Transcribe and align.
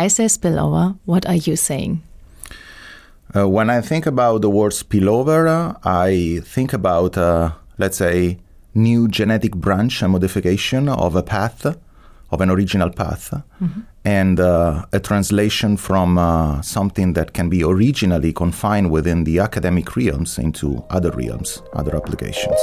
I 0.00 0.08
say 0.08 0.24
spillover. 0.24 0.98
What 1.04 1.26
are 1.26 1.34
you 1.34 1.56
saying? 1.56 2.02
Uh, 3.36 3.46
when 3.46 3.68
I 3.68 3.82
think 3.82 4.06
about 4.06 4.40
the 4.40 4.48
word 4.48 4.72
spillover, 4.72 5.46
uh, 5.46 5.74
I 5.84 6.40
think 6.42 6.72
about, 6.72 7.18
uh, 7.18 7.50
let's 7.76 7.98
say, 7.98 8.38
new 8.74 9.08
genetic 9.08 9.54
branch 9.54 10.00
and 10.02 10.12
modification 10.12 10.88
of 10.88 11.16
a 11.16 11.22
path, 11.22 11.66
of 12.30 12.40
an 12.40 12.48
original 12.48 12.90
path, 12.90 13.30
mm-hmm. 13.60 13.80
and 14.06 14.40
uh, 14.40 14.86
a 14.90 15.00
translation 15.00 15.76
from 15.76 16.16
uh, 16.16 16.62
something 16.62 17.12
that 17.12 17.34
can 17.34 17.50
be 17.50 17.62
originally 17.62 18.32
confined 18.32 18.90
within 18.90 19.24
the 19.24 19.38
academic 19.38 19.94
realms 19.96 20.38
into 20.38 20.82
other 20.88 21.10
realms, 21.10 21.62
other 21.74 21.94
applications. 21.94 22.58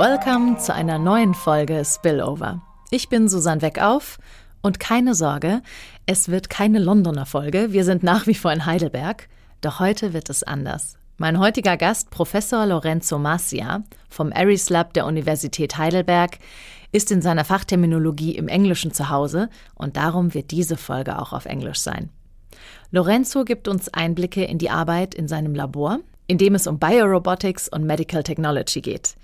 Welcome 0.00 0.56
zu 0.56 0.72
einer 0.72 0.98
neuen 0.98 1.34
Folge 1.34 1.84
Spillover. 1.84 2.62
Ich 2.90 3.10
bin 3.10 3.28
Susanne 3.28 3.60
Weckauf 3.60 4.18
und 4.62 4.80
keine 4.80 5.14
Sorge, 5.14 5.60
es 6.06 6.30
wird 6.30 6.48
keine 6.48 6.78
Londoner 6.78 7.26
Folge. 7.26 7.74
Wir 7.74 7.84
sind 7.84 8.02
nach 8.02 8.26
wie 8.26 8.34
vor 8.34 8.50
in 8.50 8.64
Heidelberg. 8.64 9.28
Doch 9.60 9.78
heute 9.78 10.14
wird 10.14 10.30
es 10.30 10.42
anders. 10.42 10.96
Mein 11.18 11.38
heutiger 11.38 11.76
Gast, 11.76 12.08
Professor 12.08 12.64
Lorenzo 12.64 13.18
Marcia 13.18 13.82
vom 14.08 14.32
Aries 14.32 14.70
Lab 14.70 14.94
der 14.94 15.04
Universität 15.04 15.76
Heidelberg, 15.76 16.38
ist 16.92 17.12
in 17.12 17.20
seiner 17.20 17.44
Fachterminologie 17.44 18.36
im 18.36 18.48
Englischen 18.48 18.94
zu 18.94 19.10
Hause 19.10 19.50
und 19.74 19.98
darum 19.98 20.32
wird 20.32 20.50
diese 20.50 20.78
Folge 20.78 21.18
auch 21.20 21.34
auf 21.34 21.44
Englisch 21.44 21.80
sein. 21.80 22.08
Lorenzo 22.90 23.44
gibt 23.44 23.68
uns 23.68 23.92
Einblicke 23.92 24.44
in 24.44 24.56
die 24.56 24.70
Arbeit 24.70 25.14
in 25.14 25.28
seinem 25.28 25.54
Labor, 25.54 25.98
in 26.26 26.38
dem 26.38 26.54
es 26.54 26.66
um 26.66 26.78
Biorobotics 26.78 27.68
und 27.68 27.84
Medical 27.84 28.22
Technology 28.22 28.80
geht. 28.80 29.14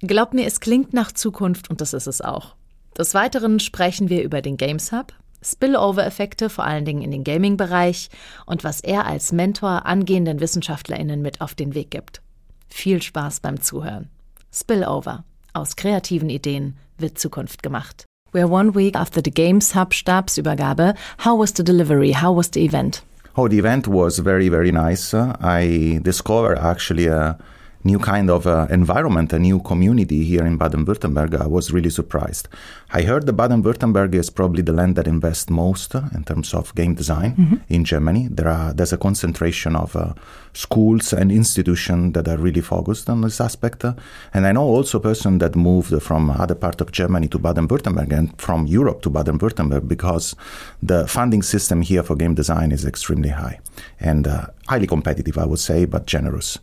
Glaubt 0.00 0.34
mir, 0.34 0.46
es 0.46 0.60
klingt 0.60 0.92
nach 0.92 1.12
Zukunft 1.12 1.70
und 1.70 1.80
das 1.80 1.94
ist 1.94 2.06
es 2.06 2.20
auch. 2.20 2.54
Des 2.98 3.14
Weiteren 3.14 3.60
sprechen 3.60 4.08
wir 4.08 4.22
über 4.22 4.42
den 4.42 4.56
Games 4.56 4.92
Hub, 4.92 5.12
Spillover-Effekte, 5.42 6.50
vor 6.50 6.64
allen 6.64 6.84
Dingen 6.84 7.02
in 7.02 7.10
den 7.10 7.24
Gaming-Bereich 7.24 8.10
und 8.46 8.64
was 8.64 8.80
er 8.80 9.06
als 9.06 9.32
Mentor 9.32 9.86
angehenden 9.86 10.40
WissenschaftlerInnen 10.40 11.22
mit 11.22 11.40
auf 11.40 11.54
den 11.54 11.74
Weg 11.74 11.90
gibt. 11.90 12.20
Viel 12.68 13.00
Spaß 13.00 13.40
beim 13.40 13.60
Zuhören. 13.60 14.10
Spillover. 14.52 15.24
Aus 15.52 15.76
kreativen 15.76 16.28
Ideen 16.28 16.76
wird 16.98 17.18
Zukunft 17.18 17.62
gemacht. 17.62 18.04
We're 18.32 18.50
one 18.50 18.74
week 18.74 18.96
after 18.96 19.22
the 19.24 19.30
Games 19.30 19.74
Hub 19.74 19.94
Stabsübergabe. 19.94 20.94
How 21.24 21.38
was 21.38 21.54
the 21.56 21.64
delivery? 21.64 22.12
How 22.12 22.36
was 22.36 22.50
the 22.52 22.64
event? 22.64 23.02
Oh, 23.34 23.48
the 23.48 23.58
event 23.58 23.86
was 23.86 24.18
very, 24.18 24.50
very 24.50 24.72
nice. 24.72 25.14
I 25.14 26.00
discovered 26.02 26.58
actually 26.58 27.06
a 27.08 27.38
new 27.86 27.98
kind 27.98 28.28
of 28.28 28.46
uh, 28.46 28.66
environment, 28.70 29.32
a 29.32 29.38
new 29.38 29.60
community 29.60 30.24
here 30.24 30.44
in 30.44 30.58
Baden-Württemberg, 30.58 31.40
I 31.40 31.46
was 31.46 31.72
really 31.72 31.90
surprised. 31.90 32.48
I 32.92 33.02
heard 33.02 33.26
that 33.26 33.32
Baden-Württemberg 33.32 34.14
is 34.14 34.30
probably 34.30 34.62
the 34.62 34.72
land 34.72 34.94
that 34.94 35.08
invests 35.08 35.50
most 35.50 35.94
uh, 35.94 36.02
in 36.14 36.22
terms 36.22 36.54
of 36.54 36.74
game 36.76 36.94
design 36.94 37.34
mm-hmm. 37.34 37.56
in 37.68 37.84
Germany. 37.84 38.28
There 38.30 38.48
are 38.48 38.72
there's 38.72 38.92
a 38.92 38.96
concentration 38.96 39.74
of 39.74 39.96
uh, 39.96 40.14
schools 40.52 41.12
and 41.12 41.32
institutions 41.32 42.12
that 42.12 42.28
are 42.28 42.36
really 42.36 42.60
focused 42.60 43.10
on 43.10 43.22
this 43.22 43.40
aspect. 43.40 43.84
Uh, 43.84 43.94
and 44.32 44.46
I 44.46 44.52
know 44.52 44.62
also 44.62 44.98
a 44.98 45.00
person 45.00 45.38
that 45.38 45.56
moved 45.56 46.00
from 46.00 46.30
other 46.30 46.54
part 46.54 46.80
of 46.80 46.92
Germany 46.92 47.26
to 47.28 47.38
Baden-Württemberg 47.38 48.12
and 48.12 48.40
from 48.40 48.66
Europe 48.66 49.02
to 49.02 49.10
Baden-Württemberg 49.10 49.88
because 49.88 50.36
the 50.80 51.08
funding 51.08 51.42
system 51.42 51.82
here 51.82 52.04
for 52.04 52.14
game 52.14 52.34
design 52.34 52.70
is 52.70 52.84
extremely 52.84 53.30
high 53.30 53.58
and 53.98 54.28
uh, 54.28 54.46
highly 54.68 54.86
competitive, 54.86 55.38
I 55.38 55.44
would 55.44 55.58
say, 55.60 55.86
but 55.86 56.06
generous. 56.06 56.58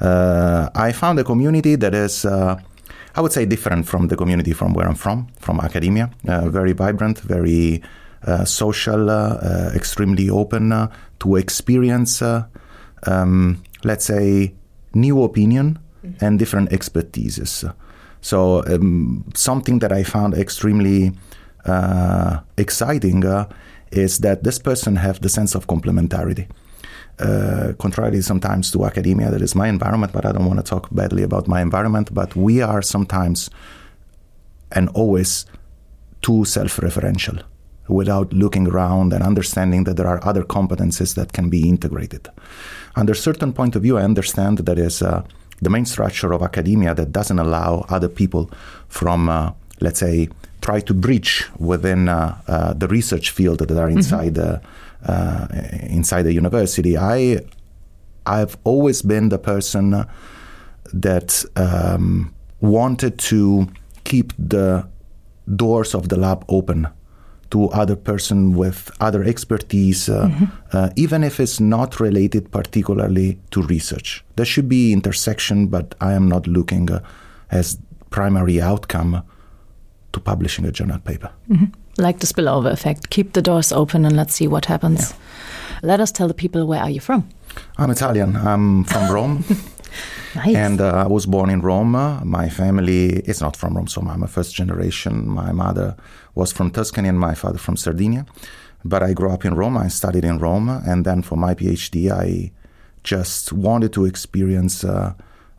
Uh, 0.00 0.70
I 0.74 0.90
found 0.90 1.20
a 1.20 1.24
community 1.24 1.76
that 1.76 1.94
is. 1.94 2.26
Uh, 3.18 3.20
I 3.20 3.22
would 3.22 3.32
say 3.32 3.46
different 3.46 3.86
from 3.86 4.08
the 4.08 4.16
community 4.16 4.52
from 4.52 4.74
where 4.74 4.88
I'm 4.88 4.94
from, 4.94 5.26
from 5.40 5.60
academia. 5.60 6.10
Uh, 6.26 6.48
very 6.48 6.72
vibrant, 6.72 7.18
very 7.20 7.82
uh, 8.26 8.44
social, 8.44 9.10
uh, 9.10 9.70
extremely 9.74 10.30
open 10.30 10.88
to 11.20 11.36
experience, 11.36 12.22
um, 12.22 13.62
let's 13.84 14.04
say, 14.04 14.54
new 14.94 15.22
opinion 15.22 15.78
mm-hmm. 16.04 16.24
and 16.24 16.38
different 16.38 16.70
expertises. 16.70 17.64
So 18.20 18.62
um, 18.66 19.24
something 19.34 19.80
that 19.80 19.92
I 19.92 20.04
found 20.04 20.34
extremely 20.34 21.12
exciting 22.56 23.24
is 23.92 24.18
that 24.18 24.42
this 24.42 24.58
person 24.58 24.96
have 24.96 25.20
the 25.20 25.28
sense 25.28 25.54
of 25.54 25.66
complementarity 25.66 26.46
uh, 27.20 27.72
contrary 27.78 28.22
sometimes 28.22 28.70
to 28.70 28.84
academia, 28.84 29.30
that 29.30 29.42
is 29.42 29.54
my 29.54 29.68
environment, 29.68 30.12
but 30.12 30.24
I 30.24 30.32
don't 30.32 30.46
want 30.46 30.58
to 30.58 30.64
talk 30.64 30.88
badly 30.90 31.22
about 31.22 31.48
my 31.48 31.60
environment. 31.60 32.14
But 32.14 32.36
we 32.36 32.62
are 32.62 32.82
sometimes 32.82 33.50
and 34.72 34.88
always 34.90 35.46
too 36.22 36.44
self 36.44 36.76
referential 36.76 37.42
without 37.88 38.32
looking 38.32 38.68
around 38.68 39.12
and 39.12 39.22
understanding 39.22 39.84
that 39.84 39.96
there 39.96 40.06
are 40.06 40.24
other 40.24 40.42
competences 40.42 41.14
that 41.14 41.32
can 41.32 41.48
be 41.48 41.68
integrated. 41.68 42.28
Under 42.96 43.14
certain 43.14 43.52
point 43.52 43.74
of 43.76 43.82
view, 43.82 43.96
I 43.96 44.02
understand 44.02 44.58
that 44.58 44.78
is 44.78 45.00
uh, 45.00 45.24
the 45.62 45.70
main 45.70 45.86
structure 45.86 46.32
of 46.32 46.42
academia 46.42 46.94
that 46.94 47.12
doesn't 47.12 47.38
allow 47.38 47.86
other 47.88 48.08
people 48.08 48.50
from, 48.88 49.28
uh, 49.28 49.52
let's 49.80 50.00
say, 50.00 50.28
try 50.60 50.80
to 50.80 50.92
bridge 50.92 51.46
within 51.58 52.08
uh, 52.08 52.36
uh, 52.46 52.74
the 52.74 52.88
research 52.88 53.30
field 53.30 53.60
that 53.60 53.70
are 53.70 53.88
mm-hmm. 53.88 53.96
inside 53.96 54.34
mm-hmm 54.34 54.66
uh, 55.06 55.46
inside 55.82 56.22
the 56.22 56.32
university, 56.32 56.96
I 56.96 57.40
I've 58.26 58.56
always 58.64 59.02
been 59.02 59.30
the 59.30 59.38
person 59.38 60.04
that 60.92 61.44
um, 61.56 62.34
wanted 62.60 63.18
to 63.18 63.68
keep 64.04 64.32
the 64.38 64.86
doors 65.56 65.94
of 65.94 66.08
the 66.08 66.16
lab 66.16 66.44
open 66.48 66.88
to 67.50 67.68
other 67.70 67.96
person 67.96 68.54
with 68.54 68.90
other 69.00 69.24
expertise, 69.24 70.10
uh, 70.10 70.26
mm-hmm. 70.26 70.44
uh, 70.72 70.90
even 70.96 71.24
if 71.24 71.40
it's 71.40 71.60
not 71.60 71.98
related 71.98 72.50
particularly 72.50 73.38
to 73.50 73.62
research. 73.62 74.22
There 74.36 74.44
should 74.44 74.68
be 74.68 74.92
intersection, 74.92 75.68
but 75.68 75.94
I 76.00 76.12
am 76.12 76.28
not 76.28 76.46
looking 76.46 76.90
uh, 76.90 77.00
as 77.50 77.78
primary 78.10 78.60
outcome 78.60 79.22
to 80.12 80.20
publishing 80.20 80.66
a 80.66 80.72
journal 80.72 80.98
paper. 80.98 81.30
Mm-hmm 81.48 81.87
like 81.98 82.20
the 82.20 82.26
spillover 82.26 82.70
effect. 82.72 83.10
Keep 83.10 83.32
the 83.32 83.42
doors 83.42 83.72
open 83.72 84.04
and 84.04 84.16
let's 84.16 84.34
see 84.34 84.46
what 84.48 84.64
happens. 84.66 85.10
Yeah. 85.10 85.16
Let 85.82 86.00
us 86.00 86.10
tell 86.12 86.28
the 86.28 86.34
people 86.34 86.66
where 86.66 86.80
are 86.80 86.90
you 86.90 87.00
from? 87.00 87.28
I'm 87.76 87.90
Italian. 87.90 88.36
I'm 88.36 88.84
from 88.84 89.10
Rome. 89.14 89.44
nice. 90.34 90.54
And 90.56 90.80
uh, 90.80 91.04
I 91.04 91.06
was 91.06 91.26
born 91.26 91.50
in 91.50 91.60
Rome. 91.60 91.92
My 92.24 92.48
family 92.48 93.20
is 93.20 93.40
not 93.40 93.56
from 93.56 93.76
Rome, 93.76 93.88
so 93.88 94.02
I'm 94.02 94.22
a 94.22 94.28
first 94.28 94.54
generation. 94.54 95.28
My 95.28 95.52
mother 95.52 95.96
was 96.34 96.52
from 96.52 96.70
Tuscany 96.70 97.08
and 97.08 97.18
my 97.18 97.34
father 97.34 97.58
from 97.58 97.76
Sardinia. 97.76 98.26
But 98.84 99.02
I 99.02 99.12
grew 99.12 99.30
up 99.30 99.44
in 99.44 99.54
Rome. 99.54 99.76
I 99.76 99.88
studied 99.88 100.24
in 100.24 100.38
Rome. 100.38 100.68
And 100.68 101.04
then 101.04 101.22
for 101.22 101.36
my 101.36 101.54
PhD, 101.54 102.10
I 102.10 102.52
just 103.02 103.52
wanted 103.52 103.92
to 103.94 104.04
experience 104.04 104.84
uh, 104.84 105.14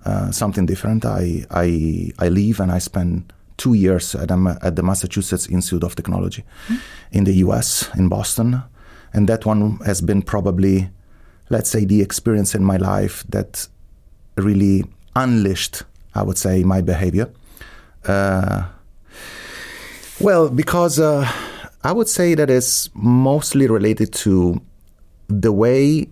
uh, 0.05 0.31
something 0.31 0.65
different. 0.65 1.05
I, 1.05 1.45
I, 1.51 2.11
I 2.19 2.29
leave 2.29 2.59
and 2.59 2.71
I 2.71 2.79
spend 2.79 3.33
two 3.59 3.73
years 3.73 4.15
at, 4.15 4.31
um, 4.31 4.47
at 4.47 4.75
the 4.75 4.81
Massachusetts 4.81 5.47
Institute 5.47 5.83
of 5.83 5.95
Technology 5.95 6.43
mm-hmm. 6.67 6.77
in 7.11 7.25
the 7.25 7.33
US, 7.45 7.89
in 7.95 8.09
Boston. 8.09 8.63
And 9.13 9.27
that 9.27 9.45
one 9.45 9.77
has 9.85 10.01
been 10.01 10.21
probably, 10.21 10.89
let's 11.49 11.69
say, 11.69 11.85
the 11.85 12.01
experience 12.01 12.55
in 12.55 12.63
my 12.63 12.77
life 12.77 13.23
that 13.29 13.67
really 14.37 14.85
unleashed, 15.15 15.83
I 16.15 16.23
would 16.23 16.37
say, 16.37 16.63
my 16.63 16.81
behavior. 16.81 17.29
Uh, 18.05 18.63
well, 20.19 20.49
because 20.49 20.99
uh, 20.99 21.29
I 21.83 21.91
would 21.91 22.07
say 22.07 22.35
that 22.35 22.49
it's 22.49 22.89
mostly 22.93 23.67
related 23.67 24.13
to 24.25 24.61
the 25.27 25.51
way 25.51 26.07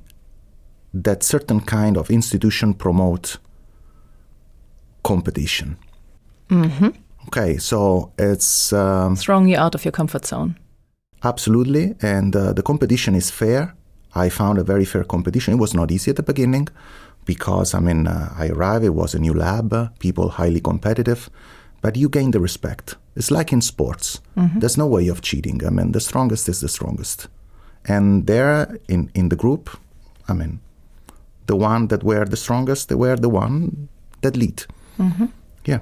that 0.94 1.24
certain 1.24 1.62
kind 1.62 1.98
of 1.98 2.10
institution 2.10 2.74
promote 2.74 3.38
competition. 5.04 5.78
Mm-hmm. 6.50 6.90
Okay, 7.28 7.58
so 7.58 8.12
it's 8.18 8.72
um, 8.74 9.16
throwing 9.16 9.48
you 9.48 9.58
out 9.58 9.76
of 9.76 9.84
your 9.84 9.92
comfort 9.92 10.26
zone. 10.26 10.56
Absolutely, 11.24 11.96
and 12.02 12.36
uh, 12.36 12.54
the 12.54 12.64
competition 12.64 13.16
is 13.16 13.30
fair. 13.30 13.76
I 14.16 14.30
found 14.30 14.58
a 14.58 14.64
very 14.64 14.86
fair 14.86 15.04
competition. 15.04 15.54
It 15.54 15.60
was 15.60 15.74
not 15.74 15.92
easy 15.92 16.12
at 16.12 16.16
the 16.16 16.24
beginning 16.24 16.70
because 17.26 17.74
I 17.74 17.80
mean 17.80 18.08
uh, 18.08 18.34
I 18.38 18.48
arrived. 18.48 18.86
It 18.86 18.96
was 18.96 19.14
a 19.14 19.20
new 19.20 19.34
lab, 19.34 20.00
people 20.00 20.30
highly 20.30 20.62
competitive, 20.62 21.30
but 21.82 21.96
you 21.98 22.10
gain 22.10 22.32
the 22.32 22.40
respect. 22.40 22.96
It's 23.16 23.32
like 23.32 23.52
in 23.52 23.62
sports. 23.62 24.22
Mm-hmm. 24.38 24.60
There's 24.60 24.78
no 24.78 24.88
way 24.88 25.10
of 25.10 25.22
cheating. 25.22 25.66
I 25.66 25.70
mean, 25.70 25.92
the 25.92 26.00
strongest 26.00 26.48
is 26.48 26.62
the 26.62 26.70
strongest, 26.70 27.28
and 27.86 28.26
there 28.28 28.80
in 28.88 29.12
in 29.14 29.30
the 29.30 29.36
group, 29.36 29.70
I 30.30 30.34
mean, 30.34 30.60
the 31.48 31.56
one 31.56 31.88
that 31.88 32.04
were 32.04 32.26
the 32.26 32.38
strongest, 32.38 32.88
they 32.88 32.96
were 32.96 33.18
the 33.18 33.30
one 33.30 33.90
that 34.22 34.38
lead. 34.38 34.64
Mm-hmm. 35.00 35.26
Yeah. 35.66 35.80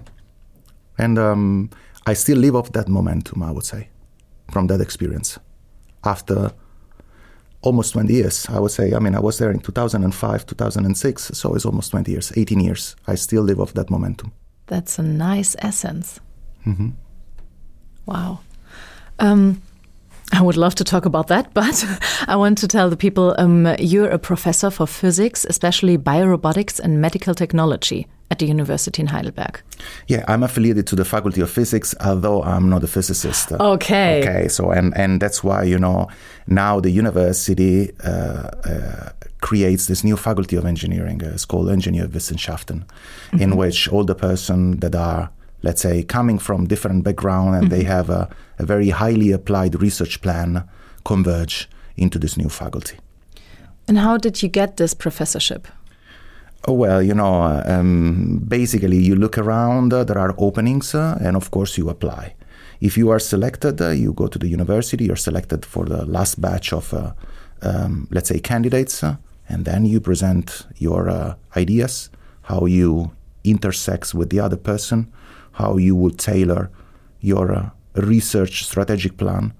And 0.97 1.17
um, 1.17 1.69
I 2.05 2.13
still 2.13 2.37
live 2.37 2.55
off 2.55 2.71
that 2.71 2.87
momentum, 2.87 3.43
I 3.43 3.51
would 3.51 3.65
say, 3.65 3.89
from 4.51 4.67
that 4.67 4.81
experience. 4.81 5.39
After 6.03 6.51
almost 7.61 7.93
20 7.93 8.13
years, 8.13 8.47
I 8.49 8.59
would 8.59 8.71
say. 8.71 8.93
I 8.93 8.99
mean, 8.99 9.15
I 9.15 9.19
was 9.19 9.37
there 9.37 9.51
in 9.51 9.59
2005, 9.59 10.45
2006, 10.45 11.31
so 11.33 11.55
it's 11.55 11.65
almost 11.65 11.91
20 11.91 12.11
years, 12.11 12.31
18 12.35 12.59
years. 12.59 12.95
I 13.07 13.15
still 13.15 13.43
live 13.43 13.59
off 13.59 13.73
that 13.73 13.89
momentum. 13.89 14.31
That's 14.67 14.99
a 14.99 15.03
nice 15.03 15.55
essence. 15.59 16.19
Mm-hmm. 16.65 16.89
Wow. 18.05 18.39
Um, 19.19 19.61
I 20.31 20.41
would 20.41 20.57
love 20.57 20.75
to 20.75 20.83
talk 20.83 21.05
about 21.05 21.27
that, 21.27 21.53
but 21.53 21.85
I 22.27 22.35
want 22.35 22.57
to 22.59 22.67
tell 22.67 22.89
the 22.89 22.97
people 22.97 23.35
um, 23.37 23.75
you're 23.79 24.09
a 24.09 24.19
professor 24.19 24.69
for 24.69 24.87
physics, 24.87 25.45
especially 25.49 25.97
biorobotics 25.97 26.79
and 26.79 27.01
medical 27.01 27.33
technology 27.33 28.07
at 28.31 28.39
the 28.39 28.45
University 28.47 29.01
in 29.01 29.07
Heidelberg. 29.07 29.61
Yeah, 30.07 30.23
I'm 30.27 30.43
affiliated 30.43 30.87
to 30.87 30.95
the 30.95 31.05
Faculty 31.05 31.41
of 31.41 31.49
Physics, 31.49 31.93
although 31.99 32.41
I'm 32.43 32.69
not 32.69 32.83
a 32.83 32.87
physicist. 32.87 33.51
Okay. 33.51 34.21
Okay, 34.21 34.47
so 34.47 34.71
and 34.71 34.95
and 34.97 35.21
that's 35.21 35.43
why 35.43 35.63
you 35.63 35.77
know 35.77 36.07
now 36.47 36.79
the 36.79 36.89
university 36.89 37.91
uh, 38.03 38.49
uh, 38.65 39.09
creates 39.41 39.85
this 39.85 40.03
new 40.03 40.17
Faculty 40.17 40.55
of 40.55 40.65
Engineering. 40.65 41.23
Uh, 41.23 41.29
it's 41.33 41.45
called 41.45 41.67
Ingenieurwissenschaften, 41.67 42.85
mm-hmm. 42.85 43.41
in 43.41 43.55
which 43.55 43.87
all 43.89 44.03
the 44.03 44.15
person 44.15 44.79
that 44.79 44.95
are 44.95 45.29
let's 45.65 45.81
say, 45.81 46.03
coming 46.03 46.37
from 46.37 46.67
different 46.67 47.03
background 47.03 47.55
and 47.55 47.65
mm-hmm. 47.65 47.75
they 47.75 47.83
have 47.83 48.07
a, 48.11 48.29
a, 48.59 48.65
very 48.65 48.89
highly 48.89 49.31
applied 49.31 49.81
research 49.81 50.21
plan 50.21 50.63
converge 51.03 51.67
into 51.97 52.19
this 52.19 52.37
new 52.37 52.49
faculty. 52.49 52.97
And 53.87 53.97
how 53.97 54.17
did 54.17 54.43
you 54.43 54.49
get 54.49 54.77
this 54.77 54.93
professorship? 54.93 55.67
Oh, 56.67 56.73
well, 56.73 57.01
you 57.01 57.13
know, 57.13 57.43
uh, 57.43 57.63
um, 57.67 58.43
basically 58.47 58.97
you 58.97 59.15
look 59.15 59.37
around, 59.37 59.93
uh, 59.93 60.03
there 60.03 60.17
are 60.17 60.33
openings, 60.39 60.95
uh, 60.95 61.15
and 61.21 61.37
of 61.37 61.51
course 61.51 61.77
you 61.77 61.89
apply. 61.89 62.33
If 62.81 62.97
you 62.97 63.11
are 63.11 63.19
selected, 63.19 63.79
uh, 63.79 63.89
you 63.89 64.13
go 64.13 64.25
to 64.25 64.39
the 64.39 64.47
university, 64.47 65.05
you're 65.05 65.15
selected 65.15 65.63
for 65.63 65.85
the 65.85 66.05
last 66.05 66.41
batch 66.41 66.73
of, 66.73 66.91
uh, 66.91 67.13
um, 67.61 68.07
let's 68.09 68.29
say, 68.29 68.39
candidates, 68.39 69.03
uh, 69.03 69.17
and 69.47 69.65
then 69.65 69.85
you 69.85 69.99
present 69.99 70.65
your 70.77 71.37
ideas, 71.55 72.09
how 72.41 72.65
you 72.65 73.11
intersect 73.43 74.15
with 74.15 74.31
the 74.31 74.39
other 74.39 74.57
person, 74.57 75.13
how 75.51 75.77
you 75.77 75.95
will 75.95 76.09
tailor 76.09 76.71
your 77.21 77.71
research 77.93 78.65
strategic 78.65 79.17
plan 79.17 79.53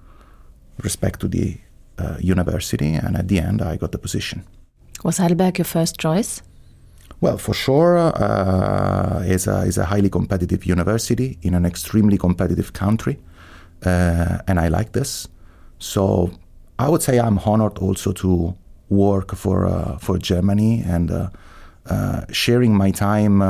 respect 0.82 1.20
to 1.20 1.28
the 1.28 1.58
university. 2.20 2.94
And 2.94 3.16
at 3.16 3.28
the 3.28 3.40
end, 3.40 3.62
I 3.62 3.78
got 3.78 3.92
the 3.92 4.00
position. 4.00 4.44
Was 5.04 5.18
Heidelberg 5.18 5.60
your 5.60 5.66
first 5.66 6.00
choice? 6.00 6.42
Well, 7.26 7.40
for 7.40 7.56
sure, 7.56 7.98
uh, 7.98 9.24
it's, 9.26 9.48
a, 9.48 9.66
it's 9.66 9.78
a 9.78 9.86
highly 9.86 10.12
competitive 10.12 10.64
university 10.64 11.40
in 11.42 11.56
an 11.56 11.66
extremely 11.66 12.20
competitive 12.20 12.74
country. 12.74 13.18
Uh, 13.84 14.38
and 14.48 14.60
I 14.60 14.68
like 14.68 14.92
this. 14.92 15.28
So 15.80 16.30
I 16.78 16.88
would 16.88 17.02
say 17.02 17.18
I'm 17.18 17.40
honored 17.40 17.80
also 17.80 18.12
to 18.12 18.56
work 18.90 19.36
for, 19.36 19.66
uh, 19.66 19.98
for 19.98 20.20
Germany 20.20 20.84
and 20.86 21.10
uh, 21.10 21.30
uh, 21.88 22.26
sharing 22.32 22.78
my 22.78 22.92
time 22.92 23.42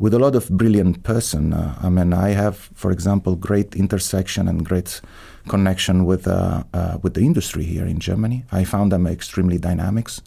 with 0.00 0.14
a 0.14 0.18
lot 0.18 0.34
of 0.34 0.48
brilliant 0.48 1.02
person. 1.02 1.52
Uh, 1.52 1.78
I 1.80 1.90
mean, 1.90 2.12
I 2.12 2.30
have, 2.30 2.56
for 2.74 2.90
example, 2.90 3.36
great 3.36 3.76
intersection 3.76 4.48
and 4.48 4.66
great 4.66 5.00
connection 5.48 6.04
with 6.06 6.26
uh, 6.26 6.64
uh, 6.72 6.98
with 7.02 7.14
the 7.14 7.20
industry 7.20 7.64
here 7.64 7.86
in 7.86 8.00
Germany. 8.00 8.44
I 8.50 8.64
found 8.64 8.90
them 8.92 9.06
extremely 9.06 9.58
dynamics, 9.58 10.22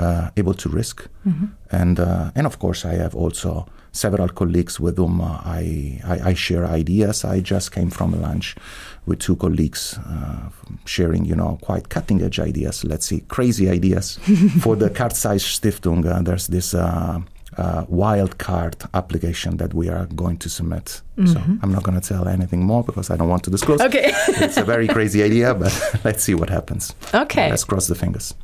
uh, 0.00 0.30
able 0.36 0.54
to 0.54 0.68
risk, 0.68 1.08
mm-hmm. 1.26 1.46
and 1.70 2.00
uh, 2.00 2.30
and 2.34 2.46
of 2.46 2.58
course, 2.58 2.84
I 2.84 2.94
have 2.94 3.14
also 3.14 3.66
several 3.92 4.28
colleagues 4.28 4.80
with 4.80 4.96
whom 4.96 5.20
uh, 5.20 5.40
I, 5.44 6.00
I, 6.04 6.30
I 6.30 6.34
share 6.34 6.66
ideas. 6.66 7.24
I 7.24 7.40
just 7.40 7.70
came 7.70 7.90
from 7.90 8.12
a 8.12 8.16
lunch 8.16 8.56
with 9.06 9.20
two 9.20 9.36
colleagues 9.36 9.96
sharing, 10.84 11.24
you 11.24 11.36
know, 11.36 11.58
quite 11.62 11.90
cutting 11.90 12.20
edge 12.20 12.40
ideas. 12.40 12.84
Let's 12.84 13.06
see, 13.06 13.20
crazy 13.28 13.70
ideas 13.70 14.16
for 14.60 14.74
the 14.74 14.90
Carl 14.90 15.10
Zeiss 15.10 15.44
Stiftung. 15.44 16.02
there's 16.24 16.48
this 16.48 16.74
uh, 17.56 17.84
wildcard 17.86 18.88
application 18.94 19.56
that 19.58 19.72
we 19.74 19.88
are 19.88 20.06
going 20.06 20.38
to 20.38 20.48
submit. 20.48 21.02
Mm-hmm. 21.16 21.26
So 21.26 21.40
I'm 21.62 21.72
not 21.72 21.82
going 21.82 22.00
to 22.00 22.06
tell 22.06 22.26
anything 22.26 22.64
more 22.64 22.82
because 22.82 23.10
I 23.10 23.16
don't 23.16 23.28
want 23.28 23.44
to 23.44 23.50
disclose. 23.50 23.80
Okay. 23.80 24.10
it's 24.28 24.56
a 24.56 24.64
very 24.64 24.88
crazy 24.88 25.22
idea, 25.22 25.54
but 25.54 25.72
let's 26.04 26.24
see 26.24 26.34
what 26.34 26.50
happens. 26.50 26.94
Okay. 27.14 27.50
Let's 27.50 27.64
cross 27.64 27.86
the 27.86 27.94
fingers. 27.94 28.34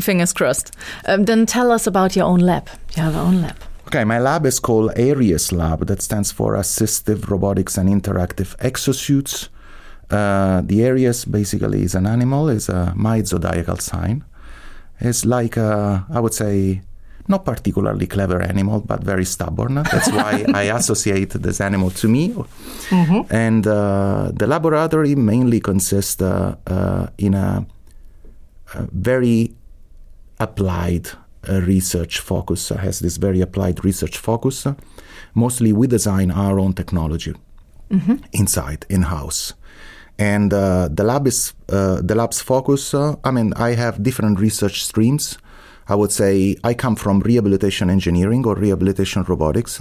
Fingers 0.00 0.32
crossed. 0.32 0.72
Um, 1.06 1.24
then 1.24 1.46
tell 1.46 1.70
us 1.70 1.86
about 1.86 2.16
your 2.16 2.26
own 2.26 2.40
lab. 2.40 2.68
You 2.96 3.02
have 3.02 3.14
your 3.14 3.22
own 3.22 3.42
lab. 3.42 3.56
Okay, 3.88 4.04
my 4.04 4.18
lab 4.18 4.46
is 4.46 4.58
called 4.60 4.92
ARIES 4.96 5.52
Lab. 5.52 5.86
That 5.86 6.00
stands 6.00 6.32
for 6.32 6.54
Assistive 6.54 7.28
Robotics 7.28 7.76
and 7.76 7.88
Interactive 7.88 8.56
Exosuits. 8.58 9.48
Uh, 10.08 10.62
the 10.64 10.84
ARIES 10.84 11.24
basically 11.24 11.82
is 11.82 11.94
an 11.94 12.06
animal, 12.06 12.48
is 12.48 12.68
a 12.68 12.94
zodiacal 13.24 13.76
sign. 13.78 14.24
It's 15.00 15.24
like, 15.24 15.56
a, 15.56 16.06
I 16.10 16.20
would 16.20 16.32
say, 16.32 16.82
not 17.28 17.44
particularly 17.44 18.06
clever 18.06 18.40
animal, 18.42 18.80
but 18.80 19.02
very 19.02 19.24
stubborn. 19.24 19.74
That's 19.74 20.10
why 20.10 20.44
I 20.54 20.64
associate 20.64 21.30
this 21.30 21.60
animal 21.60 21.90
to 21.90 22.08
me. 22.08 22.30
Mm-hmm. 22.30 23.34
And 23.34 23.66
uh, 23.66 24.30
the 24.32 24.46
laboratory 24.46 25.14
mainly 25.14 25.60
consists 25.60 26.22
uh, 26.22 26.56
uh, 26.66 27.06
in 27.18 27.34
a, 27.34 27.66
a, 28.74 28.88
very 28.92 29.52
applied 30.38 31.08
uh, 31.48 31.60
research 31.62 32.20
focus. 32.20 32.68
has 32.68 33.00
this 33.00 33.16
very 33.16 33.40
applied 33.40 33.84
research 33.84 34.18
focus. 34.18 34.66
mostly, 35.34 35.72
we 35.72 35.86
design 35.86 36.30
our 36.30 36.60
own 36.60 36.72
technology 36.74 37.34
mm-hmm. 37.90 38.16
inside, 38.32 38.84
in 38.88 39.02
house. 39.02 39.54
And 40.18 40.52
uh, 40.52 40.88
the 40.92 41.04
lab 41.04 41.26
is 41.26 41.54
uh, 41.68 42.00
the 42.02 42.14
lab's 42.14 42.40
focus. 42.40 42.94
I 42.94 43.30
mean, 43.30 43.54
I 43.54 43.70
have 43.74 44.02
different 44.02 44.38
research 44.40 44.84
streams 44.84 45.38
I 45.88 45.94
would 45.94 46.12
say 46.12 46.56
I 46.62 46.74
come 46.74 46.96
from 46.96 47.20
rehabilitation 47.20 47.90
engineering 47.90 48.46
or 48.46 48.54
rehabilitation 48.54 49.24
robotics. 49.24 49.80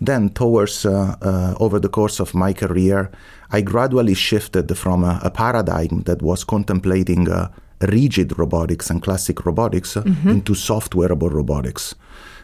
Then, 0.00 0.30
towards 0.30 0.84
uh, 0.84 1.16
uh, 1.22 1.54
over 1.60 1.78
the 1.78 1.88
course 1.88 2.18
of 2.18 2.34
my 2.34 2.52
career, 2.52 3.10
I 3.50 3.60
gradually 3.60 4.14
shifted 4.14 4.76
from 4.76 5.04
a, 5.04 5.20
a 5.22 5.30
paradigm 5.30 6.02
that 6.06 6.22
was 6.22 6.44
contemplating 6.44 7.28
uh, 7.28 7.48
rigid 7.86 8.38
robotics 8.38 8.90
and 8.90 9.02
classic 9.02 9.44
robotics 9.46 9.94
mm-hmm. 9.94 10.28
into 10.28 10.54
soft 10.54 10.94
wearable 10.94 11.28
robotics 11.28 11.94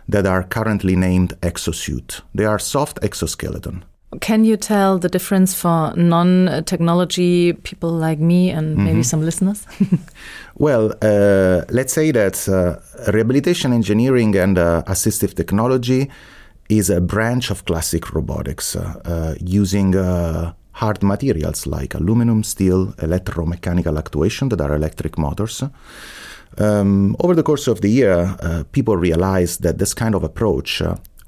that 0.09 0.27
are 0.27 0.43
currently 0.43 0.97
named 0.97 1.35
exosuit. 1.41 2.21
They 2.35 2.45
are 2.45 2.59
soft 2.59 2.99
exoskeleton. 3.03 3.85
Can 4.21 4.45
you 4.45 4.57
tell 4.57 4.99
the 4.99 5.09
difference 5.09 5.55
for 5.55 5.95
non 5.95 6.65
technology 6.65 7.53
people 7.53 7.91
like 7.91 8.19
me 8.19 8.51
and 8.51 8.75
mm-hmm. 8.75 8.85
maybe 8.85 9.03
some 9.05 9.25
listeners? 9.25 9.65
well, 10.57 10.93
uh, 11.01 11.63
let's 11.71 11.93
say 11.93 12.11
that 12.11 12.49
uh, 12.49 12.81
rehabilitation 13.13 13.73
engineering 13.73 14.35
and 14.37 14.59
uh, 14.59 14.83
assistive 14.89 15.35
technology 15.35 16.11
is 16.69 16.91
a 16.91 17.01
branch 17.01 17.51
of 17.51 17.65
classic 17.67 18.13
robotics 18.13 18.75
uh, 18.75 19.01
uh, 19.05 19.35
using 19.41 19.95
uh, 19.95 20.53
hard 20.81 21.03
materials 21.03 21.67
like 21.67 21.95
aluminum, 21.95 22.43
steel, 22.43 22.87
electromechanical 22.99 23.99
actuation 23.99 24.49
that 24.49 24.61
are 24.61 24.75
electric 24.75 25.19
motors. 25.19 25.63
Um, 26.59 27.17
over 27.21 27.35
the 27.35 27.43
course 27.43 27.69
of 27.69 27.81
the 27.81 27.91
year, 27.91 28.65
people 28.73 28.97
realized 28.97 29.63
that 29.63 29.79
this 29.79 29.95
kind 29.95 30.15
of 30.15 30.25
approach 30.25 30.83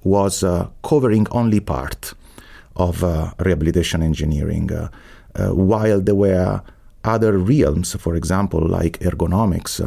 was 0.05 0.45
covering 0.83 1.27
only 1.31 1.61
part 1.61 2.15
of 2.77 3.05
uh, 3.05 3.33
rehabilitation 3.39 4.03
engineering, 4.03 4.73
uh, 4.73 4.89
uh, 5.35 5.49
while 5.49 6.01
there 6.01 6.15
were 6.15 6.63
other 7.05 7.39
realms, 7.39 7.95
for 7.95 8.15
example, 8.15 8.67
like 8.67 8.99
ergonomics 9.01 9.81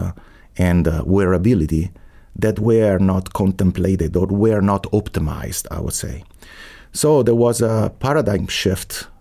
and 0.57 0.85
wearability, 0.85 1.91
that 2.35 2.59
were 2.59 2.99
not 2.99 3.33
contemplated 3.33 4.15
or 4.15 4.27
were 4.27 4.61
not 4.61 4.83
optimized, 4.91 5.65
I 5.71 5.79
would 5.79 5.93
say. 5.93 6.23
So 6.91 7.23
there 7.23 7.35
was 7.35 7.61
a 7.61 7.91
paradigm 7.99 8.47
shift 8.47 9.03
uh, 9.03 9.14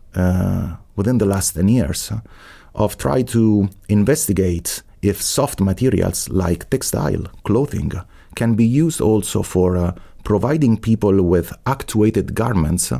within 0.97 1.19
the 1.19 1.27
last 1.27 1.55
10 1.55 1.69
years 1.69 2.11
uh, 2.11 2.21
of 2.75 2.97
try 2.97 3.23
to 3.23 3.69
investigate 3.89 4.83
if 5.03 5.21
soft 5.21 5.61
materials 5.61 6.29
like 6.29 6.71
textile, 6.71 7.25
clothing, 7.45 7.93
can 8.35 8.55
be 8.55 8.65
used 8.65 9.01
also 9.01 9.43
for 9.43 9.77
uh, 9.77 9.93
providing 10.25 10.77
people 10.77 11.23
with 11.23 11.53
actuated 11.67 12.35
garments 12.35 12.93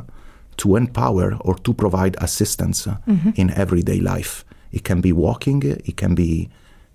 to 0.57 0.75
empower 0.75 1.35
or 1.41 1.55
to 1.55 1.73
provide 1.73 2.15
assistance 2.21 2.87
uh, 2.87 2.97
mm-hmm. 3.07 3.31
in 3.35 3.49
everyday 3.51 3.99
life. 3.99 4.45
It 4.71 4.83
can 4.83 5.01
be 5.01 5.11
walking, 5.11 5.63
it 5.63 5.97
can 5.97 6.15
be 6.15 6.49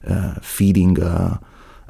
uh, 0.06 0.34
feeding 0.40 1.02
uh, 1.02 1.38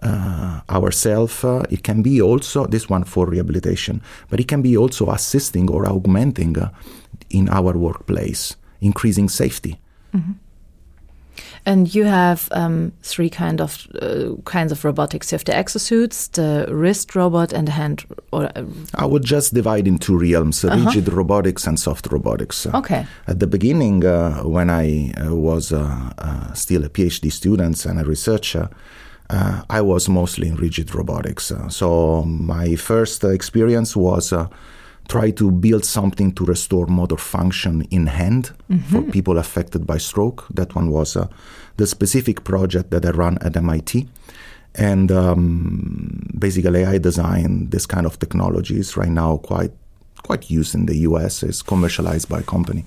uh, 0.02 0.60
ourselves, 0.70 1.44
uh, 1.44 1.62
it 1.70 1.82
can 1.82 2.02
be 2.02 2.22
also 2.22 2.66
this 2.66 2.88
one 2.88 3.04
for 3.04 3.26
rehabilitation, 3.26 4.00
but 4.28 4.40
it 4.40 4.48
can 4.48 4.62
be 4.62 4.76
also 4.76 5.10
assisting 5.10 5.70
or 5.70 5.86
augmenting 5.86 6.58
uh, 6.58 6.70
in 7.30 7.48
our 7.48 7.76
workplace, 7.76 8.56
increasing 8.80 9.28
safety. 9.28 9.80
Mm-hmm. 10.14 10.32
And 11.66 11.94
you 11.94 12.04
have 12.04 12.48
um, 12.52 12.92
three 13.02 13.28
kind 13.28 13.60
of 13.60 13.86
uh, 14.00 14.34
kinds 14.44 14.72
of 14.72 14.84
robotics. 14.84 15.30
You 15.30 15.36
have 15.36 15.44
the 15.44 15.52
exosuits, 15.52 16.30
the 16.32 16.66
wrist 16.72 17.14
robot, 17.14 17.52
and 17.52 17.68
the 17.68 17.72
hand. 17.72 18.04
Or 18.32 18.44
uh, 18.56 18.64
I 18.94 19.04
would 19.04 19.24
just 19.24 19.52
divide 19.54 19.86
in 19.86 19.98
two 19.98 20.18
realms: 20.18 20.64
uh, 20.64 20.82
rigid 20.84 21.08
robotics 21.12 21.66
and 21.66 21.78
soft 21.78 22.08
robotics. 22.10 22.66
Uh, 22.66 22.78
okay. 22.78 23.06
At 23.26 23.40
the 23.40 23.46
beginning, 23.46 24.04
uh, 24.04 24.42
when 24.42 24.70
I 24.70 25.12
uh, 25.12 25.34
was 25.34 25.66
still 26.54 26.84
a 26.84 26.88
PhD 26.88 27.30
student 27.30 27.84
and 27.84 28.00
a 28.00 28.04
researcher, 28.04 28.70
I 29.28 29.80
was 29.82 30.08
mostly 30.08 30.48
in 30.48 30.56
rigid 30.56 30.94
robotics. 30.94 31.52
so 31.68 32.24
my 32.24 32.74
first 32.74 33.22
experience 33.22 33.94
was 33.94 34.32
try 35.10 35.32
to 35.32 35.50
build 35.50 35.84
something 35.84 36.32
to 36.32 36.44
restore 36.44 36.86
motor 36.86 37.16
function 37.16 37.82
in 37.90 38.06
hand 38.06 38.52
mm-hmm. 38.70 38.78
for 38.90 39.02
people 39.10 39.38
affected 39.38 39.84
by 39.84 39.98
stroke. 39.98 40.46
That 40.54 40.74
one 40.76 40.90
was 40.90 41.16
uh, 41.16 41.26
the 41.76 41.86
specific 41.86 42.44
project 42.44 42.92
that 42.92 43.04
I 43.04 43.10
run 43.10 43.36
at 43.42 43.56
MIT. 43.56 44.08
And 44.76 45.10
um, 45.10 46.30
basically, 46.38 46.84
I 46.84 46.98
design 46.98 47.70
this 47.70 47.86
kind 47.86 48.06
of 48.06 48.20
technologies 48.20 48.96
right 48.96 49.10
now 49.10 49.38
quite 49.38 49.72
quite 50.22 50.50
used 50.50 50.74
in 50.74 50.86
the 50.86 50.98
US. 50.98 51.42
It's 51.42 51.62
commercialized 51.62 52.28
by 52.28 52.40
a 52.40 52.42
company. 52.42 52.84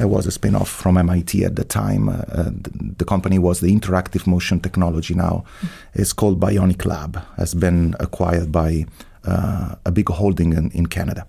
I 0.00 0.06
was 0.06 0.26
a 0.26 0.32
spin-off 0.32 0.68
from 0.68 0.96
MIT 0.96 1.44
at 1.44 1.54
the 1.54 1.62
time. 1.62 2.08
Uh, 2.08 2.50
the, 2.50 2.94
the, 2.98 3.04
company 3.04 3.38
was 3.38 3.60
the 3.60 3.72
Interactive 3.72 4.26
Motion 4.26 4.58
Technology. 4.58 5.14
Now, 5.14 5.44
mm-hmm. 5.60 6.00
it's 6.00 6.12
called 6.12 6.40
Bionik 6.40 6.84
Lab. 6.84 7.22
Has 7.36 7.54
been 7.54 7.94
acquired 8.00 8.50
by 8.50 8.86
a 9.24 9.90
big 9.92 10.08
holding 10.08 10.52
in, 10.52 10.70
in 10.70 10.86
Canada. 10.86 11.26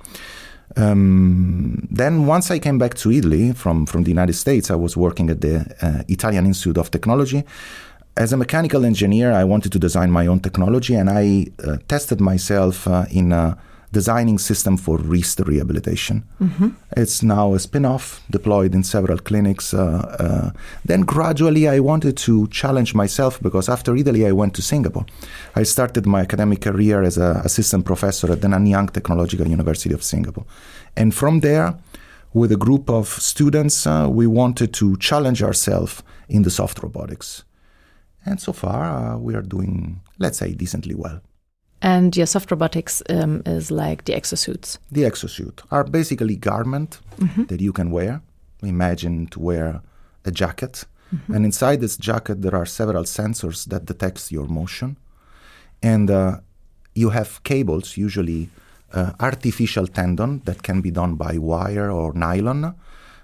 Um, 0.77 1.87
then 1.91 2.25
once 2.25 2.51
I 2.51 2.59
came 2.59 2.77
back 2.77 2.95
to 2.95 3.11
Italy 3.11 3.53
from, 3.53 3.85
from 3.85 4.03
the 4.03 4.09
United 4.09 4.33
States, 4.33 4.69
I 4.69 4.75
was 4.75 4.97
working 4.97 5.29
at 5.29 5.41
the 5.41 5.65
uh, 5.81 6.03
Italian 6.07 6.45
Institute 6.45 6.77
of 6.77 6.91
Technology. 6.91 7.43
As 8.17 8.33
a 8.33 8.37
mechanical 8.37 8.85
engineer, 8.85 9.31
I 9.31 9.43
wanted 9.43 9.71
to 9.73 9.79
design 9.79 10.11
my 10.11 10.27
own 10.27 10.39
technology, 10.39 10.95
and 10.95 11.09
I 11.09 11.47
uh, 11.63 11.77
tested 11.87 12.19
myself 12.19 12.87
uh, 12.87 13.05
in 13.11 13.31
designing 13.91 14.37
system 14.37 14.77
for 14.77 14.97
wrist 14.97 15.39
rehabilitation. 15.39 16.23
Mm-hmm. 16.41 16.69
It's 16.97 17.23
now 17.23 17.53
a 17.53 17.59
spin-off 17.59 18.21
deployed 18.29 18.73
in 18.75 18.83
several 18.83 19.17
clinics. 19.17 19.73
Uh, 19.73 20.15
uh, 20.19 20.51
then 20.83 21.01
gradually 21.01 21.67
I 21.67 21.79
wanted 21.79 22.17
to 22.17 22.47
challenge 22.47 22.93
myself 22.93 23.41
because 23.41 23.69
after 23.69 23.95
Italy 23.95 24.25
I 24.25 24.31
went 24.31 24.53
to 24.55 24.61
Singapore. 24.61 25.05
I 25.55 25.63
started 25.63 26.05
my 26.05 26.21
academic 26.21 26.61
career 26.61 27.03
as 27.03 27.17
an 27.17 27.37
assistant 27.37 27.85
professor 27.85 28.31
at 28.31 28.41
the 28.41 28.47
Nanyang 28.47 28.91
Technological 28.91 29.47
University 29.47 29.93
of 29.93 30.03
Singapore. 30.03 30.45
And 30.95 31.13
from 31.13 31.39
there, 31.39 31.77
with 32.33 32.51
a 32.51 32.57
group 32.57 32.89
of 32.89 33.07
students, 33.07 33.87
uh, 33.87 34.09
we 34.09 34.27
wanted 34.27 34.73
to 34.73 34.97
challenge 34.97 35.41
ourselves 35.41 36.03
in 36.27 36.43
the 36.43 36.51
soft 36.51 36.83
robotics. 36.83 37.45
And 38.25 38.41
so 38.41 38.51
far, 38.51 38.83
uh, 38.83 39.17
we 39.17 39.35
are 39.35 39.41
doing, 39.41 40.01
let's 40.19 40.39
say, 40.39 40.53
decently 40.53 40.95
well. 40.95 41.21
And 41.81 42.15
your 42.15 42.25
soft 42.25 42.51
robotics 42.51 43.03
um, 43.09 43.41
is 43.45 43.69
like 43.69 44.05
the 44.05 44.13
exosuits. 44.13 44.77
The 44.91 45.03
exosuit 45.03 45.61
are 45.71 45.83
basically 45.83 46.35
garment 46.35 46.99
mm-hmm. 47.19 47.43
that 47.45 47.61
you 47.61 47.73
can 47.73 47.91
wear. 47.91 48.21
Imagine 48.63 49.27
to 49.27 49.39
wear 49.39 49.81
a 50.23 50.31
jacket, 50.31 50.85
mm-hmm. 51.13 51.33
and 51.33 51.45
inside 51.45 51.81
this 51.81 51.97
jacket 51.97 52.41
there 52.41 52.55
are 52.55 52.65
several 52.65 53.03
sensors 53.03 53.65
that 53.65 53.85
detects 53.85 54.31
your 54.31 54.47
motion, 54.47 54.97
and 55.83 56.09
uh, 56.09 56.39
you 56.95 57.09
have 57.09 57.43
cables, 57.43 57.97
usually 57.97 58.49
uh, 58.93 59.11
artificial 59.19 59.87
tendon 59.87 60.41
that 60.45 60.63
can 60.63 60.81
be 60.81 60.89
done 60.89 61.15
by 61.15 61.37
wire 61.37 61.91
or 61.91 62.13
nylon, 62.13 62.73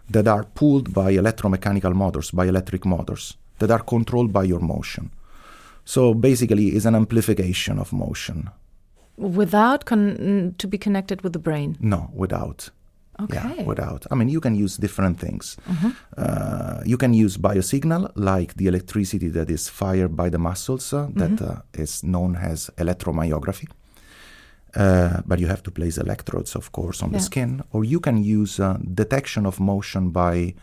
that 0.09 0.27
are 0.27 0.43
pulled 0.43 0.93
by 0.93 1.13
electromechanical 1.13 1.93
motors, 1.93 2.29
by 2.31 2.45
electric 2.45 2.85
motors 2.85 3.37
that 3.59 3.71
are 3.71 3.79
controlled 3.79 4.33
by 4.33 4.43
your 4.43 4.59
motion. 4.59 5.09
So 5.85 6.13
basically, 6.13 6.69
it's 6.69 6.85
an 6.85 6.95
amplification 6.95 7.79
of 7.79 7.91
motion. 7.91 8.49
Without 9.17 9.85
con- 9.85 10.55
to 10.57 10.67
be 10.67 10.77
connected 10.77 11.21
with 11.21 11.33
the 11.33 11.39
brain? 11.39 11.77
No, 11.79 12.09
without. 12.13 12.69
Okay. 13.21 13.35
Yeah, 13.35 13.63
without. 13.63 14.07
I 14.09 14.15
mean, 14.15 14.29
you 14.29 14.39
can 14.39 14.55
use 14.55 14.77
different 14.77 15.19
things. 15.19 15.57
Mm-hmm. 15.69 15.89
Uh, 16.17 16.81
you 16.85 16.97
can 16.97 17.13
use 17.13 17.37
biosignal, 17.37 18.11
like 18.15 18.55
the 18.55 18.67
electricity 18.67 19.29
that 19.29 19.51
is 19.51 19.69
fired 19.69 20.15
by 20.15 20.29
the 20.29 20.39
muscles, 20.39 20.93
uh, 20.93 21.07
that 21.15 21.31
mm-hmm. 21.31 21.51
uh, 21.51 21.61
is 21.73 22.03
known 22.03 22.35
as 22.35 22.71
electromyography. 22.77 23.67
Uh, 24.75 25.21
but 25.25 25.39
you 25.39 25.47
have 25.47 25.61
to 25.63 25.71
place 25.71 25.97
electrodes, 25.97 26.55
of 26.55 26.71
course, 26.71 27.03
on 27.03 27.11
yeah. 27.11 27.17
the 27.17 27.23
skin. 27.23 27.61
Or 27.71 27.83
you 27.83 27.99
can 27.99 28.23
use 28.23 28.59
uh, 28.59 28.77
detection 28.93 29.45
of 29.45 29.59
motion 29.59 30.09
by 30.09 30.55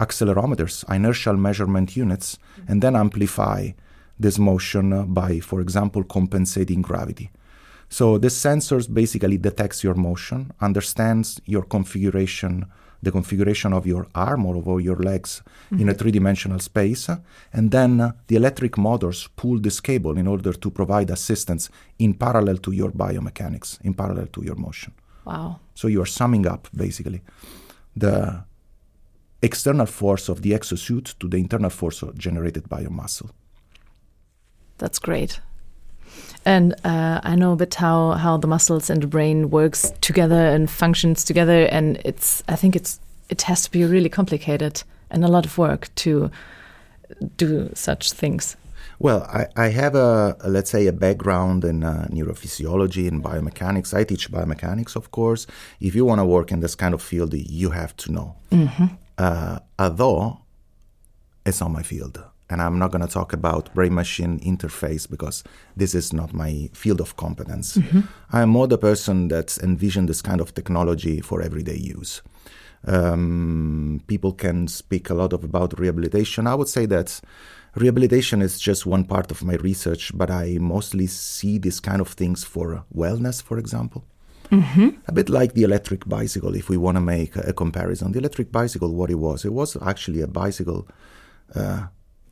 accelerometers, 0.00 0.84
inertial 0.88 1.36
measurement 1.36 1.96
units, 1.96 2.36
mm-hmm. 2.36 2.72
and 2.72 2.82
then 2.82 2.96
amplify 2.96 3.70
this 4.18 4.38
motion 4.38 5.12
by, 5.12 5.40
for 5.40 5.60
example, 5.60 6.04
compensating 6.04 6.82
gravity. 6.82 7.30
So 7.88 8.18
the 8.18 8.28
sensors 8.28 8.92
basically 8.92 9.38
detects 9.38 9.82
your 9.82 9.94
motion, 9.94 10.52
understands 10.60 11.40
your 11.46 11.62
configuration, 11.62 12.66
the 13.02 13.10
configuration 13.10 13.72
of 13.72 13.86
your 13.86 14.06
arm 14.14 14.44
or 14.44 14.56
of 14.56 14.80
your 14.82 14.96
legs 14.96 15.40
mm-hmm. 15.40 15.80
in 15.80 15.88
a 15.88 15.92
mm-hmm. 15.92 15.98
three-dimensional 15.98 16.58
space, 16.58 17.08
and 17.52 17.70
then 17.70 18.00
uh, 18.00 18.12
the 18.26 18.36
electric 18.36 18.76
motors 18.76 19.28
pull 19.36 19.58
this 19.58 19.80
cable 19.80 20.18
in 20.18 20.26
order 20.26 20.52
to 20.52 20.70
provide 20.70 21.10
assistance 21.10 21.70
in 21.98 22.12
parallel 22.12 22.58
to 22.58 22.72
your 22.72 22.90
biomechanics, 22.90 23.80
in 23.82 23.94
parallel 23.94 24.26
to 24.26 24.44
your 24.44 24.56
motion. 24.56 24.92
Wow. 25.24 25.60
So 25.74 25.88
you 25.88 26.02
are 26.02 26.06
summing 26.06 26.46
up 26.46 26.68
basically 26.74 27.22
the 27.96 28.44
external 29.40 29.86
force 29.86 30.28
of 30.28 30.42
the 30.42 30.52
exosuit 30.52 31.16
to 31.20 31.28
the 31.28 31.36
internal 31.36 31.70
force 31.70 32.02
generated 32.16 32.68
by 32.68 32.80
your 32.80 32.90
muscle. 32.90 33.30
That's 34.78 34.98
great. 34.98 35.40
And 36.44 36.74
uh, 36.84 37.20
I 37.22 37.34
know 37.34 37.52
a 37.52 37.56
bit 37.56 37.74
how, 37.74 38.12
how 38.12 38.36
the 38.38 38.46
muscles 38.46 38.90
and 38.90 39.02
the 39.02 39.06
brain 39.06 39.50
works 39.50 39.92
together 40.00 40.46
and 40.46 40.70
functions 40.70 41.24
together, 41.24 41.66
and 41.70 42.00
it's 42.04 42.42
I 42.48 42.56
think 42.56 42.74
it's 42.74 43.00
it 43.28 43.42
has 43.42 43.64
to 43.64 43.70
be 43.70 43.84
really 43.84 44.08
complicated 44.08 44.82
and 45.10 45.24
a 45.24 45.28
lot 45.28 45.44
of 45.44 45.58
work 45.58 45.94
to 45.96 46.30
do 47.36 47.70
such 47.74 48.12
things. 48.12 48.56
Well, 49.00 49.22
I, 49.24 49.46
I 49.56 49.68
have 49.68 49.94
a, 49.94 50.36
a, 50.40 50.48
let's 50.48 50.70
say 50.70 50.86
a 50.86 50.92
background 50.92 51.64
in 51.64 51.84
uh, 51.84 52.08
neurophysiology 52.10 53.06
and 53.06 53.22
biomechanics. 53.22 53.94
I 53.94 54.04
teach 54.04 54.30
biomechanics, 54.30 54.96
of 54.96 55.10
course. 55.10 55.46
If 55.80 55.94
you 55.94 56.04
want 56.04 56.20
to 56.20 56.24
work 56.24 56.50
in 56.50 56.60
this 56.60 56.74
kind 56.74 56.94
of 56.94 57.02
field, 57.02 57.32
you 57.34 57.70
have 57.70 57.96
to 57.98 58.12
know. 58.12 58.36
Mm-hmm. 58.50 58.86
Uh, 59.16 59.58
although 59.78 60.40
it's 61.46 61.60
not 61.60 61.70
my 61.70 61.82
field 61.82 62.22
and 62.50 62.62
I'm 62.62 62.78
not 62.78 62.90
going 62.90 63.06
to 63.06 63.12
talk 63.12 63.32
about 63.32 63.72
brain 63.74 63.94
machine 63.94 64.40
interface 64.40 65.08
because 65.08 65.44
this 65.76 65.94
is 65.94 66.12
not 66.12 66.32
my 66.32 66.70
field 66.72 67.00
of 67.00 67.16
competence. 67.16 67.76
Mm-hmm. 67.76 68.00
I'm 68.32 68.50
more 68.50 68.66
the 68.66 68.78
person 68.78 69.28
that 69.28 69.58
envisioned 69.58 70.08
this 70.08 70.22
kind 70.22 70.40
of 70.40 70.54
technology 70.54 71.20
for 71.20 71.42
everyday 71.42 71.76
use. 71.76 72.22
Um, 72.86 74.02
people 74.06 74.32
can 74.32 74.68
speak 74.68 75.10
a 75.10 75.14
lot 75.14 75.32
of 75.32 75.44
about 75.44 75.78
rehabilitation. 75.78 76.46
I 76.46 76.54
would 76.54 76.68
say 76.68 76.86
that 76.86 77.20
rehabilitation 77.74 78.40
is 78.40 78.58
just 78.58 78.86
one 78.86 79.04
part 79.04 79.30
of 79.30 79.44
my 79.44 79.54
research, 79.56 80.16
but 80.16 80.30
I 80.30 80.58
mostly 80.60 81.06
see 81.06 81.58
this 81.58 81.80
kind 81.80 82.00
of 82.00 82.08
things 82.08 82.44
for 82.44 82.84
wellness, 82.94 83.42
for 83.42 83.58
example. 83.58 84.04
Mm-hmm. 84.50 84.88
A 85.06 85.12
bit 85.12 85.28
like 85.28 85.52
the 85.52 85.64
electric 85.64 86.08
bicycle, 86.08 86.54
if 86.54 86.70
we 86.70 86.78
want 86.78 86.96
to 86.96 87.02
make 87.02 87.36
a 87.36 87.52
comparison. 87.52 88.12
The 88.12 88.20
electric 88.20 88.50
bicycle, 88.50 88.94
what 88.94 89.10
it 89.10 89.16
was, 89.16 89.44
it 89.44 89.52
was 89.52 89.76
actually 89.82 90.22
a 90.22 90.26
bicycle 90.26 90.88
uh, 91.54 91.88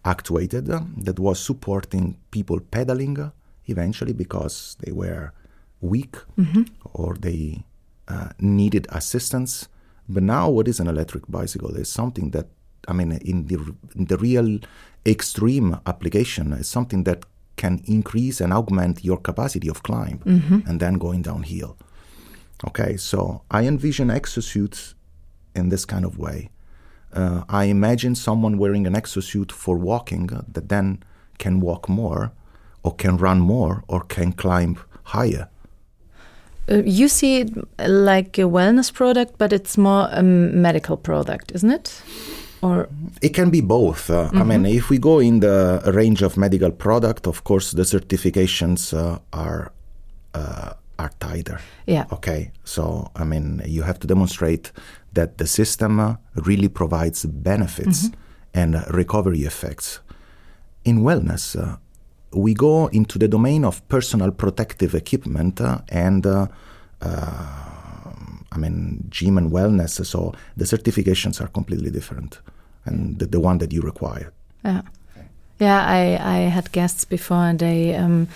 actuated 0.06 0.66
that 0.66 1.18
was 1.18 1.38
supporting 1.38 2.16
people 2.30 2.60
pedaling 2.60 3.32
eventually 3.66 4.12
because 4.12 4.76
they 4.80 4.92
were 4.92 5.32
weak 5.80 6.16
mm-hmm. 6.38 6.62
or 6.94 7.14
they 7.14 7.64
uh, 8.08 8.30
needed 8.38 8.86
assistance. 8.90 9.68
But 10.08 10.22
now, 10.22 10.48
what 10.48 10.68
is 10.68 10.78
an 10.78 10.86
electric 10.86 11.24
bicycle 11.28 11.74
is 11.76 11.90
something 11.90 12.30
that, 12.30 12.46
I 12.86 12.92
mean, 12.92 13.12
in 13.12 13.46
the, 13.48 13.74
in 13.96 14.04
the 14.06 14.16
real 14.16 14.60
extreme 15.04 15.78
application, 15.86 16.52
is 16.52 16.68
something 16.68 17.02
that 17.04 17.24
can 17.56 17.82
increase 17.86 18.40
and 18.40 18.52
augment 18.52 19.04
your 19.04 19.16
capacity 19.16 19.68
of 19.68 19.82
climb 19.82 20.18
mm-hmm. 20.18 20.60
and 20.68 20.78
then 20.78 20.94
going 20.94 21.22
downhill. 21.22 21.76
Okay, 22.66 22.96
so 22.96 23.42
I 23.50 23.66
envision 23.66 24.08
exosuits 24.08 24.94
in 25.54 25.70
this 25.70 25.84
kind 25.84 26.04
of 26.04 26.18
way 26.18 26.50
uh, 27.12 27.42
I 27.48 27.64
imagine 27.64 28.14
someone 28.14 28.58
wearing 28.58 28.86
an 28.86 28.94
exosuit 28.94 29.52
for 29.52 29.76
walking 29.76 30.32
uh, 30.32 30.42
that 30.52 30.68
then 30.68 31.02
can 31.38 31.60
walk 31.60 31.88
more, 31.88 32.32
or 32.82 32.94
can 32.94 33.16
run 33.16 33.40
more, 33.40 33.84
or 33.88 34.00
can 34.02 34.32
climb 34.32 34.78
higher. 35.04 35.48
Uh, 36.68 36.82
you 36.84 37.08
see 37.08 37.40
it 37.40 37.50
like 37.78 38.38
a 38.38 38.42
wellness 38.42 38.92
product, 38.92 39.38
but 39.38 39.52
it's 39.52 39.78
more 39.78 40.08
a 40.12 40.22
medical 40.22 40.96
product, 40.96 41.52
isn't 41.54 41.70
it? 41.70 42.02
Or 42.62 42.88
it 43.22 43.34
can 43.34 43.50
be 43.50 43.60
both. 43.60 44.10
Uh, 44.10 44.26
mm-hmm. 44.26 44.42
I 44.42 44.44
mean, 44.44 44.66
if 44.66 44.90
we 44.90 44.98
go 44.98 45.20
in 45.20 45.40
the 45.40 45.80
range 45.94 46.22
of 46.22 46.36
medical 46.36 46.70
product, 46.70 47.26
of 47.26 47.44
course, 47.44 47.70
the 47.72 47.82
certifications 47.82 48.92
uh, 48.92 49.18
are 49.32 49.72
uh, 50.34 50.72
are 50.98 51.10
tighter. 51.20 51.60
Yeah. 51.86 52.04
Okay. 52.12 52.50
So 52.64 53.10
I 53.14 53.24
mean, 53.24 53.62
you 53.66 53.82
have 53.82 53.98
to 54.00 54.06
demonstrate 54.06 54.72
that 55.12 55.38
the 55.38 55.46
system 55.46 56.00
uh, 56.00 56.16
really 56.34 56.68
provides 56.68 57.24
benefits. 57.24 58.08
Mm-hmm. 58.08 58.20
and 58.54 58.74
recovery 58.94 59.44
effects. 59.44 60.00
In 60.84 61.02
wellness, 61.02 61.56
uh, 61.56 61.76
we 62.32 62.54
go 62.54 62.86
into 62.86 63.18
the 63.18 63.28
domain 63.28 63.64
of 63.64 63.86
personal 63.88 64.30
protective 64.30 64.94
equipment 64.94 65.60
uh, 65.60 65.78
and 65.90 66.26
uh, 66.26 66.46
I 68.52 68.58
mean, 68.58 69.04
gym 69.10 69.36
and 69.38 69.50
wellness. 69.52 70.04
So 70.06 70.32
the 70.56 70.64
certifications 70.64 71.40
are 71.40 71.48
completely 71.48 71.90
different, 71.90 72.40
and 72.86 73.18
the, 73.18 73.26
the 73.26 73.40
one 73.40 73.58
that 73.58 73.72
you 73.72 73.82
require. 73.82 74.32
Yeah. 74.64 74.82
Yeah, 75.58 75.84
I, 75.86 76.18
I 76.36 76.38
had 76.50 76.72
guests 76.72 77.04
before 77.04 77.44
and 77.48 77.58
they 77.58 77.94
um, 77.94 78.28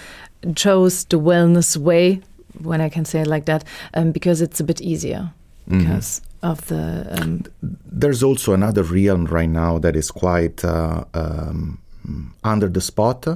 chose 0.55 1.05
the 1.05 1.19
wellness 1.19 1.77
way, 1.77 2.21
when 2.63 2.81
I 2.81 2.89
can 2.89 3.05
say 3.05 3.21
it 3.21 3.27
like 3.27 3.45
that, 3.47 3.65
um, 3.95 4.13
because 4.13 4.41
it's 4.41 4.61
a 4.61 4.65
bit 4.65 4.81
easier 4.81 5.33
because 5.67 6.21
mm-hmm. 6.21 6.51
of 6.51 6.67
the. 6.67 7.07
Um, 7.21 7.45
There's 7.63 8.23
also 8.23 8.53
another 8.53 8.83
realm 8.83 9.27
right 9.27 9.49
now 9.49 9.79
that 9.79 9.97
is 9.97 10.11
quite 10.11 10.65
uh, 10.65 11.05
um, 11.15 11.79
under 12.45 12.69
the 12.69 12.81
spot. 12.81 13.27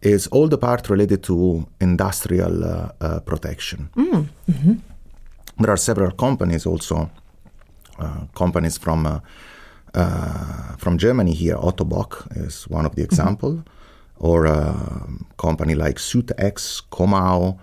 Is 0.00 0.28
all 0.28 0.46
the 0.46 0.58
part 0.58 0.88
related 0.88 1.24
to 1.24 1.66
industrial 1.80 2.64
uh, 2.64 2.92
uh, 3.00 3.20
protection. 3.20 3.90
Mm. 3.96 4.28
Mm-hmm. 4.48 4.74
There 5.58 5.72
are 5.72 5.76
several 5.76 6.12
companies 6.12 6.66
also, 6.66 7.10
uh, 7.98 8.26
companies 8.32 8.78
from 8.78 9.06
uh, 9.06 9.18
uh, 9.94 10.76
from 10.76 10.98
Germany 10.98 11.32
here. 11.32 11.56
Ottobock 11.56 12.28
is 12.36 12.68
one 12.68 12.86
of 12.86 12.94
the 12.94 13.02
mm-hmm. 13.02 13.12
example, 13.12 13.52
mm-hmm. 13.54 14.24
or 14.24 14.46
a 14.46 14.76
company 15.36 15.74
like 15.74 15.96
SuitX, 15.98 16.82
Comau, 16.92 17.58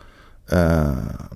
uh, 0.51 1.27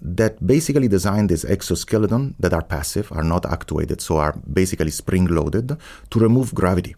that 0.00 0.44
basically 0.44 0.88
designed 0.88 1.28
this 1.28 1.44
exoskeleton 1.44 2.34
that 2.38 2.52
are 2.52 2.62
passive, 2.62 3.10
are 3.12 3.22
not 3.22 3.46
actuated, 3.46 4.00
so 4.00 4.18
are 4.18 4.34
basically 4.52 4.90
spring 4.90 5.26
loaded 5.26 5.76
to 6.10 6.18
remove 6.18 6.54
gravity. 6.54 6.94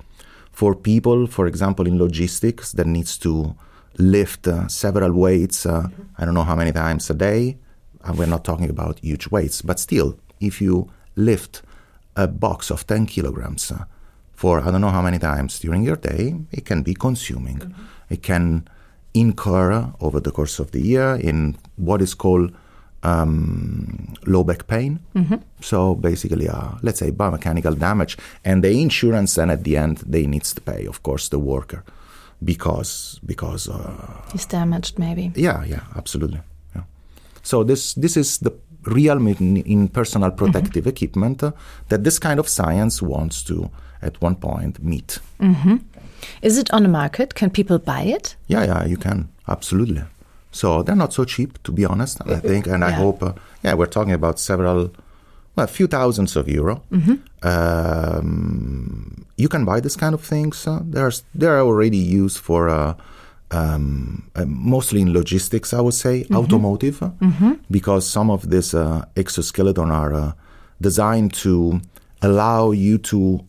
For 0.53 0.75
people, 0.75 1.27
for 1.27 1.47
example, 1.47 1.87
in 1.87 1.99
logistics 1.99 2.73
that 2.73 2.87
needs 2.87 3.19
to 3.19 3.55
lift 3.99 4.49
uh, 4.49 4.69
several 4.69 5.13
weights, 5.13 5.67
uh. 5.67 5.89
I 6.19 6.25
don't 6.25 6.35
know 6.35 6.45
how 6.45 6.57
many 6.57 6.73
times 6.73 7.11
a 7.11 7.15
day, 7.15 7.59
and 8.05 8.19
we're 8.19 8.27
not 8.27 8.45
talking 8.45 8.71
about 8.71 9.01
huge 9.01 9.29
weights, 9.31 9.63
but 9.63 9.79
still, 9.79 10.19
if 10.41 10.61
you 10.61 10.91
lift 11.17 11.63
a 12.17 12.29
box 12.29 12.71
of 12.71 12.87
10 12.87 13.07
kilograms 13.07 13.73
uh, 13.73 13.85
for 14.33 14.61
I 14.61 14.71
don't 14.71 14.81
know 14.81 14.91
how 14.91 15.03
many 15.03 15.19
times 15.19 15.59
during 15.59 15.85
your 15.85 15.97
day, 15.97 16.35
it 16.53 16.65
can 16.65 16.83
be 16.83 16.95
consuming. 16.95 17.59
Mm-hmm. 17.59 17.83
It 18.11 18.23
can 18.23 18.69
incur 19.15 19.93
over 20.01 20.21
the 20.21 20.31
course 20.31 20.59
of 20.59 20.71
the 20.73 20.81
year 20.81 21.15
in 21.15 21.57
what 21.77 22.03
is 22.03 22.15
called 22.15 22.53
um, 23.03 24.15
low 24.27 24.45
back 24.45 24.67
pain. 24.67 24.99
Mm-hmm. 25.15 25.37
So 25.61 25.95
basically, 25.95 26.49
uh, 26.49 26.73
let's 26.83 26.99
say 26.99 27.11
biomechanical 27.11 27.79
damage, 27.79 28.17
and 28.45 28.65
the 28.65 28.71
insurance 28.71 29.35
then 29.35 29.51
at 29.51 29.65
the 29.65 29.77
end 29.77 29.99
they 29.99 30.27
needs 30.27 30.53
to 30.55 30.61
pay, 30.61 30.87
of 30.87 31.03
course, 31.03 31.29
the 31.29 31.39
worker 31.39 31.85
because 32.43 33.21
because 33.25 33.69
uh, 33.69 34.23
he's 34.33 34.47
damaged, 34.47 34.99
maybe. 34.99 35.33
Yeah, 35.35 35.65
yeah, 35.65 35.85
absolutely. 35.97 36.41
Yeah. 36.75 36.83
So 37.43 37.63
this 37.63 37.95
this 37.95 38.17
is 38.17 38.39
the 38.39 38.53
realm 38.85 39.29
in, 39.29 39.59
in 39.59 39.89
personal 39.89 40.31
mm-hmm. 40.31 40.45
protective 40.45 40.85
mm-hmm. 40.85 40.89
equipment 41.05 41.43
uh, 41.43 41.53
that 41.89 42.05
this 42.05 42.19
kind 42.19 42.41
of 42.41 42.49
science 42.49 43.01
wants 43.01 43.43
to 43.45 43.71
at 44.03 44.21
one 44.21 44.37
point 44.37 44.83
meet. 44.83 45.19
Mm-hmm. 45.41 45.77
Is 46.43 46.59
it 46.59 46.71
on 46.73 46.83
the 46.83 46.89
market? 46.89 47.35
Can 47.35 47.51
people 47.51 47.79
buy 47.79 48.03
it? 48.03 48.37
Yeah, 48.47 48.65
yeah, 48.65 48.85
you 48.85 48.97
can 48.97 49.29
absolutely. 49.49 50.03
So 50.51 50.83
they're 50.83 50.97
not 50.97 51.13
so 51.13 51.25
cheap, 51.25 51.61
to 51.65 51.73
be 51.73 51.85
honest. 51.85 52.21
I 52.27 52.37
think, 52.37 52.67
and 52.67 52.81
yeah. 52.81 52.89
I 52.89 52.91
hope. 52.93 53.23
Uh, 53.23 53.33
yeah, 53.65 53.75
we're 53.75 53.87
talking 53.87 54.13
about 54.13 54.39
several, 54.39 54.93
well, 55.57 55.65
a 55.65 55.67
few 55.67 55.89
thousands 55.89 56.37
of 56.37 56.49
euro. 56.49 56.83
Mm-hmm. 56.93 57.15
Um, 57.43 59.27
you 59.37 59.49
can 59.49 59.65
buy 59.65 59.81
this 59.81 59.97
kind 59.97 60.15
of 60.15 60.23
things. 60.23 60.67
Uh, 60.67 60.81
there's 60.85 61.25
they're 61.35 61.61
already 61.61 61.99
used 61.99 62.39
for. 62.39 62.69
Uh, 62.69 62.95
um, 63.51 64.31
uh, 64.35 64.45
mostly 64.47 65.01
in 65.01 65.13
logistics, 65.13 65.73
I 65.73 65.81
would 65.81 65.95
say, 65.95 66.25
mm-hmm. 66.25 66.37
automotive, 66.37 66.99
mm-hmm. 66.99 67.53
because 67.71 68.05
some 68.09 68.29
of 68.29 68.51
these 68.51 68.75
uh, 68.75 69.05
exoskeleton 69.17 69.93
are 69.93 70.13
uh, 70.13 70.33
designed 70.81 71.35
to 71.35 71.81
allow 72.21 72.73
you 72.73 72.99
to 72.99 73.45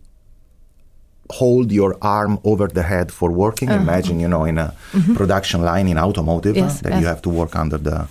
hold 1.32 1.72
your 1.72 1.98
arm 2.02 2.40
over 2.44 2.68
the 2.68 2.84
head 2.84 3.12
for 3.12 3.32
working. 3.32 3.70
Uh-huh. 3.70 3.82
Imagine, 3.82 4.20
you 4.20 4.28
know, 4.28 4.44
in 4.46 4.58
a 4.58 4.74
mm-hmm. 4.92 5.16
production 5.16 5.64
line 5.64 5.88
in 5.88 5.98
automotive 5.98 6.56
yes, 6.56 6.82
that 6.82 6.92
yes. 6.94 7.02
you 7.02 7.08
have 7.08 7.22
to 7.24 7.30
work 7.30 7.56
under 7.56 7.78
the 7.78 8.08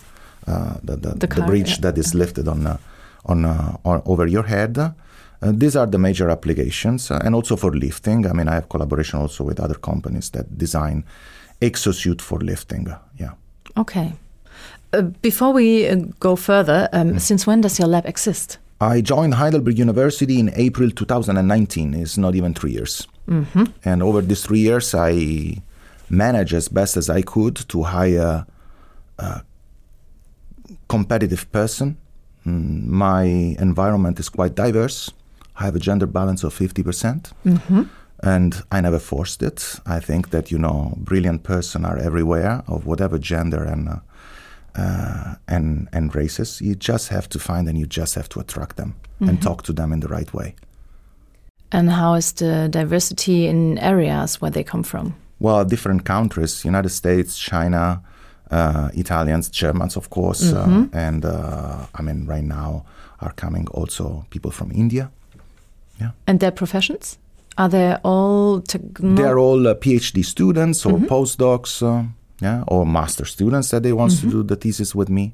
uh, 0.47 0.75
the, 0.83 0.97
the, 0.97 1.14
the, 1.14 1.26
car, 1.26 1.40
the, 1.40 1.47
bridge 1.47 1.71
yeah. 1.71 1.76
that 1.80 1.99
is 1.99 2.14
lifted 2.14 2.49
on 2.49 2.66
uh, 2.66 2.76
on, 3.26 3.44
uh, 3.44 3.76
on, 3.85 4.02
over 4.04 4.26
your 4.26 4.42
head. 4.42 4.76
Uh, 4.78 4.92
these 5.40 5.75
are 5.75 5.87
the 5.87 5.99
major 5.99 6.28
applications, 6.28 7.10
uh, 7.10 7.21
and 7.25 7.34
also 7.34 7.56
for 7.56 7.71
lifting. 7.73 8.26
I 8.26 8.32
mean, 8.32 8.49
I 8.49 8.54
have 8.54 8.69
collaboration 8.69 9.21
also 9.21 9.45
with 9.45 9.58
other 9.58 9.75
companies 9.75 10.30
that 10.30 10.58
design 10.58 11.04
exosuit 11.60 12.21
for 12.21 12.38
lifting. 12.41 12.86
yeah. 13.19 13.32
Okay. 13.76 14.12
Uh, 14.93 15.02
before 15.23 15.52
we 15.52 15.88
go 16.21 16.36
further, 16.36 16.88
um, 16.93 17.15
mm. 17.15 17.21
since 17.21 17.47
when 17.47 17.60
does 17.60 17.78
your 17.78 17.88
lab 17.88 18.06
exist? 18.06 18.58
I 18.80 19.00
joined 19.00 19.34
Heidelberg 19.34 19.78
University 19.78 20.38
in 20.38 20.50
April 20.54 20.91
2019. 20.91 21.95
It's 21.95 22.19
not 22.19 22.34
even 22.34 22.54
three 22.54 22.73
years. 22.73 23.06
Mm-hmm. 23.28 23.65
And 23.84 24.02
over 24.02 24.21
these 24.21 24.43
three 24.43 24.60
years, 24.60 24.95
I 24.95 25.63
managed 26.10 26.54
as 26.54 26.69
best 26.69 26.97
as 26.97 27.08
I 27.08 27.23
could 27.23 27.56
to 27.69 27.82
hire 27.82 28.47
a 29.19 29.43
competitive 30.89 31.50
person. 31.52 31.97
Mm, 32.47 32.87
my 32.87 33.25
environment 33.58 34.21
is 34.21 34.28
quite 34.28 34.54
diverse. 34.54 35.10
I 35.56 35.65
have 35.65 35.76
a 35.76 35.78
gender 35.78 36.06
balance 36.06 36.45
of 36.45 36.54
50%. 36.54 36.84
percent 36.84 37.32
mm-hmm. 37.45 37.82
And 38.23 38.63
I 38.73 38.80
never 38.80 38.99
forced 38.99 39.43
it. 39.43 39.80
I 39.87 40.00
think 40.00 40.30
that, 40.30 40.50
you 40.50 40.58
know, 40.58 40.95
brilliant 40.97 41.43
person 41.43 41.84
are 41.84 41.99
everywhere 41.99 42.63
of 42.67 42.87
whatever 42.87 43.19
gender 43.19 43.63
and 43.63 43.89
uh, 43.89 43.99
uh, 44.76 45.34
and 45.47 45.89
and 45.93 46.15
races. 46.15 46.60
You 46.60 46.75
just 46.75 47.08
have 47.08 47.28
to 47.28 47.39
find 47.39 47.69
and 47.69 47.78
you 47.78 47.87
just 47.87 48.15
have 48.15 48.28
to 48.30 48.41
attract 48.41 48.76
them 48.76 48.95
mm-hmm. 48.95 49.28
and 49.28 49.43
talk 49.43 49.63
to 49.65 49.73
them 49.73 49.93
in 49.93 50.00
the 50.00 50.08
right 50.08 50.32
way. 50.32 50.54
And 51.75 51.91
how 51.91 52.15
is 52.15 52.32
the 52.32 52.69
diversity 52.69 53.49
in 53.49 53.78
areas 53.78 54.41
where 54.41 54.52
they 54.52 54.63
come 54.63 54.84
from? 54.84 55.15
Well, 55.41 55.65
different 55.65 56.04
countries: 56.04 56.65
United 56.65 56.91
States, 56.91 57.37
China, 57.37 58.00
uh, 58.50 58.91
Italians, 58.95 59.50
Germans, 59.50 59.97
of 59.97 60.08
course, 60.08 60.52
uh, 60.52 60.67
mm-hmm. 60.67 60.97
uh, 60.97 61.00
and 61.06 61.25
I 61.99 62.02
mean, 62.02 62.26
right 62.26 62.45
now 62.45 62.84
are 63.21 63.32
coming 63.32 63.67
also 63.73 64.25
people 64.30 64.52
from 64.52 64.71
India. 64.71 65.10
Yeah. 66.00 66.10
And 66.26 66.39
their 66.39 66.52
professions? 66.52 67.19
Are 67.58 67.69
they 67.69 67.97
all? 68.04 68.63
They're 69.00 69.39
all 69.39 69.67
uh, 69.67 69.75
PhD 69.75 70.25
students 70.25 70.87
or 70.87 70.93
mm-hmm. 70.93 71.06
postdocs. 71.06 71.82
Uh, 71.82 72.04
yeah, 72.41 72.65
or 72.67 72.84
master 72.87 73.25
students 73.25 73.71
that 73.71 73.82
they 73.82 73.93
want 73.93 74.13
mm-hmm. 74.13 74.30
to 74.30 74.37
do 74.37 74.43
the 74.43 74.56
thesis 74.56 74.95
with 74.95 75.08
me. 75.08 75.32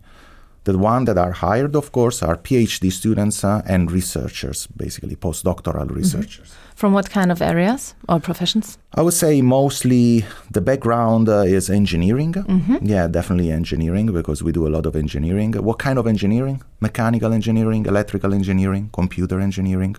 The 0.64 0.76
one 0.76 1.06
that 1.06 1.16
are 1.16 1.32
hired, 1.32 1.74
of 1.74 1.90
course, 1.90 2.22
are 2.22 2.36
PhD 2.36 2.92
students 2.92 3.44
uh, 3.44 3.62
and 3.66 3.90
researchers, 3.90 4.66
basically 4.66 5.16
postdoctoral 5.16 5.86
mm-hmm. 5.86 5.94
researchers. 5.94 6.48
Mm-hmm. 6.48 6.76
From 6.76 6.92
what 6.92 7.10
kind 7.10 7.32
of 7.32 7.40
areas 7.40 7.94
or 8.08 8.20
professions? 8.20 8.78
I 8.94 9.02
would 9.02 9.14
say 9.14 9.42
mostly 9.42 10.24
the 10.50 10.60
background 10.60 11.28
uh, 11.28 11.40
is 11.58 11.70
engineering. 11.70 12.34
Mm-hmm. 12.34 12.76
Yeah, 12.82 13.06
definitely 13.06 13.50
engineering 13.50 14.12
because 14.12 14.42
we 14.42 14.52
do 14.52 14.66
a 14.66 14.72
lot 14.76 14.84
of 14.86 14.96
engineering. 14.96 15.52
What 15.52 15.78
kind 15.78 15.98
of 15.98 16.06
engineering? 16.06 16.62
Mechanical 16.80 17.32
engineering, 17.32 17.86
electrical 17.86 18.34
engineering, 18.34 18.90
computer 18.92 19.40
engineering, 19.40 19.96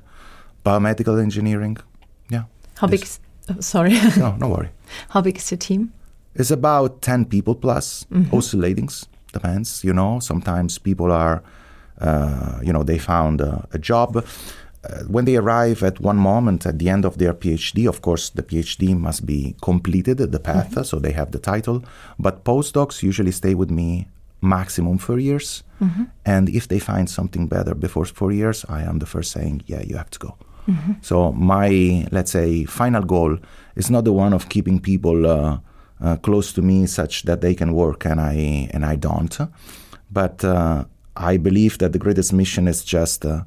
biomedical 0.64 1.22
engineering. 1.22 1.78
Yeah. 2.30 2.44
How 2.78 2.88
big? 2.88 3.02
Is, 3.04 3.20
oh, 3.50 3.60
sorry. 3.62 3.94
no, 4.18 4.36
no 4.38 4.48
worry. 4.50 4.70
How 5.10 5.22
big 5.22 5.38
is 5.38 5.50
your 5.52 5.58
team? 5.58 5.94
It's 6.36 6.52
about 6.52 7.02
10 7.02 7.26
people 7.26 7.56
plus, 7.56 8.06
mm-hmm. 8.12 8.34
oscillating, 8.36 8.90
depends, 9.32 9.84
you 9.84 9.94
know. 9.94 10.20
Sometimes 10.20 10.78
people 10.78 11.12
are, 11.12 11.44
uh, 12.00 12.60
you 12.62 12.74
know, 12.74 12.84
they 12.84 12.98
found 12.98 13.42
a, 13.42 13.68
a 13.74 13.80
job. 13.80 14.18
Uh, 14.84 15.04
when 15.08 15.26
they 15.26 15.36
arrive 15.36 15.84
at 15.84 16.00
one 16.00 16.18
moment 16.18 16.66
at 16.66 16.80
the 16.80 16.90
end 16.90 17.06
of 17.06 17.18
their 17.18 17.34
PhD, 17.34 17.88
of 17.88 18.02
course, 18.02 18.32
the 18.32 18.42
PhD 18.42 18.98
must 18.98 19.26
be 19.26 19.56
completed, 19.62 20.18
the 20.18 20.40
path, 20.40 20.72
mm-hmm. 20.72 20.84
so 20.84 20.98
they 21.00 21.12
have 21.12 21.32
the 21.32 21.40
title. 21.40 21.84
But 22.18 22.44
postdocs 22.44 23.04
usually 23.04 23.32
stay 23.32 23.54
with 23.54 23.70
me 23.70 24.08
maximum 24.42 24.98
four 24.98 25.20
years. 25.20 25.64
Mm-hmm. 25.80 26.04
And 26.26 26.50
if 26.50 26.68
they 26.68 26.80
find 26.80 27.10
something 27.10 27.48
better 27.48 27.76
before 27.76 28.06
four 28.06 28.32
years, 28.32 28.66
I 28.70 28.82
am 28.82 29.00
the 29.00 29.06
first 29.06 29.32
saying, 29.32 29.64
yeah, 29.68 29.82
you 29.84 29.98
have 29.98 30.10
to 30.12 30.20
go. 30.20 30.36
Mm-hmm. 30.68 30.94
So 31.02 31.32
my, 31.32 32.08
let's 32.12 32.32
say, 32.32 32.66
final 32.66 33.04
goal 33.04 33.38
is 33.76 33.90
not 33.90 34.04
the 34.04 34.14
one 34.14 34.34
of 34.34 34.50
keeping 34.50 34.80
people. 34.80 35.28
Uh, 35.28 35.60
uh, 36.02 36.16
close 36.18 36.54
to 36.54 36.62
me 36.62 36.86
such 36.86 37.24
that 37.24 37.42
they 37.42 37.54
can 37.54 37.74
work 37.74 38.06
and 38.06 38.20
I 38.20 38.70
and 38.74 38.86
I 38.86 38.96
don't. 38.96 39.38
But 40.12 40.44
uh, 40.44 40.86
I 41.16 41.38
believe 41.38 41.78
that 41.78 41.94
the 41.94 42.00
greatest 42.00 42.34
mission 42.34 42.68
is 42.68 42.84
just 42.84 43.26
uh, 43.26 43.44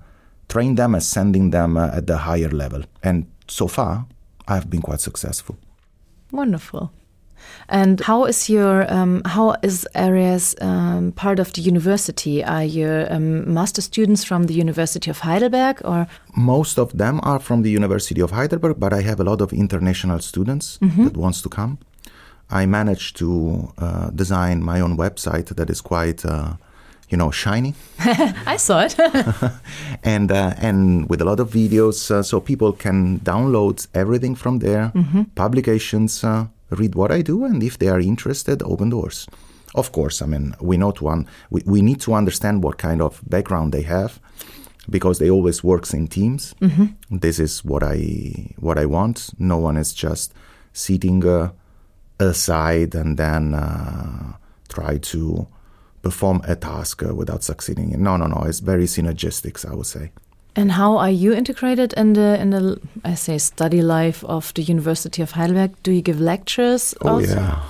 train 0.48 0.76
them, 0.76 0.94
ascending 0.94 1.50
them 1.50 1.76
uh, 1.76 1.90
at 1.92 2.06
the 2.06 2.18
higher 2.18 2.50
level. 2.50 2.82
And 3.02 3.26
so 3.48 3.66
far, 3.66 4.06
I've 4.48 4.70
been 4.70 4.82
quite 4.82 5.00
successful. 5.00 5.56
Wonderful. 6.30 6.90
And 7.68 8.00
how 8.00 8.24
is 8.24 8.48
your 8.48 8.90
um, 8.92 9.22
how 9.26 9.56
is 9.62 9.86
ARIES 9.94 10.54
um, 10.60 11.12
part 11.12 11.38
of 11.38 11.52
the 11.52 11.60
university? 11.60 12.42
Are 12.42 12.64
your 12.64 13.12
um, 13.12 13.52
master 13.52 13.82
students 13.82 14.24
from 14.24 14.44
the 14.44 14.54
University 14.54 15.10
of 15.10 15.18
Heidelberg 15.18 15.82
or? 15.84 16.06
Most 16.36 16.78
of 16.78 16.96
them 16.96 17.20
are 17.22 17.38
from 17.38 17.62
the 17.62 17.70
University 17.70 18.22
of 18.22 18.30
Heidelberg, 18.30 18.80
but 18.80 18.92
I 18.92 19.02
have 19.02 19.20
a 19.20 19.24
lot 19.24 19.40
of 19.40 19.52
international 19.52 20.20
students 20.20 20.78
that 20.80 21.16
wants 21.16 21.42
to 21.42 21.48
come. 21.48 21.78
I 22.50 22.66
managed 22.66 23.16
to 23.16 23.72
uh, 23.78 24.10
design 24.10 24.62
my 24.62 24.80
own 24.80 24.96
website 24.96 25.46
that 25.56 25.70
is 25.70 25.80
quite, 25.80 26.24
uh, 26.24 26.54
you 27.08 27.16
know, 27.16 27.30
shiny. 27.30 27.74
I 28.46 28.56
saw 28.56 28.80
it. 28.80 28.96
and 30.04 30.30
uh, 30.30 30.54
and 30.58 31.08
with 31.08 31.20
a 31.20 31.24
lot 31.24 31.40
of 31.40 31.50
videos, 31.50 32.10
uh, 32.10 32.22
so 32.22 32.40
people 32.40 32.72
can 32.72 33.20
download 33.20 33.86
everything 33.94 34.34
from 34.34 34.58
there, 34.58 34.92
publications, 35.34 36.22
uh, 36.24 36.46
read 36.70 36.94
what 36.94 37.10
I 37.10 37.22
do, 37.22 37.44
and 37.44 37.62
if 37.62 37.78
they 37.78 37.88
are 37.88 38.00
interested, 38.00 38.62
open 38.62 38.90
doors. 38.90 39.26
Of 39.74 39.90
course, 39.90 40.22
I 40.22 40.26
mean 40.26 40.54
we 40.60 40.76
not 40.76 41.00
one 41.00 41.26
we, 41.50 41.62
we 41.66 41.82
need 41.82 42.00
to 42.02 42.14
understand 42.14 42.62
what 42.62 42.78
kind 42.78 43.02
of 43.02 43.20
background 43.28 43.72
they 43.72 43.82
have 43.82 44.20
because 44.88 45.18
they 45.18 45.30
always 45.30 45.64
works 45.64 45.92
in 45.92 46.06
teams. 46.06 46.54
This 47.10 47.38
is 47.40 47.64
what 47.64 47.82
I 47.82 48.54
what 48.58 48.78
I 48.78 48.86
want. 48.86 49.30
No 49.38 49.56
one 49.56 49.76
is 49.76 49.92
just 49.92 50.32
sitting 50.72 51.26
uh, 51.26 51.50
aside 52.18 52.94
and 52.94 53.16
then 53.16 53.54
uh, 53.54 54.34
try 54.68 54.98
to 54.98 55.46
perform 56.02 56.40
a 56.46 56.54
task 56.54 57.02
uh, 57.02 57.14
without 57.14 57.42
succeeding. 57.42 57.90
No, 58.02 58.16
no, 58.16 58.26
no. 58.26 58.44
It's 58.46 58.60
very 58.60 58.84
synergistics, 58.86 59.64
I 59.70 59.74
would 59.74 59.86
say. 59.86 60.10
and 60.56 60.72
how 60.72 60.96
are 60.98 61.10
you 61.10 61.32
integrated 61.34 61.92
in 61.96 62.12
the 62.12 62.40
in 62.40 62.50
the 62.50 62.78
I 63.04 63.14
say 63.16 63.38
study 63.38 63.82
life 63.82 64.24
of 64.24 64.52
the 64.54 64.62
University 64.62 65.22
of 65.22 65.32
Heidelberg? 65.32 65.70
Do 65.82 65.90
you 65.90 66.02
give 66.02 66.20
lectures? 66.20 66.94
Oh 67.00 67.08
also? 67.14 67.34
yeah. 67.34 67.62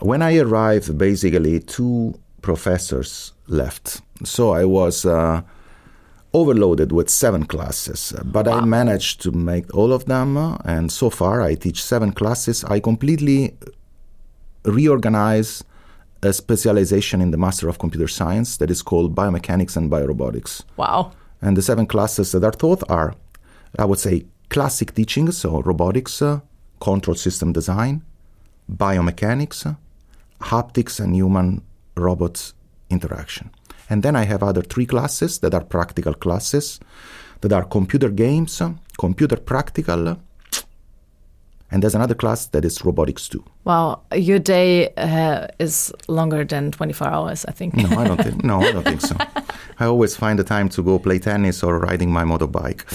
When 0.00 0.22
I 0.22 0.38
arrived, 0.38 0.96
basically 0.96 1.60
two 1.60 2.14
professors 2.42 3.32
left, 3.46 4.00
so 4.24 4.52
I 4.52 4.64
was 4.64 5.04
uh, 5.04 5.40
overloaded 6.40 6.90
with 6.92 7.08
seven 7.10 7.44
classes. 7.44 8.12
But 8.24 8.46
I 8.48 8.64
managed 8.64 9.20
to 9.22 9.30
make 9.32 9.66
all 9.74 9.92
of 9.92 10.04
them, 10.04 10.36
uh, 10.36 10.58
and 10.64 10.90
so 10.90 11.10
far 11.10 11.42
I 11.42 11.54
teach 11.54 11.82
seven 11.82 12.12
classes. 12.12 12.64
I 12.64 12.80
completely 12.80 13.56
reorganize 14.64 15.64
a 16.22 16.32
specialization 16.32 17.20
in 17.20 17.30
the 17.30 17.36
Master 17.36 17.68
of 17.68 17.78
Computer 17.78 18.08
Science 18.08 18.56
that 18.58 18.70
is 18.70 18.82
called 18.82 19.14
Biomechanics 19.14 19.76
and 19.76 19.90
Biorobotics. 19.90 20.62
Wow. 20.76 21.12
And 21.40 21.56
the 21.56 21.62
seven 21.62 21.86
classes 21.86 22.32
that 22.32 22.44
are 22.44 22.52
taught 22.52 22.82
are, 22.90 23.14
I 23.78 23.84
would 23.84 24.00
say, 24.00 24.26
classic 24.48 24.94
teaching, 24.94 25.30
so 25.30 25.62
robotics, 25.62 26.20
uh, 26.20 26.40
control 26.80 27.14
system 27.14 27.52
design, 27.52 28.02
biomechanics, 28.70 29.66
uh, 29.66 29.74
haptics, 30.40 31.00
and 31.00 31.14
human 31.14 31.62
robot 31.96 32.52
interaction. 32.90 33.50
And 33.90 34.02
then 34.02 34.16
I 34.16 34.24
have 34.24 34.42
other 34.42 34.62
three 34.62 34.86
classes 34.86 35.38
that 35.40 35.54
are 35.54 35.64
practical 35.64 36.14
classes, 36.14 36.80
that 37.40 37.52
are 37.52 37.64
computer 37.64 38.10
games, 38.10 38.60
computer 38.98 39.36
practical, 39.36 40.16
and 41.70 41.82
there's 41.82 41.94
another 41.94 42.14
class 42.14 42.46
that 42.46 42.64
is 42.64 42.82
robotics 42.84 43.28
too. 43.28 43.44
Wow. 43.64 44.00
Your 44.14 44.38
day 44.38 44.88
uh, 44.96 45.48
is 45.58 45.92
longer 46.08 46.42
than 46.44 46.70
24 46.72 47.06
hours, 47.08 47.44
I 47.46 47.52
think. 47.52 47.74
No, 47.74 47.88
I 47.98 48.04
don't 48.08 48.22
think. 48.22 48.42
No, 48.42 48.60
I 48.62 48.72
don't 48.72 48.84
think 48.84 49.02
so. 49.02 49.14
I 49.78 49.84
always 49.84 50.16
find 50.16 50.38
the 50.38 50.44
time 50.44 50.70
to 50.70 50.82
go 50.82 50.98
play 50.98 51.18
tennis 51.18 51.62
or 51.62 51.78
riding 51.78 52.10
my 52.10 52.24
motorbike. 52.24 52.88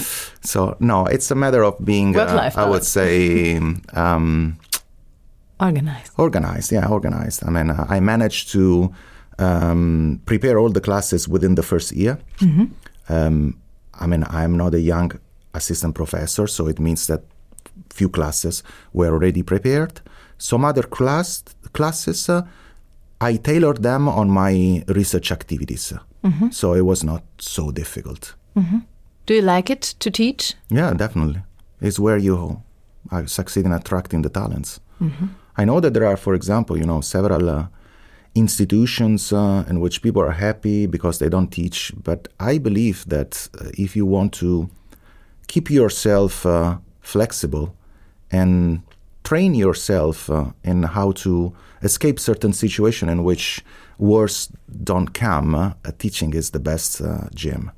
So 0.46 0.76
no, 0.80 1.06
it's 1.06 1.30
a 1.30 1.36
matter 1.36 1.64
of 1.64 1.78
being, 1.86 2.18
uh, 2.18 2.52
I 2.56 2.68
would 2.68 2.84
say, 2.84 3.58
um, 3.94 4.58
Organized. 5.60 6.12
organized. 6.18 6.72
Yeah, 6.72 6.88
organized. 6.88 7.44
I 7.46 7.52
mean, 7.52 7.70
uh, 7.70 7.86
I 7.88 8.00
managed 8.00 8.52
to 8.54 8.92
um, 9.40 10.22
prepare 10.26 10.58
all 10.60 10.70
the 10.70 10.82
classes 10.82 11.28
within 11.28 11.56
the 11.56 11.64
first 11.64 11.92
year. 11.92 12.18
Um, 13.10 13.60
I 14.00 14.08
mean, 14.08 14.24
I'm 14.30 14.58
not 14.58 14.74
a 14.74 14.80
young 14.80 15.12
assistant 15.54 15.96
professor, 15.96 16.48
so 16.48 16.68
it 16.68 16.80
means 16.80 17.08
that 17.08 17.22
few 17.90 18.10
classes 18.10 18.64
were 18.94 19.12
already 19.14 19.44
prepared. 19.44 20.02
Some 20.38 20.66
other 20.66 20.84
class 20.84 21.44
classes, 21.74 22.30
uh, 22.30 22.42
I 23.22 23.38
tailored 23.38 23.82
them 23.84 24.08
on 24.08 24.30
my 24.30 24.84
research 24.88 25.32
activities, 25.32 25.94
so 26.52 26.74
it 26.74 26.82
was 26.86 27.04
not 27.04 27.24
so 27.40 27.72
difficult. 27.72 28.36
Do 29.26 29.34
you 29.34 29.42
like 29.42 29.70
it 29.70 29.82
to 30.00 30.12
teach? 30.12 30.54
Yeah, 30.70 30.94
definitely. 30.94 31.42
It's 31.82 32.00
where 32.00 32.18
you 32.18 32.62
uh, 33.12 33.26
succeed 33.26 33.66
in 33.66 33.72
attracting 33.72 34.22
the 34.24 34.30
talents. 34.30 34.80
I 35.58 35.66
know 35.66 35.80
that 35.80 35.94
there 35.94 36.06
are, 36.06 36.18
for 36.18 36.34
example, 36.34 36.78
you 36.78 36.86
know, 36.86 37.02
several 37.02 37.50
uh, 37.50 37.66
institutions 38.36 39.32
uh, 39.32 39.64
in 39.70 39.80
which 39.80 40.02
people 40.02 40.22
are 40.22 40.32
happy 40.32 40.88
because 40.88 41.20
they 41.20 41.30
don't 41.30 41.52
teach. 41.52 41.92
But 42.04 42.28
I 42.40 42.58
believe 42.58 43.06
that 43.08 43.50
uh, 43.60 43.70
if 43.78 43.96
you 43.96 44.06
want 44.06 44.34
to 44.34 44.70
keep 45.48 45.70
yourself 45.70 46.46
uh, 46.46 46.78
flexible 47.02 47.76
and 48.32 48.82
train 49.24 49.56
yourself 49.56 50.30
uh, 50.30 50.52
in 50.64 50.84
how 50.84 51.12
to 51.12 51.54
escape 51.84 52.20
certain 52.20 52.54
situation 52.54 53.10
in 53.10 53.24
which 53.24 53.64
words 53.98 54.50
don't 54.84 55.14
come, 55.14 55.56
uh, 55.56 55.74
teaching 56.00 56.34
is 56.34 56.50
the 56.52 56.60
best 56.60 57.02
uh, 57.02 57.28
gym. 57.36 57.72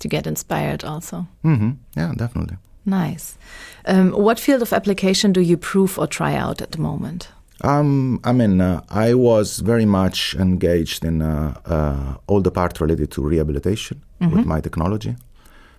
To 0.00 0.08
get 0.08 0.26
inspired 0.26 0.84
also. 0.84 1.26
hmm 1.42 1.72
Yeah, 1.96 2.12
definitely. 2.16 2.56
Nice. 2.84 3.36
Um, 3.86 4.10
what 4.12 4.40
field 4.40 4.62
of 4.62 4.72
application 4.72 5.32
do 5.32 5.40
you 5.40 5.56
prove 5.56 5.98
or 5.98 6.06
try 6.08 6.34
out 6.34 6.60
at 6.60 6.72
the 6.72 6.80
moment? 6.80 7.28
Um, 7.62 8.20
I 8.24 8.32
mean, 8.32 8.60
uh, 8.60 8.80
I 8.90 9.14
was 9.14 9.60
very 9.60 9.84
much 9.86 10.34
engaged 10.34 11.04
in 11.04 11.22
uh, 11.22 11.54
uh, 11.64 12.14
all 12.26 12.40
the 12.40 12.50
part 12.50 12.80
related 12.80 13.10
to 13.12 13.22
rehabilitation 13.22 14.02
with 14.20 14.46
my 14.46 14.60
technology. 14.60 15.16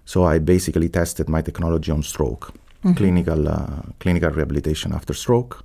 So 0.06 0.24
I 0.24 0.40
basically 0.40 0.90
tested 0.90 1.30
my 1.30 1.42
technology 1.42 1.92
on 1.92 2.04
stroke, 2.04 2.54
clinical 2.96 3.48
uh, 3.48 3.82
clinical 4.00 4.30
rehabilitation 4.32 4.94
after 4.94 5.14
stroke. 5.14 5.64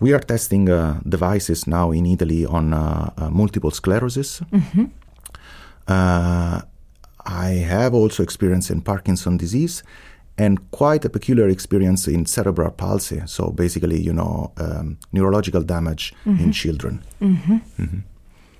We 0.00 0.12
are 0.12 0.20
testing 0.20 0.68
uh, 0.68 1.00
devices 1.08 1.66
now 1.66 1.92
in 1.92 2.06
Italy 2.06 2.46
on 2.46 2.72
uh, 2.72 3.10
multiple 3.30 3.70
sclerosis. 3.70 4.42
Uh, 5.86 6.60
I 7.26 7.48
have 7.68 7.94
also 7.94 8.22
experience 8.22 8.70
in 8.70 8.80
Parkinson 8.80 9.36
disease 9.36 9.82
and 10.36 10.70
quite 10.70 11.04
a 11.04 11.10
peculiar 11.10 11.48
experience 11.48 12.08
in 12.08 12.26
cerebral 12.26 12.70
palsy. 12.70 13.22
So 13.26 13.50
basically, 13.50 14.00
you 14.00 14.12
know, 14.12 14.52
um, 14.56 14.98
neurological 15.12 15.62
damage 15.62 16.12
in 16.24 16.52
children. 16.52 17.02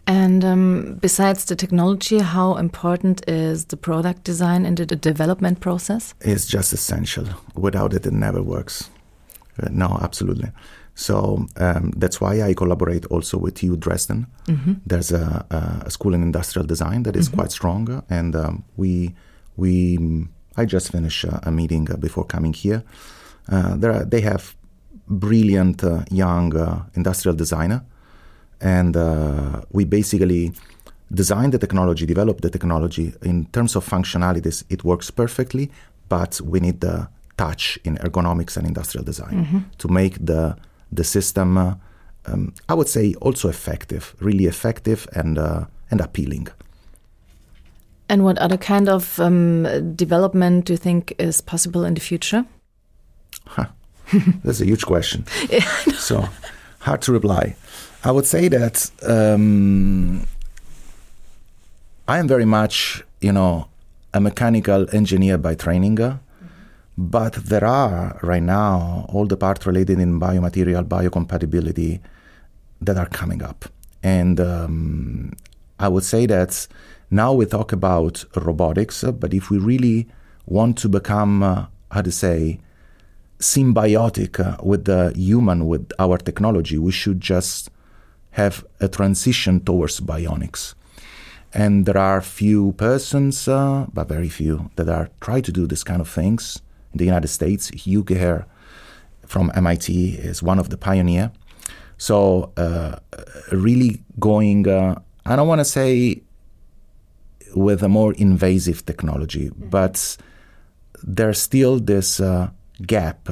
And 0.07 0.45
um, 0.45 0.99
besides 1.01 1.47
the 1.47 1.57
technology, 1.57 2.19
how 2.19 2.57
important 2.57 3.27
is 3.27 3.65
the 3.65 3.77
product 3.77 4.23
design 4.25 4.67
in 4.67 4.75
the 4.75 4.85
development 4.85 5.61
process? 5.61 6.15
It's 6.21 6.47
just 6.47 6.73
essential. 6.73 7.25
Without 7.55 7.95
it, 7.95 8.07
it 8.07 8.13
never 8.13 8.43
works. 8.43 8.91
Uh, 9.63 9.69
no, 9.71 9.99
absolutely. 10.03 10.51
So 10.95 11.47
um, 11.57 11.93
that's 11.97 12.21
why 12.21 12.43
I 12.43 12.55
collaborate 12.55 13.07
also 13.07 13.39
with 13.39 13.63
you, 13.63 13.77
Dresden. 13.77 14.27
There's 14.87 15.11
a, 15.11 15.47
a 15.87 15.91
school 15.91 16.15
in 16.15 16.23
industrial 16.23 16.67
design 16.67 17.03
that 17.05 17.17
is 17.17 17.29
quite 17.29 17.51
strong, 17.51 18.05
and 18.11 18.37
um, 18.37 18.65
we 18.77 19.15
we 19.57 19.99
I 20.57 20.65
just 20.65 20.91
finished 20.93 21.25
a, 21.25 21.49
a 21.49 21.51
meeting 21.51 21.91
uh, 21.91 21.97
before 21.97 22.25
coming 22.25 22.53
here. 22.53 22.83
Uh, 23.49 23.77
there 23.77 23.93
are, 23.93 24.05
they 24.05 24.21
have 24.21 24.55
brilliant 25.09 25.85
uh, 25.85 26.05
young 26.11 26.57
uh, 26.57 26.85
industrial 26.95 27.37
designer, 27.37 27.83
and 28.61 28.97
uh, 28.97 29.61
we 29.71 29.85
basically 29.85 30.53
designed 31.13 31.53
the 31.53 31.59
technology, 31.59 32.07
developed 32.07 32.43
the 32.43 32.51
technology. 32.51 33.13
In 33.23 33.47
terms 33.47 33.77
of 33.77 33.87
functionalities, 33.87 34.65
it 34.71 34.85
works 34.85 35.11
perfectly, 35.11 35.71
but 36.09 36.41
we 36.41 36.61
need 36.61 36.81
the 36.81 37.09
touch 37.37 37.79
in 37.85 37.97
ergonomics 37.99 38.57
and 38.57 38.67
industrial 38.67 39.05
design 39.05 39.35
to 39.79 39.89
make 39.89 40.25
the 40.25 40.57
the 40.93 41.05
system, 41.05 41.59
uh, 41.59 41.75
um, 42.27 42.55
I 42.69 42.75
would 42.75 42.89
say, 42.89 43.15
also 43.21 43.49
effective, 43.49 44.15
really 44.21 44.47
effective 44.47 45.09
and 45.13 45.39
uh, 45.39 45.65
and 45.91 46.01
appealing. 46.01 46.49
And 48.09 48.25
what 48.25 48.39
other 48.39 48.59
kind 48.59 48.89
of 48.89 49.19
um, 49.19 49.95
development 49.95 50.67
do 50.67 50.75
you 50.75 50.77
think 50.77 51.15
is 51.19 51.41
possible 51.41 51.85
in 51.85 51.95
the 51.95 52.01
future? 52.01 52.45
That's 54.45 54.61
a 54.61 54.67
huge 54.67 54.85
question. 54.85 55.27
so 55.95 56.29
hard 56.81 57.03
to 57.03 57.13
reply. 57.13 57.57
I 58.05 58.11
would 58.11 58.27
say 58.27 58.49
that 58.49 58.91
um, 59.07 60.27
I 62.07 62.19
am 62.19 62.29
very 62.29 62.45
much, 62.45 63.03
you 63.21 63.33
know, 63.33 63.69
a 64.13 64.21
mechanical 64.21 64.87
engineer 64.95 65.39
by 65.39 65.55
training, 65.55 66.01
uh, 66.01 66.19
but 66.99 67.33
there 67.35 67.65
are 67.65 68.19
right 68.23 68.43
now 68.43 69.07
all 69.09 69.27
the 69.27 69.37
parts 69.37 69.67
related 69.67 69.99
in 69.99 70.21
biomaterial 70.21 70.85
biocompatibility 70.85 72.01
that 72.83 72.99
are 72.99 73.09
coming 73.09 73.43
up, 73.43 73.65
and 74.03 74.39
um, 74.39 75.33
I 75.81 75.89
would 75.89 76.05
say 76.05 76.27
that 76.27 76.69
now 77.11 77.33
we 77.33 77.47
talk 77.47 77.73
about 77.73 78.25
robotics, 78.35 79.05
uh, 79.05 79.13
but 79.13 79.35
if 79.35 79.51
we 79.51 79.59
really 79.59 80.09
want 80.47 80.79
to 80.79 80.89
become, 80.89 81.43
uh, 81.43 81.67
how 81.91 82.03
to 82.03 82.13
say, 82.13 82.61
symbiotic 83.39 84.41
uh, 84.41 84.57
with 84.63 84.85
the 84.85 85.13
human, 85.15 85.67
with 85.67 85.93
our 85.99 86.19
technology. 86.19 86.79
We 86.79 86.93
should 86.93 87.21
just 87.21 87.71
have 88.33 88.65
a 88.81 88.89
transition 88.89 89.61
towards 89.61 90.01
bionics. 90.01 90.75
And 91.53 91.87
there 91.87 91.99
are 91.99 92.21
few 92.21 92.73
persons, 92.73 93.47
uh, 93.47 93.87
but 93.93 94.09
very 94.09 94.29
few, 94.29 94.71
that 94.77 94.89
are 94.89 95.09
try 95.21 95.41
to 95.41 95.53
do 95.53 95.67
this 95.67 95.85
kind 95.85 96.01
of 96.01 96.09
things. 96.09 96.61
In 96.93 96.99
the 96.99 97.05
United 97.05 97.29
States, 97.29 97.69
Hugh 97.69 98.05
Herr 98.09 98.47
from 99.27 99.53
MIT 99.55 100.17
is 100.17 100.43
one 100.43 100.59
of 100.59 100.71
the 100.71 100.77
pioneer. 100.77 101.31
So 101.97 102.53
uh, 102.57 102.97
really 103.53 104.03
going, 104.19 104.67
uh, 104.69 105.01
I 105.25 105.37
don't 105.37 105.47
want 105.47 105.61
to 105.61 105.65
say 105.65 106.23
with 107.55 107.83
a 107.83 107.89
more 107.89 108.13
invasive 108.15 108.85
technology, 108.85 109.49
mm-hmm. 109.49 109.69
but 109.69 110.17
there's 111.03 111.41
still 111.41 111.79
this 111.79 112.21
uh, 112.21 112.51
gap 112.87 113.29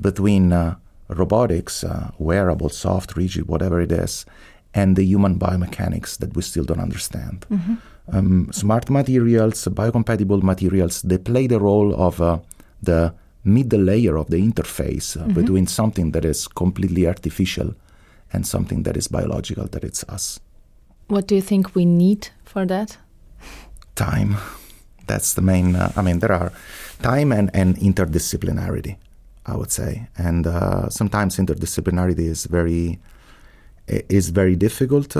between 0.00 0.52
uh, 0.52 0.76
robotics, 1.08 1.84
uh, 1.84 2.10
wearable, 2.18 2.68
soft, 2.68 3.16
rigid, 3.16 3.48
whatever 3.48 3.80
it 3.80 3.92
is, 3.92 4.24
and 4.74 4.96
the 4.96 5.04
human 5.04 5.38
biomechanics 5.38 6.18
that 6.18 6.34
we 6.36 6.42
still 6.42 6.64
don't 6.64 6.80
understand. 6.80 7.46
Mm-hmm. 7.50 7.74
Um, 8.12 8.52
smart 8.52 8.90
materials, 8.90 9.64
biocompatible 9.66 10.42
materials, 10.42 11.02
they 11.02 11.18
play 11.18 11.46
the 11.46 11.60
role 11.60 11.94
of 11.94 12.20
uh, 12.20 12.38
the 12.82 13.14
middle 13.44 13.80
layer 13.80 14.16
of 14.16 14.30
the 14.30 14.36
interface 14.36 15.16
uh, 15.16 15.24
mm-hmm. 15.24 15.32
between 15.34 15.66
something 15.66 16.12
that 16.12 16.24
is 16.24 16.48
completely 16.48 17.06
artificial 17.06 17.74
and 18.32 18.46
something 18.46 18.84
that 18.84 18.96
is 18.96 19.08
biological, 19.08 19.66
that 19.66 19.84
it's 19.84 20.04
us. 20.04 20.40
What 21.08 21.26
do 21.26 21.34
you 21.34 21.42
think 21.42 21.74
we 21.74 21.84
need 21.84 22.28
for 22.44 22.64
that? 22.66 22.98
Time. 24.00 24.36
That's 25.06 25.34
the 25.34 25.42
main. 25.42 25.76
Uh, 25.76 25.92
I 25.94 26.00
mean, 26.02 26.20
there 26.20 26.32
are 26.32 26.52
time 27.02 27.32
and, 27.32 27.50
and 27.52 27.76
interdisciplinarity, 27.76 28.96
I 29.44 29.56
would 29.56 29.70
say, 29.70 30.08
and 30.16 30.46
uh, 30.46 30.88
sometimes 30.88 31.36
interdisciplinarity 31.36 32.26
is 32.26 32.46
very 32.46 32.98
is 34.08 34.30
very 34.30 34.56
difficult. 34.56 35.16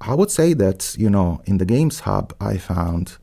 I 0.00 0.14
would 0.14 0.30
say 0.30 0.54
that 0.54 0.96
you 0.98 1.10
know 1.10 1.42
in 1.44 1.58
the 1.58 1.66
Games 1.66 2.00
Hub 2.00 2.32
I 2.40 2.56
found 2.56 3.18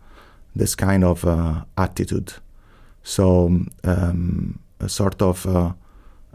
this 0.56 0.76
kind 0.76 1.04
of 1.04 1.26
uh, 1.26 1.64
attitude, 1.76 2.34
so 3.04 3.48
um, 3.84 4.60
a 4.80 4.88
sort 4.90 5.22
of 5.22 5.46
uh, 5.48 5.74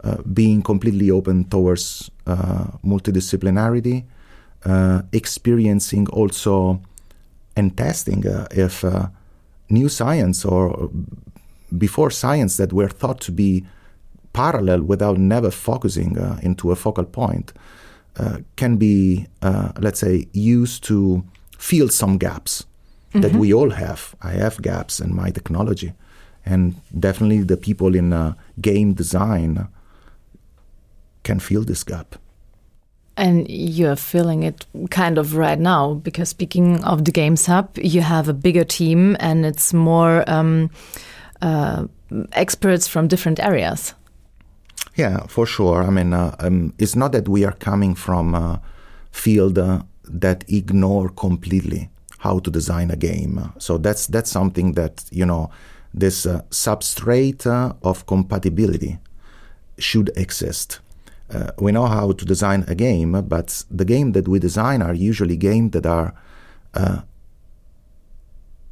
uh, 0.03 0.17
being 0.33 0.61
completely 0.61 1.09
open 1.09 1.45
towards 1.45 2.11
uh, 2.27 2.65
multidisciplinarity, 2.83 4.03
uh, 4.65 5.03
experiencing 5.13 6.07
also 6.09 6.81
and 7.55 7.77
testing 7.77 8.27
uh, 8.27 8.47
if 8.51 8.83
new 9.69 9.89
science 9.89 10.45
or 10.45 10.89
before 11.77 12.11
science 12.11 12.57
that 12.57 12.73
were 12.73 12.89
thought 12.89 13.19
to 13.21 13.31
be 13.31 13.65
parallel 14.33 14.81
without 14.81 15.17
never 15.17 15.51
focusing 15.51 16.17
uh, 16.17 16.39
into 16.41 16.71
a 16.71 16.75
focal 16.75 17.05
point 17.05 17.53
uh, 18.17 18.37
can 18.55 18.77
be, 18.77 19.27
uh, 19.41 19.71
let's 19.79 19.99
say, 19.99 20.27
used 20.33 20.83
to 20.83 21.23
fill 21.57 21.89
some 21.89 22.17
gaps 22.17 22.65
mm-hmm. 23.09 23.21
that 23.21 23.33
we 23.33 23.53
all 23.53 23.71
have. 23.71 24.15
I 24.21 24.31
have 24.31 24.61
gaps 24.61 24.99
in 24.99 25.15
my 25.15 25.31
technology, 25.31 25.93
and 26.45 26.75
definitely 26.97 27.43
the 27.43 27.57
people 27.57 27.95
in 27.95 28.13
uh, 28.13 28.33
game 28.61 28.93
design 28.93 29.67
can 31.23 31.39
fill 31.39 31.63
this 31.63 31.83
gap. 31.83 32.15
And 33.17 33.49
you're 33.49 33.95
feeling 33.95 34.43
it 34.43 34.65
kind 34.89 35.17
of 35.17 35.35
right 35.35 35.59
now 35.59 35.93
because 35.93 36.29
speaking 36.29 36.83
of 36.83 37.05
the 37.05 37.11
Games 37.11 37.45
Hub, 37.45 37.69
you 37.77 38.01
have 38.01 38.27
a 38.27 38.33
bigger 38.33 38.65
team 38.65 39.15
and 39.19 39.45
it's 39.45 39.73
more 39.73 40.29
um, 40.29 40.69
uh, 41.41 41.85
experts 42.33 42.87
from 42.87 43.07
different 43.07 43.39
areas. 43.39 43.93
Yeah, 44.95 45.25
for 45.27 45.45
sure. 45.45 45.83
I 45.83 45.89
mean, 45.89 46.13
uh, 46.13 46.35
um, 46.39 46.73
it's 46.77 46.95
not 46.95 47.11
that 47.11 47.27
we 47.27 47.45
are 47.45 47.51
coming 47.53 47.95
from 47.95 48.35
a 48.35 48.61
field 49.11 49.57
uh, 49.57 49.83
that 50.05 50.43
ignore 50.47 51.09
completely 51.09 51.89
how 52.19 52.39
to 52.39 52.51
design 52.51 52.91
a 52.91 52.95
game. 52.95 53.51
So 53.57 53.77
that's 53.77 54.07
that's 54.07 54.31
something 54.31 54.73
that 54.73 55.03
you 55.11 55.25
know 55.25 55.49
this 55.93 56.25
uh, 56.25 56.41
substrate 56.49 57.45
uh, 57.45 57.73
of 57.83 58.05
compatibility 58.05 58.99
should 59.77 60.11
exist 60.15 60.79
uh, 61.33 61.51
we 61.59 61.71
know 61.71 61.87
how 61.87 62.11
to 62.11 62.25
design 62.25 62.65
a 62.67 62.75
game, 62.75 63.21
but 63.23 63.63
the 63.71 63.85
game 63.85 64.11
that 64.11 64.27
we 64.27 64.39
design 64.39 64.81
are 64.81 64.93
usually 64.93 65.37
games 65.37 65.71
that 65.71 65.85
are 65.85 66.13
uh, 66.73 67.01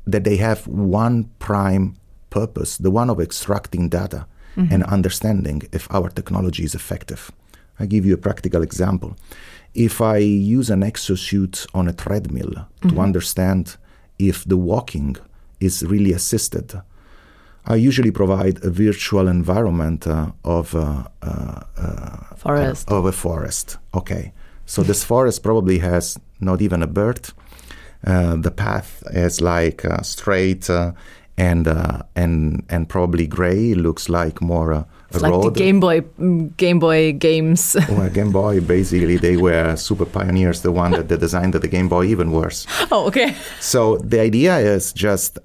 that 0.05 0.23
they 0.23 0.37
have 0.37 0.67
one 0.67 1.29
prime 1.39 1.95
purpose, 2.29 2.77
the 2.77 2.91
one 2.91 3.09
of 3.09 3.19
extracting 3.19 3.89
data 3.89 4.25
mm-hmm. 4.55 4.73
and 4.73 4.83
understanding 4.83 5.63
if 5.71 5.87
our 5.91 6.09
technology 6.09 6.63
is 6.63 6.75
effective. 6.75 7.31
I 7.79 7.85
give 7.85 8.05
you 8.05 8.13
a 8.13 8.17
practical 8.17 8.61
example. 8.61 9.15
If 9.73 10.01
I 10.01 10.17
use 10.17 10.69
an 10.69 10.81
exosuit 10.81 11.65
on 11.73 11.87
a 11.87 11.93
treadmill 11.93 12.51
mm-hmm. 12.51 12.89
to 12.89 12.99
understand 12.99 13.77
if 14.19 14.43
the 14.45 14.57
walking 14.57 15.15
is 15.59 15.83
really 15.83 16.13
assisted, 16.13 16.81
I 17.65 17.75
usually 17.75 18.11
provide 18.11 18.63
a 18.63 18.69
virtual 18.69 19.27
environment 19.27 20.05
uh, 20.05 20.31
of 20.43 20.75
uh, 20.75 21.03
uh, 21.21 21.61
uh 21.77 22.35
forest. 22.35 22.91
of 22.91 23.05
a 23.05 23.11
forest. 23.11 23.77
Okay, 23.93 24.33
so 24.65 24.83
this 24.83 25.03
forest 25.11 25.43
probably 25.43 25.79
has 25.79 26.19
not 26.39 26.61
even 26.61 26.83
a 26.83 26.87
bird. 26.87 27.29
Uh, 28.05 28.35
the 28.35 28.51
path 28.51 29.01
is 29.11 29.39
like 29.39 29.85
uh, 29.85 30.01
straight 30.01 30.69
and 31.37 31.67
and 32.15 32.63
and 32.69 32.89
probably 32.89 33.27
gray. 33.27 33.71
It 33.71 33.77
looks 33.77 34.09
like 34.09 34.41
more 34.41 34.85
a 35.15 35.19
like 35.19 35.31
road. 35.31 35.53
the 35.53 35.59
Game 35.59 35.79
Boy 35.79 36.01
Game 36.57 36.79
Boy 36.79 37.13
games. 37.13 37.75
well, 37.89 38.09
Game 38.09 38.31
Boy 38.31 38.59
basically 38.59 39.17
they 39.17 39.37
were 39.37 39.75
super 39.75 40.05
pioneers. 40.05 40.61
The 40.61 40.71
one 40.71 40.91
that 40.91 41.09
they 41.09 41.17
designed 41.17 41.53
the 41.53 41.67
Game 41.67 41.89
Boy 41.89 42.05
even 42.05 42.31
worse. 42.31 42.67
Oh, 42.91 43.07
okay. 43.07 43.35
So 43.59 43.97
the 43.97 44.19
idea 44.19 44.57
is 44.57 44.93
just 44.93 45.39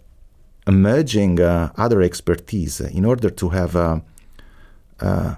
merging 0.72 1.40
uh, 1.40 1.70
other 1.76 2.02
expertise 2.02 2.80
in 2.80 3.04
order 3.04 3.30
to 3.30 3.48
have 3.48 3.76
uh, 3.76 4.00
uh, 5.00 5.34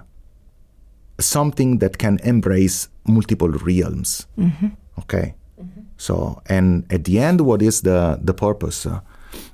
something 1.19 1.79
that 1.79 1.97
can 1.97 2.19
embrace 2.23 2.89
multiple 3.05 3.49
realms. 3.49 4.27
Mm-hmm. 4.37 4.67
Okay. 4.99 5.35
Mm-hmm. 5.61 5.81
So, 5.97 6.41
and 6.47 6.85
at 6.91 7.03
the 7.05 7.19
end, 7.19 7.41
what 7.41 7.61
is 7.61 7.81
the 7.81 8.19
the 8.21 8.33
purpose? 8.33 8.85
Uh, 8.85 8.99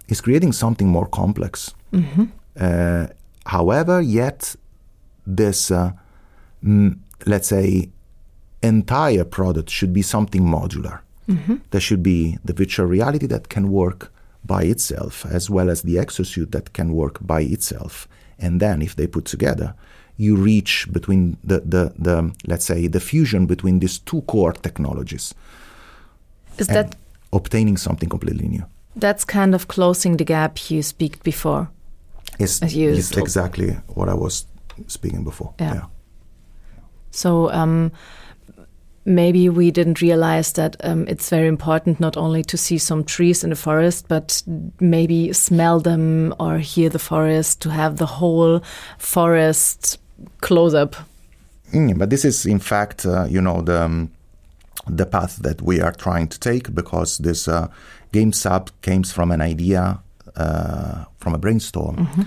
is 0.07 0.21
creating 0.21 0.53
something 0.53 0.87
more 0.87 1.05
complex. 1.07 1.73
Mm-hmm. 1.91 2.25
Uh, 2.59 3.07
however, 3.45 4.01
yet 4.01 4.55
this, 5.25 5.69
uh, 5.71 5.91
m- 6.63 7.03
let's 7.25 7.47
say, 7.47 7.89
entire 8.63 9.25
product 9.25 9.69
should 9.69 9.93
be 9.93 10.01
something 10.01 10.41
modular. 10.41 10.99
Mm-hmm. 11.27 11.55
There 11.71 11.81
should 11.81 12.01
be 12.01 12.37
the 12.45 12.53
virtual 12.53 12.85
reality 12.85 13.27
that 13.27 13.49
can 13.49 13.69
work 13.69 14.11
by 14.47 14.63
itself, 14.63 15.25
as 15.25 15.49
well 15.49 15.69
as 15.69 15.81
the 15.81 15.95
exosuit 15.95 16.51
that 16.51 16.73
can 16.73 16.93
work 16.93 17.19
by 17.21 17.41
itself. 17.41 18.07
And 18.39 18.59
then, 18.59 18.81
if 18.81 18.95
they 18.95 19.07
put 19.07 19.25
together, 19.25 19.73
you 20.17 20.35
reach 20.35 20.87
between 20.91 21.37
the, 21.43 21.59
the, 21.59 21.93
the 21.97 22.33
let's 22.47 22.65
say, 22.65 22.87
the 22.87 22.99
fusion 22.99 23.45
between 23.45 23.79
these 23.79 23.99
two 23.99 24.21
core 24.21 24.53
technologies. 24.53 25.33
Is 26.57 26.67
that 26.67 26.95
obtaining 27.31 27.77
something 27.77 28.09
completely 28.09 28.47
new? 28.47 28.65
That's 28.95 29.25
kind 29.25 29.53
of 29.53 29.67
closing 29.67 30.17
the 30.17 30.23
gap 30.23 30.71
you 30.71 30.81
speak 30.81 31.21
before. 31.23 31.69
Is 32.39 32.61
is 32.61 33.11
exactly 33.11 33.77
what 33.93 34.09
I 34.09 34.13
was 34.13 34.45
speaking 34.87 35.23
before. 35.23 35.53
Yeah. 35.59 35.73
yeah. 35.73 35.85
So. 37.11 37.51
Um, 37.51 37.91
maybe 39.07 39.49
we 39.49 39.71
didn't 39.71 40.01
realize 40.01 40.53
that 40.53 40.75
um, 40.83 41.07
it's 41.07 41.29
very 41.29 41.47
important 41.47 41.99
not 41.99 42.17
only 42.17 42.43
to 42.43 42.57
see 42.57 42.77
some 42.77 43.03
trees 43.03 43.43
in 43.43 43.49
the 43.49 43.55
forest, 43.55 44.05
but 44.07 44.43
maybe 44.79 45.33
smell 45.33 45.79
them 45.79 46.35
or 46.39 46.59
hear 46.59 46.89
the 46.89 46.99
forest, 46.99 47.61
to 47.61 47.69
have 47.69 47.95
the 47.97 48.05
whole 48.05 48.61
forest 48.97 49.97
close 50.41 50.73
up. 50.73 50.95
Mm, 51.73 51.97
but 51.97 52.09
this 52.09 52.25
is, 52.25 52.45
in 52.45 52.59
fact, 52.59 53.05
uh, 53.05 53.25
you 53.29 53.41
know, 53.41 53.61
the. 53.61 53.81
Um, 53.83 54.11
the 54.89 55.05
path 55.05 55.37
that 55.37 55.61
we 55.61 55.81
are 55.81 55.91
trying 55.91 56.29
to 56.29 56.39
take 56.39 56.73
because 56.73 57.17
this 57.17 57.49
uh, 57.49 57.67
Games 58.13 58.41
Hub 58.43 58.69
came 58.81 59.03
from 59.03 59.31
an 59.31 59.41
idea 59.41 59.99
uh, 60.37 61.03
from 61.17 61.33
a 61.33 61.37
brainstorm 61.37 61.95
mm 61.95 62.05
-hmm. 62.05 62.25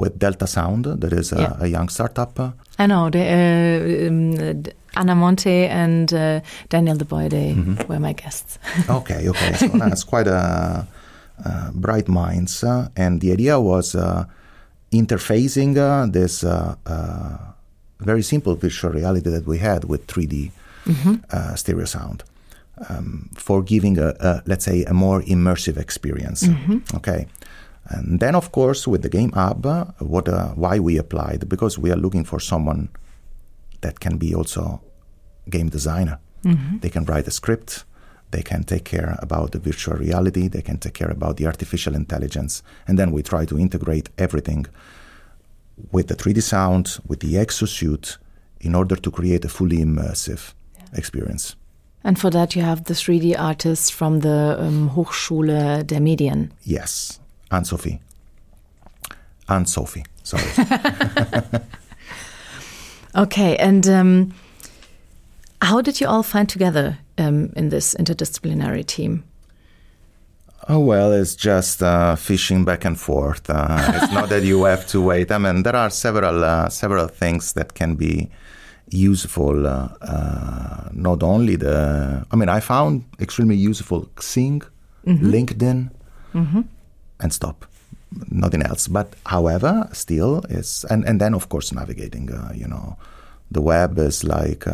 with 0.00 0.18
Delta 0.18 0.46
Sound, 0.46 0.84
that 1.00 1.12
is 1.12 1.32
a, 1.32 1.40
yeah. 1.40 1.62
a 1.62 1.66
young 1.66 1.90
startup. 1.90 2.54
I 2.82 2.86
know. 2.86 3.10
The, 3.10 3.22
uh, 3.22 4.08
um, 4.08 4.62
Ana 4.94 5.14
Monte 5.14 5.66
and 5.66 6.12
uh, 6.12 6.40
Daniel 6.68 6.96
Deboy, 6.96 7.28
they 7.28 7.54
mm 7.54 7.64
-hmm. 7.64 7.88
were 7.88 8.00
my 8.00 8.14
guests. 8.14 8.58
okay, 8.98 9.28
okay. 9.28 9.54
So 9.54 9.68
that's 9.78 10.04
quite 10.04 10.30
a, 10.30 10.86
uh, 11.44 11.70
bright 11.74 12.08
minds. 12.08 12.62
Uh, 12.62 12.86
and 12.96 13.20
the 13.20 13.32
idea 13.32 13.58
was 13.58 13.94
uh, 13.94 14.24
interfacing 14.90 15.76
uh, 15.76 16.12
this 16.12 16.44
uh, 16.44 16.74
very 17.98 18.22
simple 18.22 18.54
virtual 18.54 18.92
reality 18.92 19.30
that 19.30 19.46
we 19.46 19.58
had 19.58 19.84
with 19.84 20.06
3D 20.06 20.50
mm 20.86 20.94
-hmm. 20.94 21.56
stereo 21.56 21.86
sound. 21.86 22.22
Um, 22.90 23.28
for 23.34 23.62
giving 23.64 23.98
a, 23.98 24.08
a, 24.20 24.42
let's 24.44 24.64
say 24.64 24.84
a 24.84 24.92
more 24.92 25.22
immersive 25.26 25.80
experience. 25.80 26.46
Mm 26.48 26.56
-hmm. 26.56 26.96
Okay, 26.96 27.26
And 27.86 28.20
then, 28.20 28.34
of 28.34 28.52
course, 28.52 28.86
with 28.86 29.02
the 29.02 29.08
Game 29.08 29.32
Hub, 29.32 29.66
uh, 29.66 29.84
what, 29.98 30.28
uh, 30.28 30.48
why 30.50 30.78
we 30.78 30.98
applied? 30.98 31.48
Because 31.48 31.78
we 31.78 31.90
are 31.90 31.96
looking 31.96 32.24
for 32.24 32.40
someone 32.40 32.88
that 33.80 34.00
can 34.00 34.16
be 34.18 34.34
also 34.34 34.80
game 35.50 35.68
designer. 35.68 36.18
Mm-hmm. 36.44 36.78
They 36.78 36.90
can 36.90 37.04
write 37.04 37.26
a 37.26 37.30
script, 37.30 37.84
they 38.30 38.42
can 38.42 38.64
take 38.64 38.84
care 38.84 39.16
about 39.20 39.52
the 39.52 39.58
virtual 39.58 39.96
reality, 39.96 40.48
they 40.48 40.62
can 40.62 40.78
take 40.78 40.94
care 40.94 41.10
about 41.10 41.36
the 41.36 41.46
artificial 41.46 41.94
intelligence, 41.94 42.62
and 42.86 42.98
then 42.98 43.12
we 43.12 43.22
try 43.22 43.44
to 43.44 43.58
integrate 43.58 44.08
everything 44.18 44.66
with 45.90 46.08
the 46.08 46.14
3D 46.14 46.42
sound, 46.42 46.98
with 47.06 47.20
the 47.20 47.34
exosuit, 47.34 48.16
in 48.60 48.74
order 48.74 48.96
to 48.96 49.10
create 49.10 49.44
a 49.44 49.48
fully 49.48 49.78
immersive 49.78 50.54
yeah. 50.76 50.84
experience. 50.94 51.56
And 52.04 52.18
for 52.18 52.30
that, 52.30 52.56
you 52.56 52.62
have 52.62 52.84
the 52.84 52.94
3D 52.94 53.38
artists 53.38 53.90
from 53.90 54.20
the 54.20 54.56
um, 54.58 54.90
Hochschule 54.90 55.86
der 55.86 56.00
Medien. 56.00 56.50
Yes, 56.62 57.20
and 57.52 57.66
Sophie. 57.66 58.00
And 59.48 59.68
Sophie, 59.68 60.04
sorry. 60.22 60.44
okay, 63.16 63.56
and 63.56 63.86
um, 63.88 64.34
how 65.60 65.80
did 65.80 66.00
you 66.00 66.08
all 66.08 66.22
find 66.22 66.48
together 66.48 66.98
um, 67.18 67.52
in 67.56 67.68
this 67.68 67.94
interdisciplinary 67.94 68.84
team? 68.86 69.24
Oh, 70.68 70.78
well, 70.78 71.12
it's 71.12 71.34
just 71.34 71.82
uh, 71.82 72.14
fishing 72.14 72.64
back 72.64 72.84
and 72.84 72.98
forth. 72.98 73.50
Uh, 73.50 73.92
it's 73.94 74.12
not 74.12 74.28
that 74.28 74.44
you 74.44 74.62
have 74.64 74.86
to 74.88 75.00
wait. 75.00 75.32
I 75.32 75.38
mean, 75.38 75.64
there 75.64 75.74
are 75.74 75.90
several 75.90 76.44
uh, 76.44 76.68
several 76.68 77.08
things 77.08 77.52
that 77.54 77.74
can 77.74 77.96
be 77.96 78.30
useful. 78.88 79.66
Uh, 79.66 79.88
uh, 80.00 80.88
not 80.92 81.22
only 81.22 81.56
the, 81.56 82.24
I 82.30 82.36
mean, 82.36 82.48
I 82.48 82.60
found 82.60 83.04
extremely 83.20 83.56
useful 83.56 84.06
Xing, 84.16 84.62
mm-hmm. 85.04 85.30
LinkedIn, 85.30 85.90
mm-hmm. 86.32 86.60
And 87.22 87.32
stop. 87.32 87.64
Nothing 88.30 88.62
else. 88.62 88.88
But 88.88 89.14
however, 89.26 89.88
still 89.92 90.44
is, 90.50 90.84
and, 90.90 91.04
and 91.04 91.20
then 91.20 91.34
of 91.34 91.48
course 91.48 91.72
navigating. 91.72 92.30
Uh, 92.30 92.52
you 92.54 92.68
know, 92.68 92.96
the 93.50 93.62
web 93.62 93.98
is 93.98 94.22
like 94.24 94.66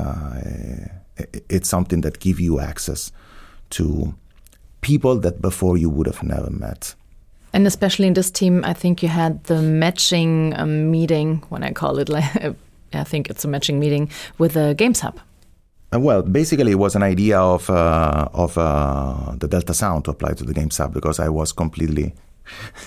it's 1.48 1.68
something 1.68 2.00
that 2.02 2.20
give 2.20 2.40
you 2.40 2.60
access 2.60 3.12
to 3.70 4.14
people 4.80 5.16
that 5.16 5.40
before 5.40 5.76
you 5.76 5.90
would 5.90 6.06
have 6.06 6.22
never 6.22 6.50
met. 6.50 6.94
And 7.52 7.66
especially 7.66 8.06
in 8.06 8.14
this 8.14 8.30
team, 8.30 8.64
I 8.64 8.74
think 8.74 9.02
you 9.02 9.08
had 9.08 9.42
the 9.44 9.62
matching 9.62 10.54
um, 10.56 10.90
meeting, 10.90 11.42
when 11.48 11.64
I 11.64 11.72
call 11.72 11.98
it, 11.98 12.08
like, 12.08 12.24
I 12.92 13.04
think 13.04 13.30
it's 13.30 13.44
a 13.44 13.48
matching 13.48 13.80
meeting 13.80 14.10
with 14.38 14.52
the 14.52 14.74
Games 14.76 15.00
Hub. 15.00 15.18
Uh, 15.92 16.00
well, 16.00 16.22
basically, 16.22 16.72
it 16.72 16.78
was 16.78 16.94
an 16.94 17.02
idea 17.02 17.38
of 17.40 17.70
uh, 17.70 18.28
of 18.34 18.58
uh, 18.58 19.34
the 19.38 19.48
Delta 19.48 19.72
Sound 19.72 20.04
to 20.04 20.10
apply 20.10 20.34
to 20.34 20.44
the 20.44 20.52
Games 20.52 20.76
Hub 20.76 20.92
because 20.92 21.18
I 21.18 21.30
was 21.30 21.52
completely 21.52 22.14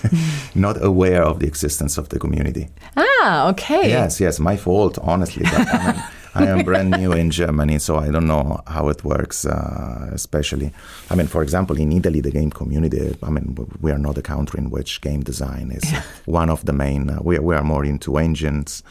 not 0.54 0.82
aware 0.82 1.22
of 1.22 1.38
the 1.38 1.46
existence 1.46 1.98
of 1.98 2.08
the 2.08 2.18
community. 2.18 2.68
Ah, 2.96 3.48
okay. 3.50 3.88
Yes, 3.88 4.20
yes, 4.20 4.38
my 4.38 4.56
fault, 4.56 4.98
honestly. 5.02 5.44
But, 5.44 5.68
I 5.74 5.92
mean, 5.92 6.02
I 6.34 6.46
am 6.46 6.64
brand 6.64 6.90
new 6.92 7.12
in 7.12 7.30
Germany, 7.30 7.78
so 7.78 7.96
I 7.96 8.10
don't 8.10 8.26
know 8.26 8.62
how 8.66 8.88
it 8.88 9.04
works, 9.04 9.44
uh, 9.44 10.08
especially. 10.12 10.72
I 11.10 11.14
mean, 11.14 11.26
for 11.26 11.42
example, 11.42 11.78
in 11.78 11.92
Italy, 11.92 12.20
the 12.20 12.30
game 12.30 12.50
community, 12.50 13.16
I 13.22 13.30
mean, 13.30 13.54
we 13.80 13.90
are 13.90 13.98
not 13.98 14.16
a 14.18 14.22
country 14.22 14.58
in 14.58 14.70
which 14.70 15.00
game 15.02 15.22
design 15.22 15.70
is 15.70 15.84
one 16.24 16.48
of 16.48 16.64
the 16.64 16.72
main, 16.72 17.10
uh, 17.10 17.18
we, 17.22 17.38
we 17.38 17.54
are 17.54 17.62
more 17.62 17.84
into 17.84 18.16
engines 18.16 18.82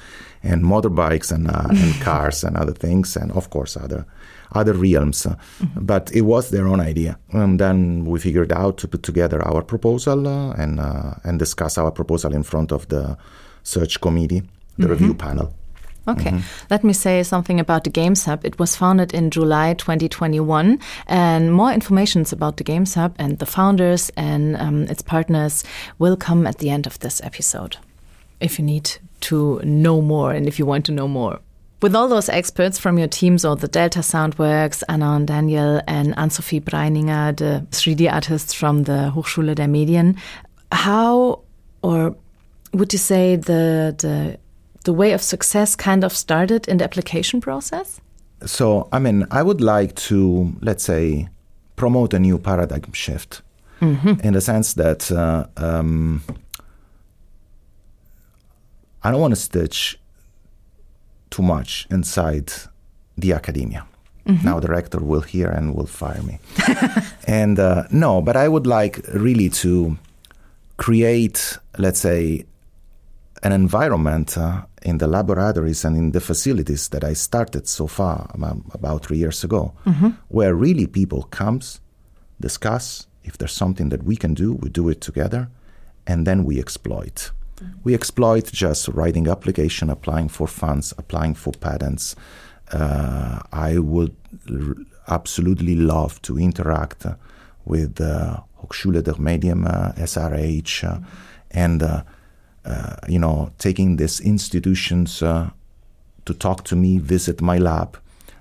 and 0.43 0.63
motorbikes 0.63 1.31
and, 1.31 1.49
uh, 1.49 1.67
and 1.69 2.01
cars 2.01 2.43
and 2.43 2.57
other 2.57 2.73
things, 2.73 3.15
and 3.15 3.31
of 3.31 3.49
course, 3.49 3.75
other 3.75 4.05
other 4.53 4.73
realms. 4.73 5.23
Mm-hmm. 5.23 5.85
But 5.85 6.11
it 6.13 6.21
was 6.21 6.49
their 6.49 6.67
own 6.67 6.79
idea. 6.79 7.17
And 7.31 7.59
then 7.59 8.05
we 8.05 8.19
figured 8.19 8.51
out 8.51 8.77
to 8.79 8.87
put 8.87 9.03
together 9.03 9.41
our 9.45 9.61
proposal 9.61 10.27
uh, 10.27 10.53
and, 10.53 10.79
uh, 10.79 11.13
and 11.23 11.39
discuss 11.39 11.77
our 11.77 11.91
proposal 11.91 12.33
in 12.33 12.43
front 12.43 12.71
of 12.71 12.87
the 12.87 13.17
search 13.63 14.01
committee, 14.01 14.41
the 14.77 14.83
mm-hmm. 14.83 14.91
review 14.91 15.13
panel. 15.13 15.53
Okay. 16.07 16.31
Mm-hmm. 16.31 16.65
Let 16.71 16.83
me 16.83 16.93
say 16.93 17.21
something 17.21 17.59
about 17.59 17.83
the 17.83 17.91
Games 17.91 18.25
Hub. 18.25 18.43
It 18.43 18.57
was 18.57 18.75
founded 18.75 19.13
in 19.13 19.29
July 19.29 19.75
2021, 19.75 20.79
and 21.07 21.53
more 21.53 21.71
information 21.71 22.25
about 22.31 22.57
the 22.57 22.63
Games 22.63 22.95
Hub 22.95 23.15
and 23.19 23.37
the 23.37 23.45
founders 23.45 24.09
and 24.17 24.57
um, 24.57 24.83
its 24.83 25.03
partners 25.03 25.63
will 25.99 26.17
come 26.17 26.47
at 26.47 26.57
the 26.57 26.71
end 26.71 26.87
of 26.87 26.97
this 26.99 27.21
episode. 27.23 27.77
If 28.39 28.57
you 28.57 28.65
need 28.65 28.97
to 29.21 29.61
know 29.63 30.01
more 30.01 30.31
and 30.31 30.47
if 30.47 30.57
you 30.57 30.65
want 30.65 30.85
to 30.85 30.91
know 30.91 31.07
more. 31.07 31.39
With 31.81 31.95
all 31.95 32.07
those 32.07 32.29
experts 32.29 32.77
from 32.77 32.99
your 32.99 33.07
teams 33.07 33.43
or 33.43 33.55
the 33.55 33.67
Delta 33.67 33.99
Soundworks, 33.99 34.83
Ana 34.87 35.15
and 35.15 35.27
Daniel, 35.27 35.81
and 35.87 36.13
Anne-Sophie 36.15 36.61
Breininger, 36.61 37.35
the 37.37 37.65
3D 37.71 38.11
artists 38.11 38.53
from 38.53 38.83
the 38.83 39.11
Hochschule 39.15 39.55
der 39.55 39.65
Medien, 39.67 40.15
how 40.71 41.41
or 41.81 42.15
would 42.73 42.93
you 42.93 42.99
say 42.99 43.35
the 43.35 43.95
the 43.97 44.37
the 44.83 44.93
way 44.93 45.13
of 45.13 45.21
success 45.21 45.75
kind 45.75 46.03
of 46.03 46.15
started 46.15 46.67
in 46.67 46.77
the 46.77 46.83
application 46.83 47.41
process? 47.41 47.99
So, 48.45 48.87
I 48.91 48.99
mean, 48.99 49.25
I 49.29 49.43
would 49.43 49.61
like 49.61 49.95
to, 50.07 50.51
let's 50.61 50.83
say, 50.83 51.29
promote 51.75 52.13
a 52.13 52.19
new 52.19 52.39
paradigm 52.39 52.91
shift 52.93 53.41
mm-hmm. 53.79 54.19
in 54.23 54.33
the 54.33 54.41
sense 54.41 54.73
that 54.73 55.11
uh, 55.11 55.45
um, 55.57 56.23
I 59.03 59.11
don't 59.11 59.21
want 59.21 59.33
to 59.33 59.39
stitch 59.39 59.99
too 61.31 61.41
much 61.41 61.87
inside 61.89 62.51
the 63.17 63.33
academia. 63.33 63.85
Mm-hmm. 64.27 64.45
Now 64.45 64.59
the 64.59 64.67
rector 64.67 64.99
will 64.99 65.21
hear 65.21 65.49
and 65.49 65.75
will 65.75 65.87
fire 65.87 66.21
me. 66.21 66.39
and 67.27 67.57
uh, 67.59 67.85
no, 67.89 68.21
but 68.21 68.35
I 68.37 68.47
would 68.47 68.67
like 68.67 69.01
really 69.13 69.49
to 69.49 69.97
create, 70.77 71.57
let's 71.79 71.99
say, 71.99 72.45
an 73.43 73.51
environment 73.51 74.37
uh, 74.37 74.61
in 74.83 74.99
the 74.99 75.07
laboratories 75.07 75.83
and 75.83 75.97
in 75.97 76.11
the 76.11 76.21
facilities 76.21 76.89
that 76.89 77.03
I 77.03 77.13
started 77.13 77.67
so 77.67 77.87
far 77.87 78.29
um, 78.41 78.69
about 78.73 79.05
three 79.05 79.17
years 79.17 79.43
ago, 79.43 79.73
mm-hmm. 79.85 80.09
where 80.27 80.53
really 80.53 80.85
people 80.85 81.23
comes, 81.23 81.79
discuss 82.39 83.07
if 83.23 83.37
there's 83.37 83.51
something 83.53 83.89
that 83.89 84.03
we 84.03 84.15
can 84.15 84.33
do, 84.33 84.53
we 84.53 84.69
do 84.69 84.89
it 84.89 85.01
together, 85.01 85.49
and 86.05 86.25
then 86.27 86.43
we 86.43 86.59
exploit. 86.59 87.31
We 87.83 87.93
exploit 87.93 88.51
just 88.51 88.87
writing 88.89 89.27
application, 89.27 89.89
applying 89.89 90.29
for 90.29 90.47
funds, 90.47 90.93
applying 90.97 91.35
for 91.35 91.53
patents. 91.53 92.15
Uh, 92.71 93.39
I 93.51 93.79
would 93.79 94.15
r- 94.49 94.75
absolutely 95.07 95.75
love 95.75 96.21
to 96.21 96.37
interact 96.37 97.05
uh, 97.05 97.15
with 97.65 97.99
uh, 97.99 98.39
Hochschule 98.61 99.03
der 99.03 99.19
Medien, 99.19 99.65
uh, 99.65 99.93
SRH, 99.97 100.83
uh, 100.83 100.95
mm-hmm. 100.95 101.03
and 101.51 101.83
uh, 101.83 102.03
uh, 102.63 102.95
you 103.07 103.19
know, 103.19 103.51
taking 103.57 103.97
these 103.97 104.19
institutions 104.19 105.21
uh, 105.21 105.49
to 106.25 106.33
talk 106.33 106.63
to 106.65 106.75
me, 106.75 106.97
visit 106.99 107.41
my 107.41 107.57
lab, 107.57 107.97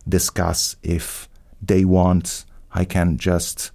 discuss 0.08 0.76
if 0.82 1.28
they 1.62 1.84
want. 1.84 2.44
I 2.72 2.84
can 2.84 3.16
just 3.16 3.70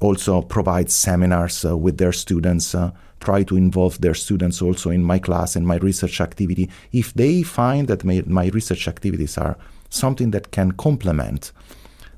also 0.00 0.42
provide 0.42 0.90
seminars 0.90 1.64
uh, 1.64 1.76
with 1.76 1.98
their 1.98 2.12
students, 2.12 2.74
uh, 2.74 2.90
try 3.22 3.44
to 3.44 3.56
involve 3.56 4.00
their 4.00 4.14
students 4.14 4.60
also 4.60 4.90
in 4.90 5.02
my 5.02 5.18
class 5.18 5.56
and 5.56 5.66
my 5.66 5.76
research 5.76 6.20
activity. 6.20 6.68
If 6.92 7.14
they 7.14 7.42
find 7.42 7.88
that 7.88 8.04
my, 8.04 8.22
my 8.26 8.46
research 8.48 8.88
activities 8.88 9.38
are 9.38 9.56
something 9.88 10.32
that 10.32 10.50
can 10.50 10.72
complement 10.72 11.52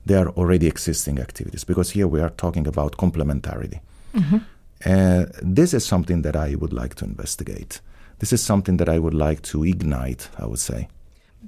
their 0.07 0.29
already 0.31 0.67
existing 0.67 1.19
activities, 1.19 1.65
because 1.65 1.91
here 1.91 2.09
we 2.09 2.21
are 2.21 2.31
talking 2.31 2.67
about 2.67 2.97
complementarity. 2.97 3.81
Mm-hmm. 4.15 4.39
Uh, 4.87 5.25
this 5.43 5.73
is 5.73 5.85
something 5.85 6.23
that 6.23 6.37
I 6.37 6.55
would 6.57 6.73
like 6.73 6.95
to 6.97 7.05
investigate. 7.05 7.81
This 8.19 8.33
is 8.33 8.43
something 8.43 8.77
that 8.79 8.89
I 8.89 8.99
would 8.99 9.15
like 9.15 9.43
to 9.43 9.65
ignite, 9.65 10.29
I 10.39 10.47
would 10.47 10.59
say. 10.59 10.89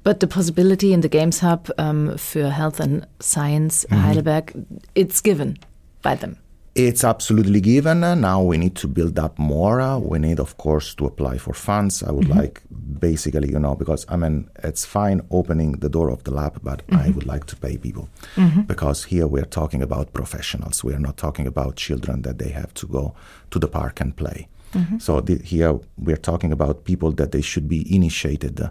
But 0.03 0.21
the 0.21 0.27
possibility 0.27 0.93
in 0.93 1.01
the 1.01 1.09
Games 1.09 1.41
Hub 1.41 1.71
um, 1.79 2.17
for 2.19 2.51
Health 2.51 2.81
and 2.81 3.07
Science 3.21 3.87
mm 3.89 3.97
-hmm. 3.97 4.05
Heidelberg, 4.05 4.53
it's 4.95 5.23
given 5.23 5.57
by 6.03 6.17
them. 6.17 6.37
It's 6.77 7.05
absolutely 7.05 7.63
given. 7.63 8.01
Now 8.01 8.43
we 8.43 8.59
need 8.59 8.77
to 8.77 8.87
build 8.87 9.19
up 9.19 9.39
more. 9.39 9.99
We 9.99 10.19
need, 10.19 10.39
of 10.39 10.59
course, 10.59 10.95
to 10.97 11.07
apply 11.07 11.39
for 11.39 11.55
funds. 11.55 12.03
I 12.03 12.13
would 12.13 12.27
mm-hmm. 12.27 12.39
like 12.39 12.61
basically, 13.01 13.49
you 13.51 13.59
know, 13.59 13.75
because 13.75 14.05
I 14.11 14.17
mean, 14.17 14.51
it's 14.63 14.85
fine 14.85 15.23
opening 15.31 15.73
the 15.73 15.89
door 15.89 16.11
of 16.11 16.25
the 16.25 16.33
lab, 16.33 16.61
but 16.63 16.87
mm-hmm. 16.87 16.97
I 16.97 17.11
would 17.11 17.27
like 17.27 17.47
to 17.47 17.57
pay 17.57 17.79
people 17.79 18.11
mm-hmm. 18.35 18.63
because 18.63 19.05
here 19.05 19.27
we're 19.27 19.47
talking 19.47 19.83
about 19.83 20.13
professionals. 20.13 20.85
We 20.85 20.93
are 20.93 20.99
not 20.99 21.17
talking 21.17 21.47
about 21.47 21.77
children 21.77 22.21
that 22.23 22.37
they 22.37 22.51
have 22.51 22.75
to 22.75 22.87
go 22.87 23.15
to 23.53 23.59
the 23.59 23.69
park 23.69 24.03
and 24.03 24.15
play. 24.15 24.47
Mm-hmm. 24.75 24.99
So 24.99 25.23
the, 25.23 25.39
here 25.39 25.81
we're 25.97 26.17
talking 26.17 26.53
about 26.53 26.85
people 26.85 27.11
that 27.13 27.33
they 27.33 27.41
should 27.41 27.71
be 27.71 27.95
initiated. 27.95 28.61
Uh, 28.61 28.69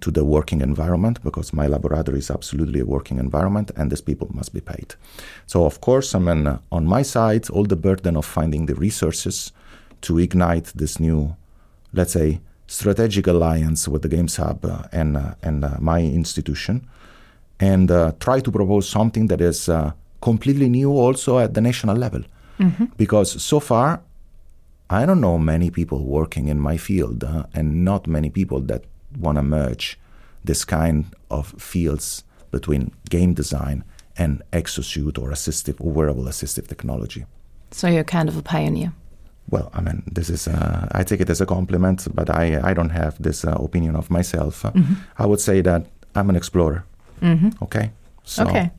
to 0.00 0.10
the 0.10 0.24
working 0.24 0.60
environment 0.60 1.22
because 1.22 1.52
my 1.52 1.66
laboratory 1.66 2.18
is 2.18 2.30
absolutely 2.30 2.80
a 2.80 2.86
working 2.86 3.18
environment 3.18 3.70
and 3.76 3.90
these 3.90 4.00
people 4.00 4.28
must 4.32 4.52
be 4.52 4.60
paid. 4.60 4.94
So, 5.46 5.64
of 5.64 5.80
course, 5.80 6.14
I 6.14 6.18
mean, 6.18 6.58
on 6.70 6.86
my 6.86 7.02
side, 7.02 7.50
all 7.50 7.64
the 7.64 7.76
burden 7.76 8.16
of 8.16 8.24
finding 8.24 8.66
the 8.66 8.74
resources 8.74 9.52
to 10.02 10.18
ignite 10.18 10.72
this 10.74 10.98
new, 10.98 11.36
let's 11.92 12.12
say, 12.12 12.40
strategic 12.66 13.26
alliance 13.26 13.88
with 13.88 14.02
the 14.02 14.08
Games 14.08 14.36
Hub 14.36 14.64
uh, 14.64 14.84
and, 14.92 15.16
uh, 15.16 15.34
and 15.42 15.64
uh, 15.64 15.76
my 15.80 16.00
institution 16.00 16.86
and 17.58 17.90
uh, 17.90 18.12
try 18.20 18.40
to 18.40 18.50
propose 18.50 18.88
something 18.88 19.26
that 19.26 19.40
is 19.40 19.68
uh, 19.68 19.92
completely 20.20 20.68
new 20.68 20.90
also 20.90 21.38
at 21.38 21.54
the 21.54 21.60
national 21.60 21.96
level. 21.96 22.22
Mm-hmm. 22.58 22.86
Because 22.96 23.42
so 23.42 23.60
far, 23.60 24.02
I 24.88 25.06
don't 25.06 25.20
know 25.20 25.38
many 25.38 25.70
people 25.70 26.04
working 26.04 26.48
in 26.48 26.58
my 26.58 26.76
field, 26.76 27.22
uh, 27.22 27.44
and 27.54 27.84
not 27.84 28.06
many 28.06 28.28
people 28.28 28.60
that 28.62 28.84
want 29.18 29.36
to 29.36 29.42
merge 29.42 29.98
this 30.44 30.64
kind 30.64 31.04
of 31.30 31.54
fields 31.58 32.24
between 32.50 32.92
game 33.08 33.34
design 33.34 33.84
and 34.16 34.42
exosuit 34.52 35.18
or 35.18 35.30
assistive 35.30 35.80
or 35.80 35.92
wearable 35.92 36.24
assistive 36.24 36.66
technology. 36.68 37.24
So 37.70 37.88
you're 37.88 38.04
kind 38.04 38.28
of 38.28 38.36
a 38.36 38.42
pioneer. 38.42 38.92
Well, 39.48 39.70
I 39.74 39.80
mean, 39.80 40.02
this 40.06 40.30
is, 40.30 40.46
uh, 40.48 40.88
I 40.92 41.02
take 41.02 41.20
it 41.20 41.30
as 41.30 41.40
a 41.40 41.46
compliment, 41.46 42.06
but 42.14 42.30
I, 42.30 42.60
I 42.70 42.74
don't 42.74 42.90
have 42.90 43.20
this 43.22 43.44
uh, 43.44 43.52
opinion 43.52 43.96
of 43.96 44.10
myself. 44.10 44.62
Mm-hmm. 44.62 44.94
I 45.18 45.26
would 45.26 45.40
say 45.40 45.60
that 45.62 45.86
I'm 46.14 46.30
an 46.30 46.36
explorer. 46.36 46.84
Mm-hmm. 47.20 47.50
Okay. 47.62 47.90
So 48.24 48.44
Okay. 48.44 48.70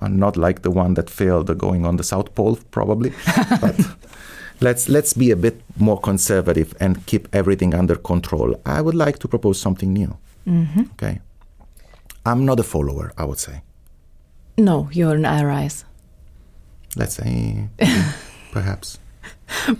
I'm 0.00 0.18
not 0.18 0.36
like 0.36 0.62
the 0.62 0.70
one 0.70 0.94
that 0.94 1.10
failed 1.10 1.56
going 1.58 1.84
on 1.84 1.96
the 1.96 2.04
South 2.04 2.34
Pole, 2.34 2.58
probably. 2.70 3.12
but 3.60 3.76
let's 4.60 4.88
let's 4.88 5.12
be 5.12 5.30
a 5.30 5.36
bit 5.36 5.62
more 5.78 6.00
conservative 6.00 6.74
and 6.80 7.04
keep 7.06 7.28
everything 7.32 7.74
under 7.74 7.96
control. 7.96 8.60
I 8.64 8.80
would 8.80 8.94
like 8.94 9.18
to 9.20 9.28
propose 9.28 9.60
something 9.60 9.92
new. 9.92 10.16
Mm-hmm. 10.46 10.82
Okay. 10.92 11.20
I'm 12.26 12.44
not 12.44 12.60
a 12.60 12.62
follower, 12.62 13.12
I 13.16 13.24
would 13.24 13.38
say. 13.38 13.62
No, 14.58 14.88
you're 14.92 15.14
an 15.14 15.24
ARIES. 15.24 15.84
Let's 16.96 17.14
say 17.14 17.68
perhaps. 18.52 18.98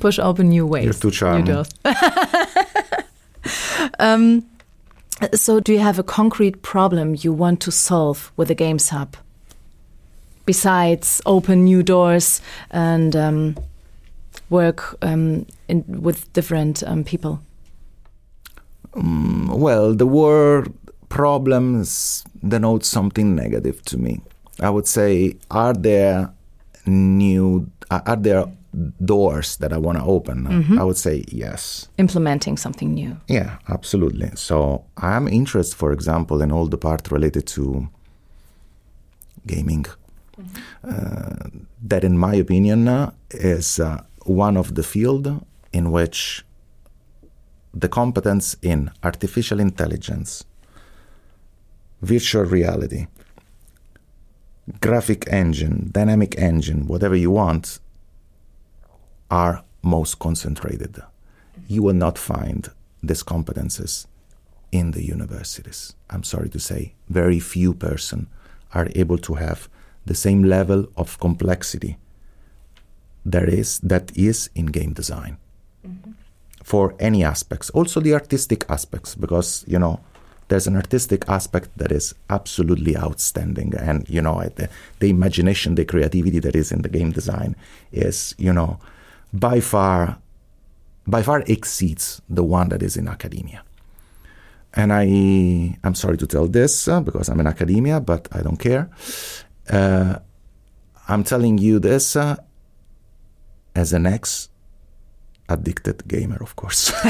Push 0.00 0.18
open 0.18 0.48
new 0.48 0.66
ways. 0.66 0.84
You're 0.84 0.94
too 0.94 1.10
charming. 1.10 1.46
You 1.46 1.64
um, 3.98 4.46
so, 5.34 5.60
do 5.60 5.72
you 5.72 5.80
have 5.80 5.98
a 5.98 6.02
concrete 6.02 6.62
problem 6.62 7.14
you 7.18 7.32
want 7.32 7.60
to 7.60 7.70
solve 7.70 8.32
with 8.36 8.48
the 8.48 8.54
Games 8.54 8.88
Hub? 8.88 9.16
Besides 10.46 11.20
open 11.26 11.64
new 11.64 11.82
doors 11.82 12.40
and 12.70 13.14
um, 13.14 13.56
work 14.50 14.96
um, 15.02 15.46
in, 15.68 15.84
with 16.02 16.32
different 16.32 16.82
um, 16.86 17.04
people. 17.04 17.40
Mm, 18.92 19.58
well, 19.58 19.94
the 19.94 20.06
word 20.06 20.72
problems 21.08 22.24
denotes 22.46 22.88
something 22.88 23.34
negative 23.34 23.82
to 23.84 23.96
me. 23.96 24.20
I 24.60 24.70
would 24.70 24.86
say, 24.86 25.36
are 25.50 25.72
there 25.72 26.30
new, 26.86 27.70
are 27.90 28.02
are 28.06 28.16
there 28.16 28.44
doors 29.04 29.56
that 29.56 29.72
I 29.72 29.78
want 29.78 29.98
to 29.98 30.04
open? 30.04 30.46
I 30.78 30.84
would 30.84 30.96
say 30.96 31.24
yes. 31.28 31.88
Implementing 31.98 32.56
something 32.56 32.94
new. 32.94 33.16
Yeah, 33.28 33.58
absolutely. 33.68 34.30
So 34.34 34.84
I'm 34.96 35.26
interested, 35.28 35.76
for 35.76 35.92
example, 35.92 36.42
in 36.42 36.52
all 36.52 36.66
the 36.68 36.78
part 36.78 37.10
related 37.10 37.46
to 37.46 37.88
gaming. 39.46 39.86
Uh, 40.84 41.48
that, 41.82 42.04
in 42.04 42.16
my 42.16 42.34
opinion, 42.34 42.88
uh, 42.88 43.10
is 43.30 43.78
uh, 43.80 44.02
one 44.30 44.56
of 44.56 44.74
the 44.76 44.82
field 44.82 45.44
in 45.72 45.90
which 45.90 46.44
the 47.74 47.88
competence 47.88 48.56
in 48.62 48.90
artificial 49.02 49.58
intelligence, 49.58 50.44
virtual 52.00 52.44
reality, 52.44 53.06
graphic 54.80 55.24
engine, 55.28 55.90
dynamic 55.92 56.38
engine, 56.38 56.86
whatever 56.86 57.16
you 57.16 57.32
want, 57.32 57.80
are 59.30 59.64
most 59.82 60.18
concentrated. 60.18 61.02
You 61.66 61.82
will 61.82 61.94
not 61.94 62.16
find 62.18 62.70
these 63.02 63.24
competences 63.24 64.06
in 64.70 64.92
the 64.92 65.04
universities. 65.04 65.94
I'm 66.08 66.22
sorry 66.22 66.48
to 66.50 66.60
say, 66.60 66.94
very 67.08 67.40
few 67.40 67.74
person 67.74 68.28
are 68.74 68.88
able 68.94 69.18
to 69.18 69.34
have 69.34 69.68
the 70.06 70.14
same 70.14 70.44
level 70.44 70.86
of 70.96 71.18
complexity 71.18 71.98
there 73.24 73.48
is 73.48 73.78
that 73.80 74.16
is 74.16 74.50
in 74.54 74.66
game 74.66 74.92
design 74.92 75.36
for 76.70 76.94
any 77.00 77.24
aspects, 77.24 77.68
also 77.70 78.00
the 78.00 78.14
artistic 78.14 78.64
aspects, 78.68 79.14
because 79.14 79.64
you 79.66 79.78
know 79.78 79.98
there's 80.48 80.66
an 80.66 80.76
artistic 80.76 81.28
aspect 81.28 81.68
that 81.76 81.90
is 81.90 82.14
absolutely 82.28 82.96
outstanding, 82.96 83.74
and 83.74 84.08
you 84.08 84.22
know 84.22 84.40
the, 84.54 84.68
the 85.00 85.10
imagination, 85.10 85.74
the 85.74 85.84
creativity 85.84 86.38
that 86.38 86.54
is 86.54 86.70
in 86.70 86.82
the 86.82 86.88
game 86.88 87.10
design 87.10 87.56
is 87.92 88.34
you 88.38 88.52
know 88.52 88.78
by 89.32 89.60
far 89.60 90.18
by 91.06 91.22
far 91.22 91.42
exceeds 91.46 92.22
the 92.28 92.44
one 92.44 92.68
that 92.68 92.82
is 92.82 92.96
in 92.96 93.08
academia. 93.08 93.62
And 94.74 94.92
I, 94.92 95.76
I'm 95.82 95.96
sorry 95.96 96.16
to 96.18 96.26
tell 96.28 96.46
this 96.46 96.86
uh, 96.86 97.00
because 97.00 97.28
I'm 97.28 97.40
in 97.40 97.48
academia, 97.48 97.98
but 97.98 98.28
I 98.30 98.42
don't 98.42 98.58
care. 98.58 98.88
Uh, 99.68 100.20
I'm 101.08 101.24
telling 101.24 101.58
you 101.58 101.80
this 101.80 102.14
uh, 102.14 102.36
as 103.74 103.92
an 103.92 104.06
ex 104.06 104.48
addicted 105.48 106.06
gamer, 106.08 106.38
of 106.40 106.56
course. 106.56 106.92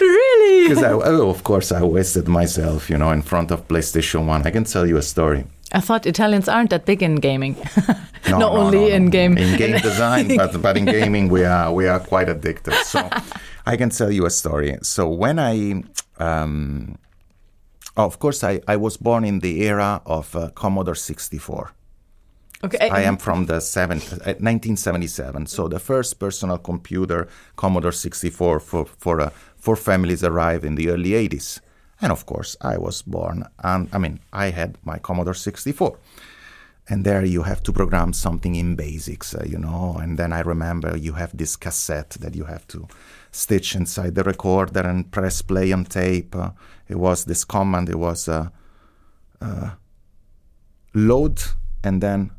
Really? 0.00 0.68
Because 0.68 0.82
I, 0.82 0.92
oh, 0.92 1.28
of 1.30 1.44
course, 1.44 1.72
I 1.72 1.82
wasted 1.82 2.28
myself, 2.28 2.90
you 2.90 2.98
know, 2.98 3.10
in 3.10 3.22
front 3.22 3.50
of 3.50 3.66
PlayStation 3.68 4.26
One. 4.26 4.46
I 4.46 4.50
can 4.50 4.64
tell 4.64 4.86
you 4.86 4.96
a 4.96 5.02
story. 5.02 5.44
I 5.72 5.80
thought 5.80 6.06
Italians 6.06 6.48
aren't 6.48 6.70
that 6.70 6.84
big 6.86 7.02
in 7.02 7.16
gaming. 7.16 7.56
No, 8.28 8.38
Not 8.38 8.54
no, 8.54 8.58
only 8.60 8.78
no, 8.80 8.88
no. 8.88 8.94
in 8.94 9.10
game. 9.10 9.38
in 9.38 9.56
game 9.56 9.78
design, 9.80 10.36
but 10.36 10.60
but 10.60 10.76
in 10.76 10.84
gaming 10.96 11.28
we 11.28 11.44
are 11.44 11.72
we 11.72 11.86
are 11.86 12.00
quite 12.00 12.28
addicted. 12.28 12.74
So 12.82 13.08
I 13.64 13.76
can 13.76 13.90
tell 13.90 14.10
you 14.10 14.26
a 14.26 14.30
story. 14.30 14.76
So 14.82 15.08
when 15.08 15.38
I 15.38 15.84
um, 16.18 16.98
oh, 17.96 18.04
of 18.04 18.18
course 18.18 18.42
I, 18.42 18.60
I 18.66 18.74
was 18.76 18.96
born 18.96 19.24
in 19.24 19.38
the 19.38 19.62
era 19.62 20.02
of 20.06 20.34
uh, 20.34 20.50
Commodore 20.56 20.96
64. 20.96 21.70
Okay. 22.64 22.88
I 22.88 23.02
am 23.02 23.18
from 23.18 23.46
the 23.46 23.60
seven, 23.60 23.98
uh, 23.98 24.34
1977. 24.40 25.46
So 25.46 25.68
the 25.68 25.78
first 25.78 26.18
personal 26.18 26.58
computer, 26.58 27.28
Commodore 27.56 27.92
64, 27.92 28.60
for 28.60 28.86
for 28.86 29.20
uh, 29.20 29.30
for 29.56 29.76
families 29.76 30.24
arrived 30.24 30.64
in 30.64 30.74
the 30.74 30.88
early 30.90 31.10
80s. 31.10 31.60
And 32.00 32.12
of 32.12 32.26
course, 32.26 32.56
I 32.60 32.78
was 32.78 33.02
born, 33.02 33.44
and 33.62 33.88
I 33.92 33.98
mean, 33.98 34.20
I 34.32 34.50
had 34.50 34.78
my 34.84 34.98
Commodore 34.98 35.34
64. 35.34 35.98
And 36.88 37.04
there 37.04 37.24
you 37.24 37.42
have 37.42 37.62
to 37.64 37.72
program 37.72 38.12
something 38.12 38.54
in 38.54 38.76
basics, 38.76 39.34
uh, 39.34 39.44
you 39.44 39.58
know. 39.58 39.96
And 40.00 40.16
then 40.18 40.32
I 40.32 40.40
remember 40.40 40.96
you 40.96 41.14
have 41.14 41.36
this 41.36 41.56
cassette 41.56 42.10
that 42.20 42.36
you 42.36 42.44
have 42.44 42.66
to 42.68 42.86
stitch 43.32 43.74
inside 43.74 44.14
the 44.14 44.22
recorder 44.22 44.80
and 44.80 45.10
press 45.10 45.42
play 45.42 45.72
on 45.72 45.84
tape. 45.84 46.36
Uh, 46.36 46.50
it 46.88 46.96
was 46.96 47.24
this 47.24 47.44
command, 47.44 47.88
it 47.88 47.98
was 47.98 48.28
uh, 48.28 48.50
uh, 49.40 49.70
load 50.94 51.42
and 51.86 52.00
then 52.00 52.30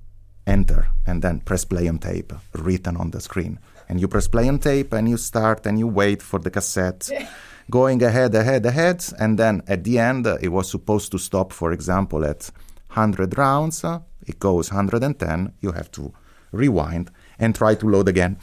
enter 0.47 0.87
and 1.05 1.21
then 1.21 1.41
press 1.41 1.65
play 1.65 1.87
on 1.87 1.99
tape 1.99 2.33
written 2.53 2.97
on 2.97 3.11
the 3.11 3.19
screen. 3.19 3.59
And 3.89 3.99
you 4.01 4.07
press 4.07 4.27
play 4.27 4.47
on 4.47 4.59
tape 4.59 4.93
and 4.93 5.07
you 5.07 5.17
start 5.17 5.65
and 5.65 5.77
you 5.77 5.87
wait 5.87 6.21
for 6.23 6.39
the 6.39 6.49
cassette 6.49 7.09
going 7.69 8.01
ahead, 8.01 8.33
ahead, 8.33 8.65
ahead. 8.65 9.05
And 9.19 9.37
then 9.37 9.61
at 9.67 9.83
the 9.83 9.99
end, 9.99 10.25
uh, 10.25 10.37
it 10.41 10.49
was 10.49 10.69
supposed 10.69 11.11
to 11.11 11.19
stop, 11.19 11.53
for 11.53 11.71
example, 11.71 12.25
at 12.25 12.49
100 12.87 13.37
rounds. 13.37 13.83
Uh, 13.83 13.99
it 14.25 14.39
goes 14.39 14.71
110. 14.71 15.53
You 15.61 15.71
have 15.73 15.91
to 15.91 16.13
rewind 16.51 17.11
and 17.39 17.53
try 17.53 17.75
to 17.75 17.87
load 17.87 18.07
again. 18.07 18.37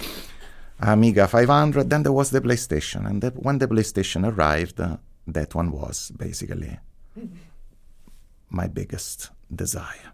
Amiga 0.80 1.26
500. 1.26 1.88
Then 1.90 2.02
there 2.02 2.12
was 2.12 2.30
the 2.30 2.40
PlayStation. 2.40 3.06
And 3.08 3.22
when 3.36 3.58
the 3.58 3.68
PlayStation 3.68 4.30
arrived, 4.30 4.80
uh, 4.80 4.96
that 5.26 5.54
one 5.54 5.70
was 5.70 6.10
basically 6.16 6.78
my 8.50 8.66
biggest 8.66 9.30
desire. 9.54 10.13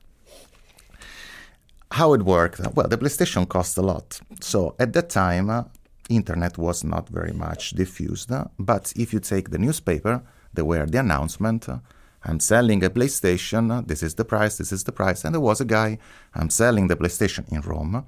How 1.92 2.12
it 2.14 2.22
worked? 2.22 2.60
Well, 2.74 2.88
the 2.88 2.96
PlayStation 2.98 3.48
cost 3.48 3.76
a 3.78 3.82
lot. 3.82 4.20
So 4.40 4.74
at 4.78 4.92
that 4.92 5.10
time, 5.10 5.50
uh, 5.50 5.64
internet 6.08 6.56
was 6.58 6.84
not 6.84 7.08
very 7.08 7.32
much 7.32 7.70
diffused. 7.70 8.30
uh, 8.32 8.44
but 8.58 8.92
if 8.96 9.12
you 9.12 9.20
take 9.20 9.50
the 9.50 9.58
newspaper, 9.58 10.22
there 10.54 10.64
were 10.64 10.86
the 10.86 10.98
announcement. 10.98 11.68
uh, 11.68 11.78
I'm 12.24 12.38
selling 12.40 12.84
a 12.84 12.90
PlayStation. 12.90 13.70
uh, 13.72 13.82
This 13.86 14.02
is 14.02 14.14
the 14.14 14.24
price. 14.24 14.58
This 14.58 14.72
is 14.72 14.84
the 14.84 14.92
price. 14.92 15.24
And 15.24 15.34
there 15.34 15.40
was 15.40 15.60
a 15.60 15.64
guy. 15.64 15.98
I'm 16.34 16.50
selling 16.50 16.88
the 16.88 16.96
PlayStation 16.96 17.50
in 17.52 17.60
Rome 17.62 18.04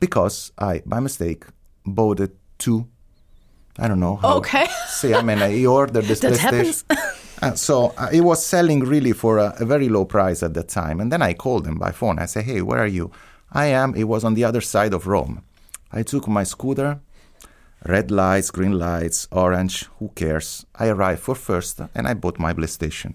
because 0.00 0.52
I, 0.58 0.82
by 0.86 1.00
mistake, 1.00 1.44
bought 1.84 2.20
it 2.20 2.34
two. 2.58 2.86
I 3.78 3.88
don't 3.88 4.00
know. 4.00 4.16
How, 4.16 4.36
Okay. 4.38 4.66
See, 4.88 5.12
I 5.14 5.20
mean, 5.22 5.38
he 5.50 5.66
ordered 5.66 6.04
this 6.06 6.20
That 6.24 6.32
PlayStation. 6.32 6.84
Uh, 7.42 7.54
so 7.54 7.92
uh, 7.98 8.08
he 8.08 8.22
was 8.22 8.44
selling 8.44 8.80
really 8.80 9.12
for 9.12 9.36
a, 9.38 9.54
a 9.60 9.66
very 9.66 9.90
low 9.90 10.06
price 10.06 10.42
at 10.42 10.54
that 10.54 10.68
time. 10.68 11.00
And 11.00 11.12
then 11.12 11.20
I 11.20 11.34
called 11.34 11.66
him 11.66 11.76
by 11.78 11.92
phone. 11.92 12.18
I 12.18 12.24
said, 12.26 12.44
"Hey, 12.44 12.62
where 12.62 12.78
are 12.78 12.86
you?" 12.86 13.10
I 13.52 13.66
am. 13.66 13.94
It 13.94 14.04
was 14.04 14.24
on 14.24 14.34
the 14.34 14.44
other 14.44 14.60
side 14.60 14.92
of 14.92 15.06
Rome. 15.06 15.42
I 15.92 16.02
took 16.02 16.28
my 16.28 16.44
scooter. 16.44 17.00
Red 17.84 18.10
lights, 18.10 18.50
green 18.50 18.78
lights, 18.78 19.28
orange. 19.30 19.86
Who 19.98 20.08
cares? 20.14 20.66
I 20.74 20.88
arrived 20.88 21.20
for 21.20 21.34
first, 21.34 21.80
and 21.94 22.08
I 22.08 22.14
bought 22.14 22.38
my 22.38 22.52
PlayStation. 22.52 23.14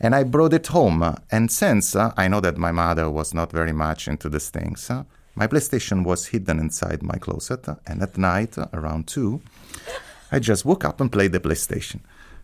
And 0.00 0.14
I 0.14 0.22
brought 0.22 0.52
it 0.52 0.68
home. 0.68 1.16
And 1.30 1.50
since 1.50 1.96
uh, 1.96 2.12
I 2.16 2.28
know 2.28 2.40
that 2.40 2.56
my 2.56 2.70
mother 2.70 3.10
was 3.10 3.34
not 3.34 3.50
very 3.50 3.72
much 3.72 4.06
into 4.06 4.28
these 4.28 4.50
things, 4.50 4.88
uh, 4.90 5.02
my 5.34 5.46
PlayStation 5.46 6.04
was 6.04 6.26
hidden 6.26 6.60
inside 6.60 7.02
my 7.02 7.16
closet. 7.18 7.66
And 7.86 8.02
at 8.02 8.16
night, 8.16 8.56
uh, 8.56 8.66
around 8.72 9.08
two, 9.08 9.40
I 10.30 10.38
just 10.38 10.64
woke 10.64 10.84
up 10.84 11.00
and 11.00 11.10
played 11.10 11.32
the 11.32 11.40
PlayStation. 11.40 12.00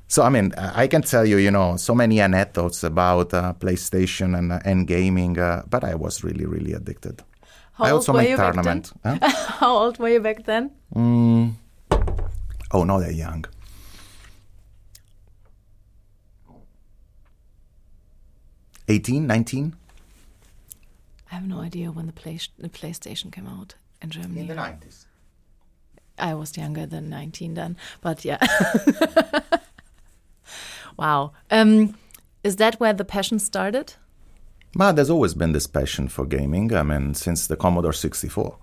So 0.06 0.22
I 0.22 0.28
mean, 0.28 0.52
I 0.56 0.86
can 0.86 1.02
tell 1.02 1.24
you, 1.24 1.38
you 1.38 1.50
know, 1.50 1.76
so 1.76 1.94
many 1.94 2.20
anecdotes 2.20 2.84
about 2.84 3.32
uh, 3.34 3.54
PlayStation 3.58 4.36
and 4.38 4.52
uh, 4.52 4.60
and 4.64 4.86
gaming, 4.86 5.38
uh, 5.38 5.62
but 5.68 5.82
I 5.82 5.94
was 5.94 6.22
really, 6.22 6.46
really 6.46 6.72
addicted. 6.72 7.22
How 7.72 7.84
I 7.84 7.90
old 7.90 7.98
also 8.00 8.12
were 8.12 8.18
made 8.22 8.30
you 8.30 8.36
back 8.36 8.54
then? 8.54 8.82
tournament. 8.82 8.92
huh? 9.02 9.18
How 9.60 9.76
old 9.76 9.98
were 9.98 10.08
you 10.10 10.20
back 10.20 10.44
then? 10.44 10.70
Mm. 10.94 11.54
Oh, 12.70 12.84
not 12.84 12.98
that 13.00 13.14
young. 13.14 13.44
Eighteen, 18.88 19.26
nineteen. 19.26 19.74
I 21.32 21.36
have 21.36 21.44
no 21.48 21.60
idea 21.60 21.90
when 21.90 22.06
the, 22.06 22.12
play- 22.12 22.38
the 22.58 22.68
PlayStation 22.68 23.32
came 23.32 23.46
out 23.48 23.74
in 24.02 24.10
Germany. 24.10 24.42
In 24.42 24.46
the 24.48 24.54
nineties. 24.54 25.06
I 26.16 26.34
was 26.34 26.56
younger 26.56 26.86
than 26.86 27.08
19 27.10 27.54
then, 27.54 27.76
but 28.00 28.24
yeah. 28.24 28.38
wow. 30.96 31.32
Um, 31.50 31.96
is 32.42 32.56
that 32.56 32.78
where 32.80 32.92
the 32.92 33.04
passion 33.04 33.38
started? 33.38 33.94
But 34.74 34.96
there's 34.96 35.10
always 35.10 35.34
been 35.34 35.52
this 35.52 35.66
passion 35.66 36.08
for 36.08 36.26
gaming. 36.26 36.74
I 36.74 36.82
mean, 36.82 37.14
since 37.14 37.46
the 37.46 37.56
Commodore 37.56 37.92
64. 37.92 38.56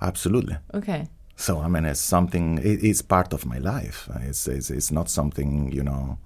Absolutely. 0.00 0.56
Okay. 0.72 1.08
So 1.36 1.60
I 1.60 1.68
mean, 1.68 1.84
it's 1.84 2.00
something. 2.00 2.58
It, 2.58 2.84
it's 2.84 3.02
part 3.02 3.32
of 3.32 3.44
my 3.44 3.58
life. 3.58 4.08
It's, 4.22 4.46
it's 4.46 4.70
it's 4.70 4.92
not 4.92 5.08
something 5.08 5.72
you 5.72 5.82
know. 5.82 6.18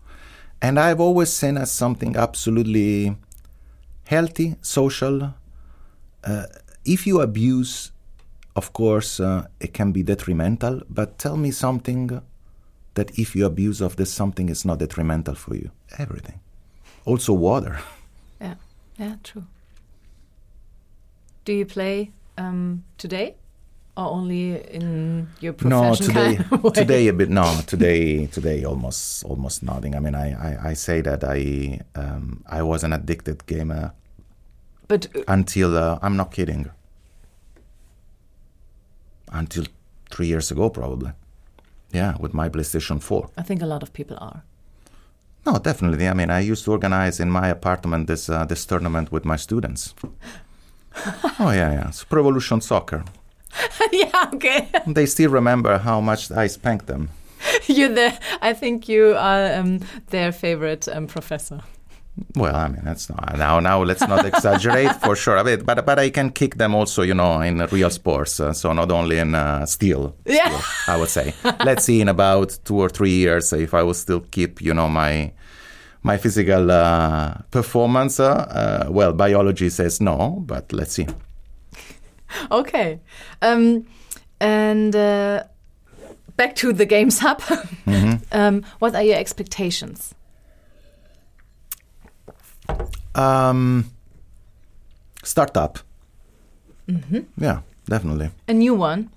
And 0.60 0.78
I've 0.78 1.00
always 1.00 1.32
seen 1.32 1.56
as 1.56 1.70
something 1.70 2.16
absolutely 2.16 3.16
healthy, 4.04 4.56
social. 4.60 5.34
Uh, 6.24 6.46
if 6.84 7.06
you 7.06 7.20
abuse, 7.20 7.92
of 8.56 8.72
course, 8.72 9.20
uh, 9.20 9.46
it 9.60 9.72
can 9.72 9.92
be 9.92 10.02
detrimental. 10.02 10.82
But 10.90 11.18
tell 11.18 11.36
me 11.36 11.52
something 11.52 12.20
that 12.98 13.18
if 13.18 13.34
you 13.36 13.46
abuse 13.46 13.80
of 13.80 13.96
this, 13.96 14.12
something 14.12 14.48
is 14.48 14.64
not 14.64 14.78
detrimental 14.78 15.34
for 15.34 15.54
you. 15.54 15.70
Everything, 15.98 16.40
also 17.04 17.32
water. 17.32 17.78
Yeah. 18.40 18.54
Yeah. 18.98 19.16
True. 19.24 19.44
Do 21.44 21.52
you 21.52 21.66
play 21.66 22.12
um, 22.36 22.84
today? 22.98 23.34
or 23.98 24.06
only 24.12 24.54
in 24.74 25.26
your 25.40 25.52
profession? 25.52 25.88
No, 25.88 25.94
today, 25.94 26.36
kind 26.50 26.64
of 26.64 26.72
today 26.72 27.08
a 27.08 27.12
bit. 27.12 27.28
No, 27.28 27.60
today, 27.66 28.26
today 28.26 28.64
almost, 28.64 29.24
almost 29.24 29.62
nothing. 29.64 29.96
I 29.96 29.98
mean, 30.00 30.14
I, 30.14 30.28
I, 30.30 30.68
I 30.70 30.74
say 30.74 31.00
that 31.00 31.24
I, 31.24 31.80
um, 31.96 32.44
I 32.46 32.62
was 32.62 32.84
an 32.84 32.92
addicted 32.92 33.44
gamer 33.46 33.92
But 34.86 35.08
uh, 35.16 35.24
until 35.26 35.76
uh, 35.76 35.98
I'm 36.00 36.16
not 36.16 36.30
kidding. 36.30 36.70
Until 39.32 39.64
three 40.10 40.28
years 40.28 40.52
ago, 40.52 40.70
probably. 40.70 41.10
Yeah, 41.92 42.16
with 42.20 42.34
my 42.34 42.48
PlayStation 42.48 43.02
Four. 43.02 43.30
I 43.36 43.42
think 43.42 43.62
a 43.62 43.66
lot 43.66 43.82
of 43.82 43.92
people 43.92 44.16
are. 44.20 44.42
No, 45.46 45.58
definitely. 45.58 46.08
I 46.08 46.14
mean, 46.14 46.30
I 46.30 46.40
used 46.40 46.64
to 46.64 46.72
organize 46.72 47.20
in 47.20 47.30
my 47.30 47.48
apartment 47.48 48.06
this 48.06 48.28
uh, 48.28 48.44
this 48.44 48.66
tournament 48.66 49.10
with 49.12 49.24
my 49.24 49.36
students. 49.36 49.94
oh 51.38 51.50
yeah, 51.50 51.72
yeah. 51.72 51.88
It's 51.88 52.04
Pro 52.04 52.20
Evolution 52.20 52.60
Soccer. 52.60 53.04
yeah. 53.92 54.30
Okay. 54.34 54.68
They 54.86 55.06
still 55.06 55.30
remember 55.30 55.78
how 55.78 56.00
much 56.00 56.30
I 56.30 56.48
spanked 56.48 56.86
them. 56.86 57.08
You're 57.66 57.94
the. 57.94 58.12
I 58.42 58.52
think 58.52 58.88
you 58.88 59.14
are 59.16 59.54
um, 59.54 59.80
their 60.10 60.32
favorite 60.32 60.88
um, 60.88 61.06
professor. 61.06 61.60
Well, 62.34 62.54
I 62.54 62.68
mean, 62.68 62.82
that's 62.84 63.08
not 63.08 63.36
now. 63.36 63.60
Now, 63.60 63.82
let's 63.82 64.06
not 64.06 64.24
exaggerate 64.24 64.94
for 65.02 65.16
sure. 65.16 65.36
A 65.36 65.44
bit, 65.44 65.64
but 65.64 65.84
but 65.84 65.98
I 65.98 66.10
can 66.10 66.30
kick 66.30 66.56
them 66.56 66.74
also, 66.74 67.02
you 67.02 67.14
know, 67.14 67.40
in 67.40 67.58
real 67.66 67.90
sports. 67.90 68.40
Uh, 68.40 68.52
so 68.52 68.72
not 68.72 68.90
only 68.90 69.18
in 69.18 69.34
uh, 69.34 69.66
steel. 69.66 70.14
Yeah. 70.24 70.48
steel, 70.48 70.94
I 70.94 70.96
would 70.98 71.08
say. 71.08 71.34
let's 71.64 71.84
see 71.84 72.00
in 72.00 72.08
about 72.08 72.58
two 72.64 72.78
or 72.78 72.88
three 72.88 73.12
years 73.12 73.52
if 73.52 73.74
I 73.74 73.82
will 73.82 73.94
still 73.94 74.20
keep, 74.30 74.60
you 74.60 74.74
know, 74.74 74.88
my 74.88 75.32
my 76.02 76.16
physical 76.16 76.70
uh, 76.70 77.34
performance. 77.50 78.20
Uh, 78.20 78.26
uh, 78.86 78.90
well, 78.90 79.12
biology 79.12 79.68
says 79.70 80.00
no, 80.00 80.42
but 80.46 80.72
let's 80.72 80.92
see. 80.92 81.06
Okay. 82.50 83.00
Um, 83.42 83.86
and 84.40 84.94
uh, 84.94 85.44
back 86.36 86.54
to 86.56 86.72
the 86.72 86.86
Games 86.86 87.18
Hub. 87.20 87.42
um, 88.32 88.64
what 88.78 88.94
are 88.94 89.02
your 89.02 89.16
expectations? 89.16 90.14
Um, 93.18 93.84
startup. 95.24 95.78
Mhm. 96.88 97.24
Yeah, 97.36 97.58
definitely. 97.90 98.30
A 98.48 98.52
new 98.52 98.74
one, 98.74 99.08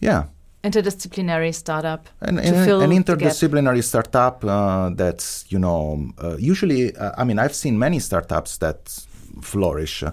Yeah. 0.00 0.24
interdisciplinary 0.64 1.52
startup 1.52 2.06
An, 2.20 2.38
an, 2.38 2.54
an 2.54 2.90
interdisciplinary 2.92 3.82
startup 3.82 4.44
uh, 4.44 4.90
that's 4.96 5.44
you 5.48 5.58
know 5.58 6.08
uh, 6.22 6.36
usually 6.38 6.94
uh, 6.96 7.10
I 7.18 7.24
mean 7.24 7.38
I've 7.40 7.54
seen 7.54 7.78
many 7.78 7.98
startups 8.00 8.58
that 8.58 8.78
flourish. 9.42 10.04
Uh, 10.04 10.12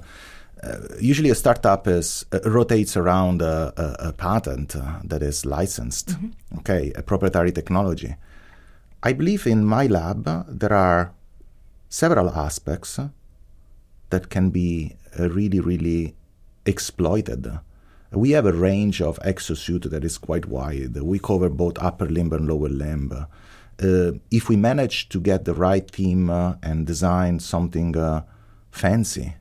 usually 0.99 1.30
a 1.30 1.36
startup 1.36 1.88
is 1.88 2.25
uh, 2.34 2.39
rotates 2.49 2.97
around 2.97 3.41
a, 3.41 3.71
a, 3.77 4.07
a 4.09 4.13
patent 4.13 4.75
uh, 4.75 4.82
that 5.09 5.21
is 5.21 5.45
licensed, 5.45 6.17
okay, 6.57 6.91
a 6.95 7.01
proprietary 7.01 7.51
technology. 7.51 8.15
I 9.03 9.13
believe 9.13 9.47
in 9.47 9.63
my 9.65 9.88
lab 9.88 10.27
uh, 10.27 10.43
there 10.49 10.73
are 10.73 11.11
several 11.89 12.30
aspects 12.30 12.99
uh, 12.99 13.07
that 14.10 14.30
can 14.30 14.49
be 14.49 14.95
uh, 15.20 15.30
really 15.30 15.60
really 15.60 16.16
exploited. 16.66 17.60
We 18.12 18.32
have 18.32 18.47
a 18.47 18.53
range 18.53 19.01
of 19.01 19.20
exosuit 19.20 19.89
that 19.91 20.03
is 20.03 20.18
quite 20.18 20.47
wide. 20.47 20.97
We 20.97 21.20
cover 21.20 21.49
both 21.49 21.78
upper 21.80 22.07
limb 22.07 22.34
and 22.34 22.47
lower 22.47 22.70
limb. 22.70 23.12
Uh, 23.82 24.12
if 24.32 24.49
we 24.49 24.55
manage 24.55 25.10
to 25.10 25.22
get 25.22 25.45
the 25.45 25.53
right 25.53 25.88
team 25.91 26.30
uh, 26.30 26.55
and 26.64 26.88
design 26.88 27.39
something 27.39 27.95
uh, 27.95 28.24
fancy, 28.72 29.36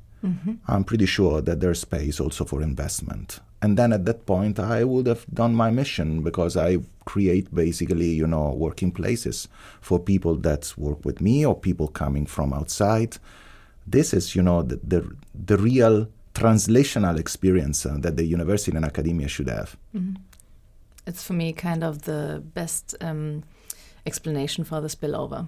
I'm 0.66 0.84
pretty 0.84 1.06
sure 1.06 1.40
that 1.40 1.60
there's 1.60 1.80
space 1.80 2.20
also 2.20 2.44
for 2.44 2.60
investment. 2.62 3.40
And 3.62 3.76
then 3.76 3.92
at 3.92 4.04
that 4.04 4.26
point, 4.26 4.58
I 4.60 4.84
would 4.84 5.06
have 5.06 5.24
done 5.32 5.54
my 5.54 5.70
mission 5.70 6.22
because 6.22 6.56
I 6.56 6.78
create 7.04 7.52
basically, 7.54 8.10
you 8.10 8.26
know, 8.26 8.50
working 8.50 8.92
places 8.92 9.48
for 9.80 9.98
people 9.98 10.36
that 10.36 10.74
work 10.76 11.04
with 11.04 11.20
me 11.20 11.44
or 11.44 11.58
people 11.58 11.88
coming 11.88 12.26
from 12.26 12.52
outside. 12.52 13.16
This 13.90 14.12
is, 14.12 14.34
you 14.34 14.42
know, 14.42 14.62
the 14.62 14.80
the, 14.82 15.10
the 15.34 15.56
real 15.56 16.06
translational 16.34 17.18
experience 17.18 17.84
uh, 17.86 17.96
that 18.00 18.16
the 18.16 18.24
university 18.24 18.76
and 18.76 18.84
academia 18.84 19.28
should 19.28 19.48
have. 19.48 19.76
It's 21.06 21.22
for 21.24 21.32
me 21.32 21.52
kind 21.52 21.82
of 21.82 22.02
the 22.02 22.42
best 22.54 22.94
um, 23.00 23.42
explanation 24.06 24.64
for 24.64 24.80
the 24.80 24.88
spillover. 24.88 25.46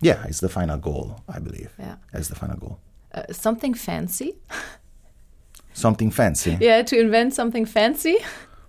Yeah, 0.00 0.24
it's 0.28 0.40
the 0.40 0.48
final 0.48 0.78
goal, 0.78 1.22
I 1.28 1.38
believe. 1.38 1.70
Yeah. 1.78 1.96
It's 2.12 2.28
the 2.28 2.34
final 2.34 2.56
goal. 2.56 2.78
Uh, 3.14 3.24
something 3.32 3.74
fancy? 3.74 4.34
Something 5.74 6.10
fancy. 6.10 6.56
Yeah, 6.60 6.82
to 6.82 6.98
invent 6.98 7.34
something 7.34 7.66
fancy? 7.66 8.16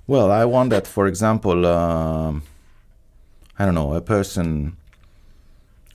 Well, 0.05 0.31
I 0.31 0.45
want 0.45 0.69
that, 0.71 0.85
for 0.87 1.07
example, 1.07 1.65
um, 1.65 2.43
I 3.57 3.65
don't 3.65 3.75
know, 3.75 3.93
a 3.93 4.01
person 4.01 4.75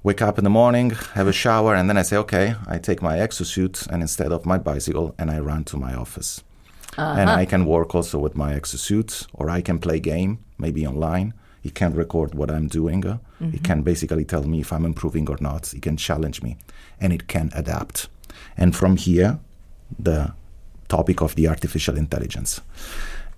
wake 0.03 0.22
up 0.22 0.38
in 0.38 0.44
the 0.44 0.51
morning, 0.51 0.90
have 1.14 1.28
a 1.28 1.32
shower, 1.32 1.74
and 1.74 1.88
then 1.88 1.99
I 1.99 2.03
say, 2.03 2.16
okay, 2.18 2.55
I 2.66 2.78
take 2.78 3.03
my 3.03 3.18
exosuit 3.18 3.86
and 3.88 4.03
instead 4.03 4.32
of 4.32 4.46
my 4.46 4.59
bicycle, 4.59 5.14
and 5.18 5.30
I 5.30 5.38
run 5.40 5.64
to 5.64 5.76
my 5.76 5.94
office. 5.94 6.42
And 6.96 7.30
I 7.30 7.46
can 7.46 7.64
work 7.64 7.94
also 7.94 8.18
with 8.18 8.34
my 8.34 8.55
exosuit, 8.55 9.26
or 9.32 9.51
I 9.51 9.62
can 9.62 9.78
play 9.78 10.01
game, 10.01 10.38
maybe 10.59 10.86
online. 10.86 11.32
It 11.62 11.74
can 11.74 11.94
record 11.94 12.34
what 12.34 12.51
I'm 12.51 12.66
doing. 12.68 13.05
Uh, 13.07 13.18
He 13.53 13.59
can 13.59 13.82
basically 13.82 14.24
tell 14.24 14.42
me 14.42 14.61
if 14.61 14.72
I'm 14.72 14.84
improving 14.84 15.28
or 15.30 15.36
not. 15.40 15.72
It 15.74 15.82
can 15.82 15.96
challenge 15.96 16.42
me, 16.42 16.57
and 17.01 17.12
it 17.12 17.26
can 17.28 17.51
adapt. 17.55 18.09
And 18.57 18.74
from 18.74 18.96
here, 18.96 19.38
the 20.05 20.32
topic 20.88 21.20
of 21.22 21.34
the 21.34 21.49
artificial 21.49 21.96
intelligence. 21.96 22.61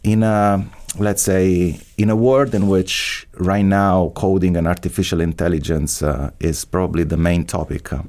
In 0.03 0.23
a, 0.23 0.65
let's 0.99 1.23
say, 1.23 1.79
in 1.99 2.09
a 2.09 2.17
world 2.17 2.55
in 2.55 2.69
which 2.69 3.29
right 3.35 3.65
now 3.65 4.13
coding 4.15 4.57
and 4.57 4.67
artificial 4.67 5.21
intelligence 5.21 6.03
uh, 6.03 6.31
is 6.41 6.65
probably 6.65 7.05
the 7.05 7.19
main 7.19 7.45
topic, 7.45 7.93
uh, 7.93 8.03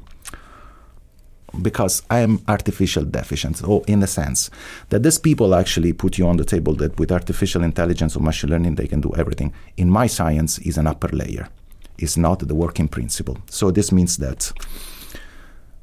because 1.62 2.02
I 2.10 2.20
am 2.20 2.40
artificial 2.48 3.04
deficient, 3.04 3.62
or 3.68 3.84
in 3.88 4.00
the 4.00 4.08
sense 4.08 4.50
that 4.88 5.04
these 5.04 5.18
people 5.18 5.54
actually 5.54 5.92
put 5.92 6.18
you 6.18 6.26
on 6.28 6.38
the 6.38 6.46
table 6.46 6.74
that 6.76 6.98
with 6.98 7.12
artificial 7.12 7.62
intelligence 7.62 8.16
or 8.16 8.22
machine 8.22 8.50
learning 8.50 8.76
they 8.76 8.88
can 8.88 9.02
do 9.02 9.14
everything. 9.18 9.54
In 9.76 9.90
my 9.90 10.08
science, 10.08 10.58
is 10.60 10.78
an 10.78 10.88
upper 10.88 11.10
layer, 11.10 11.50
is 11.98 12.16
not 12.16 12.40
the 12.40 12.56
working 12.56 12.88
principle. 12.88 13.38
So 13.50 13.70
this 13.70 13.92
means 13.92 14.16
that 14.18 14.54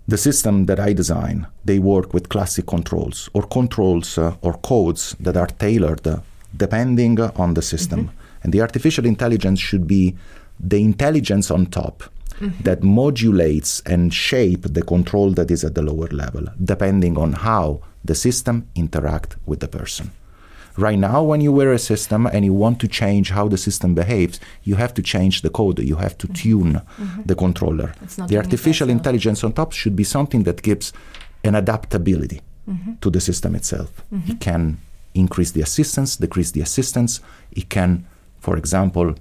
the 0.08 0.16
system 0.16 0.64
that 0.66 0.80
I 0.80 0.94
design, 0.94 1.46
they 1.64 1.78
work 1.78 2.14
with 2.14 2.30
classic 2.30 2.66
controls 2.66 3.28
or 3.34 3.42
controls 3.42 4.16
uh, 4.16 4.34
or 4.40 4.54
codes 4.54 5.14
that 5.20 5.36
are 5.36 5.46
tailored 5.46 6.06
uh, 6.06 6.20
depending 6.56 7.20
on 7.20 7.54
the 7.54 7.62
system. 7.62 8.10
And 8.42 8.52
the 8.52 8.62
artificial 8.62 9.04
intelligence 9.04 9.60
should 9.60 9.86
be 9.86 10.16
the 10.58 10.82
intelligence 10.82 11.50
on 11.50 11.66
top 11.66 12.04
that 12.62 12.82
modulates 12.82 13.82
and 13.84 14.14
shape 14.14 14.62
the 14.62 14.82
control 14.82 15.32
that 15.32 15.50
is 15.50 15.64
at 15.64 15.74
the 15.74 15.82
lower 15.82 16.08
level, 16.08 16.46
depending 16.62 17.18
on 17.18 17.32
how 17.32 17.80
the 18.04 18.14
system 18.14 18.68
interact 18.74 19.36
with 19.44 19.60
the 19.60 19.68
person. 19.68 20.10
Right 20.78 20.98
now, 20.98 21.24
when 21.24 21.40
you 21.40 21.50
wear 21.50 21.72
a 21.72 21.78
system 21.78 22.26
and 22.26 22.44
you 22.44 22.54
want 22.54 22.78
to 22.80 22.86
change 22.86 23.30
how 23.30 23.48
the 23.48 23.58
system 23.58 23.94
behaves, 23.94 24.38
you 24.62 24.76
have 24.76 24.94
to 24.94 25.02
change 25.02 25.42
the 25.42 25.50
code. 25.50 25.80
You 25.80 25.96
have 25.96 26.16
to 26.18 26.28
tune 26.28 26.80
the 27.26 27.34
controller. 27.34 27.92
The 28.28 28.36
artificial 28.36 28.88
intelligence 28.88 29.42
on 29.42 29.52
top 29.54 29.72
should 29.72 29.96
be 29.96 30.04
something 30.04 30.44
that 30.44 30.62
gives 30.62 30.92
an 31.42 31.56
adaptability 31.56 32.42
to 33.00 33.10
the 33.10 33.20
system 33.20 33.56
itself. 33.56 33.90
It 34.28 34.38
can 34.40 34.78
increase 35.14 35.50
the 35.50 35.62
assistance, 35.62 36.16
decrease 36.16 36.52
the 36.52 36.60
assistance. 36.60 37.20
It 37.50 37.68
can, 37.70 38.06
for 38.38 38.56
example, 38.56 39.16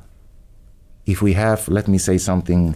if 1.08 1.24
we 1.24 1.34
have, 1.34 1.68
let 1.70 1.88
me 1.88 1.98
say 1.98 2.20
something, 2.20 2.76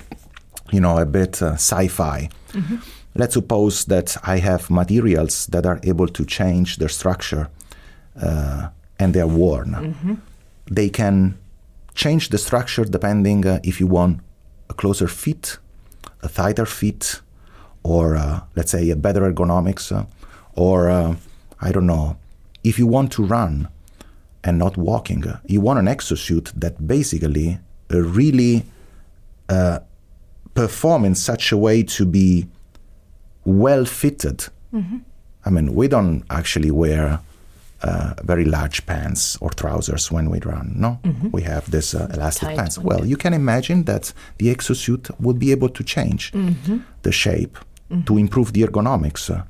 you 0.71 0.79
know, 0.79 0.97
a 0.97 1.05
bit 1.05 1.41
uh, 1.41 1.53
sci-fi. 1.53 2.29
Mm-hmm. 2.53 2.77
Let's 3.13 3.33
suppose 3.35 3.85
that 3.85 4.17
I 4.23 4.37
have 4.39 4.71
materials 4.71 5.45
that 5.47 5.65
are 5.67 5.79
able 5.83 6.07
to 6.07 6.25
change 6.25 6.77
their 6.77 6.89
structure 6.89 7.49
uh, 8.19 8.69
and 8.99 9.13
they're 9.13 9.27
worn. 9.27 9.71
Mm-hmm. 9.71 10.13
They 10.69 10.89
can 10.89 11.37
change 11.93 12.29
the 12.29 12.37
structure 12.37 12.85
depending 12.85 13.45
uh, 13.45 13.59
if 13.63 13.79
you 13.79 13.87
want 13.87 14.19
a 14.69 14.73
closer 14.73 15.07
fit, 15.07 15.57
a 16.23 16.29
tighter 16.29 16.65
fit, 16.65 17.21
or 17.83 18.15
uh, 18.15 18.41
let's 18.55 18.71
say 18.71 18.89
a 18.89 18.95
better 18.95 19.21
ergonomics, 19.21 19.91
uh, 19.91 20.05
or 20.55 20.89
uh, 20.89 21.15
I 21.59 21.71
don't 21.71 21.87
know, 21.87 22.17
if 22.63 22.77
you 22.79 22.87
want 22.87 23.11
to 23.13 23.23
run 23.23 23.67
and 24.43 24.57
not 24.57 24.77
walking, 24.77 25.27
uh, 25.27 25.39
you 25.45 25.61
want 25.61 25.79
an 25.79 25.85
exosuit 25.85 26.51
that 26.55 26.87
basically 26.87 27.59
uh, 27.93 27.99
really 27.99 28.63
uh, 29.49 29.79
perform 30.53 31.05
in 31.05 31.15
such 31.15 31.51
a 31.51 31.57
way 31.57 31.83
to 31.83 32.05
be 32.05 32.47
well 33.45 33.85
fitted. 33.85 34.47
Mm-hmm. 34.73 34.97
I 35.45 35.49
mean, 35.49 35.73
we 35.73 35.87
don't 35.87 36.23
actually 36.29 36.71
wear 36.71 37.19
uh, 37.83 38.13
very 38.23 38.45
large 38.45 38.85
pants 38.85 39.37
or 39.41 39.49
trousers 39.49 40.11
when 40.11 40.29
we 40.29 40.39
run. 40.39 40.73
No, 40.75 40.99
mm-hmm. 41.03 41.29
we 41.31 41.41
have 41.43 41.69
this 41.71 41.93
uh, 41.93 42.07
elastic 42.13 42.49
Tight 42.49 42.57
pants. 42.57 42.77
Well, 42.77 43.05
you 43.05 43.17
can 43.17 43.33
imagine 43.33 43.83
that 43.85 44.13
the 44.37 44.53
exosuit 44.53 45.09
would 45.19 45.39
be 45.39 45.51
able 45.51 45.69
to 45.69 45.83
change 45.83 46.31
mm-hmm. 46.31 46.79
the 47.01 47.11
shape 47.11 47.57
mm-hmm. 47.89 48.03
to 48.03 48.17
improve 48.17 48.53
the 48.53 48.61
ergonomics, 48.63 49.29
uh, 49.29 49.43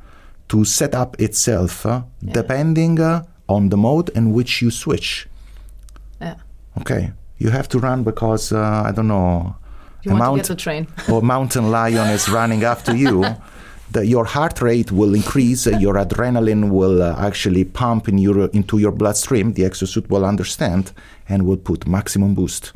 to 0.47 0.65
set 0.65 0.95
up 0.95 1.19
itself 1.19 1.86
uh, 1.86 2.03
yeah. 2.21 2.34
depending 2.34 2.99
uh, 2.99 3.23
on 3.47 3.69
the 3.69 3.77
mode 3.77 4.09
in 4.09 4.32
which 4.32 4.61
you 4.61 4.71
switch. 4.71 5.27
Yeah. 6.19 6.36
Okay, 6.79 7.11
you 7.38 7.49
have 7.49 7.67
to 7.69 7.79
run 7.79 8.03
because 8.03 8.51
uh, 8.51 8.84
I 8.86 8.91
don't 8.91 9.07
know. 9.07 9.55
You 10.03 10.11
a 10.11 10.13
want 10.13 10.19
mount- 10.19 10.36
to 10.38 10.41
get 10.41 10.47
the 10.47 10.55
train. 10.55 10.88
or 11.11 11.21
mountain 11.21 11.69
lion 11.69 12.09
is 12.09 12.29
running 12.29 12.63
after 12.63 12.95
you. 12.95 13.25
the, 13.91 14.05
your 14.05 14.25
heart 14.25 14.61
rate 14.61 14.91
will 14.91 15.13
increase, 15.13 15.67
uh, 15.67 15.71
your 15.71 15.95
adrenaline 15.95 16.69
will 16.69 17.01
uh, 17.01 17.15
actually 17.19 17.63
pump 17.63 18.07
in 18.07 18.17
your, 18.17 18.45
into 18.49 18.77
your 18.77 18.91
bloodstream. 18.91 19.53
The 19.53 19.63
exosuit 19.63 20.09
will 20.09 20.25
understand 20.25 20.91
and 21.27 21.45
will 21.45 21.57
put 21.57 21.87
maximum 21.87 22.33
boost. 22.33 22.73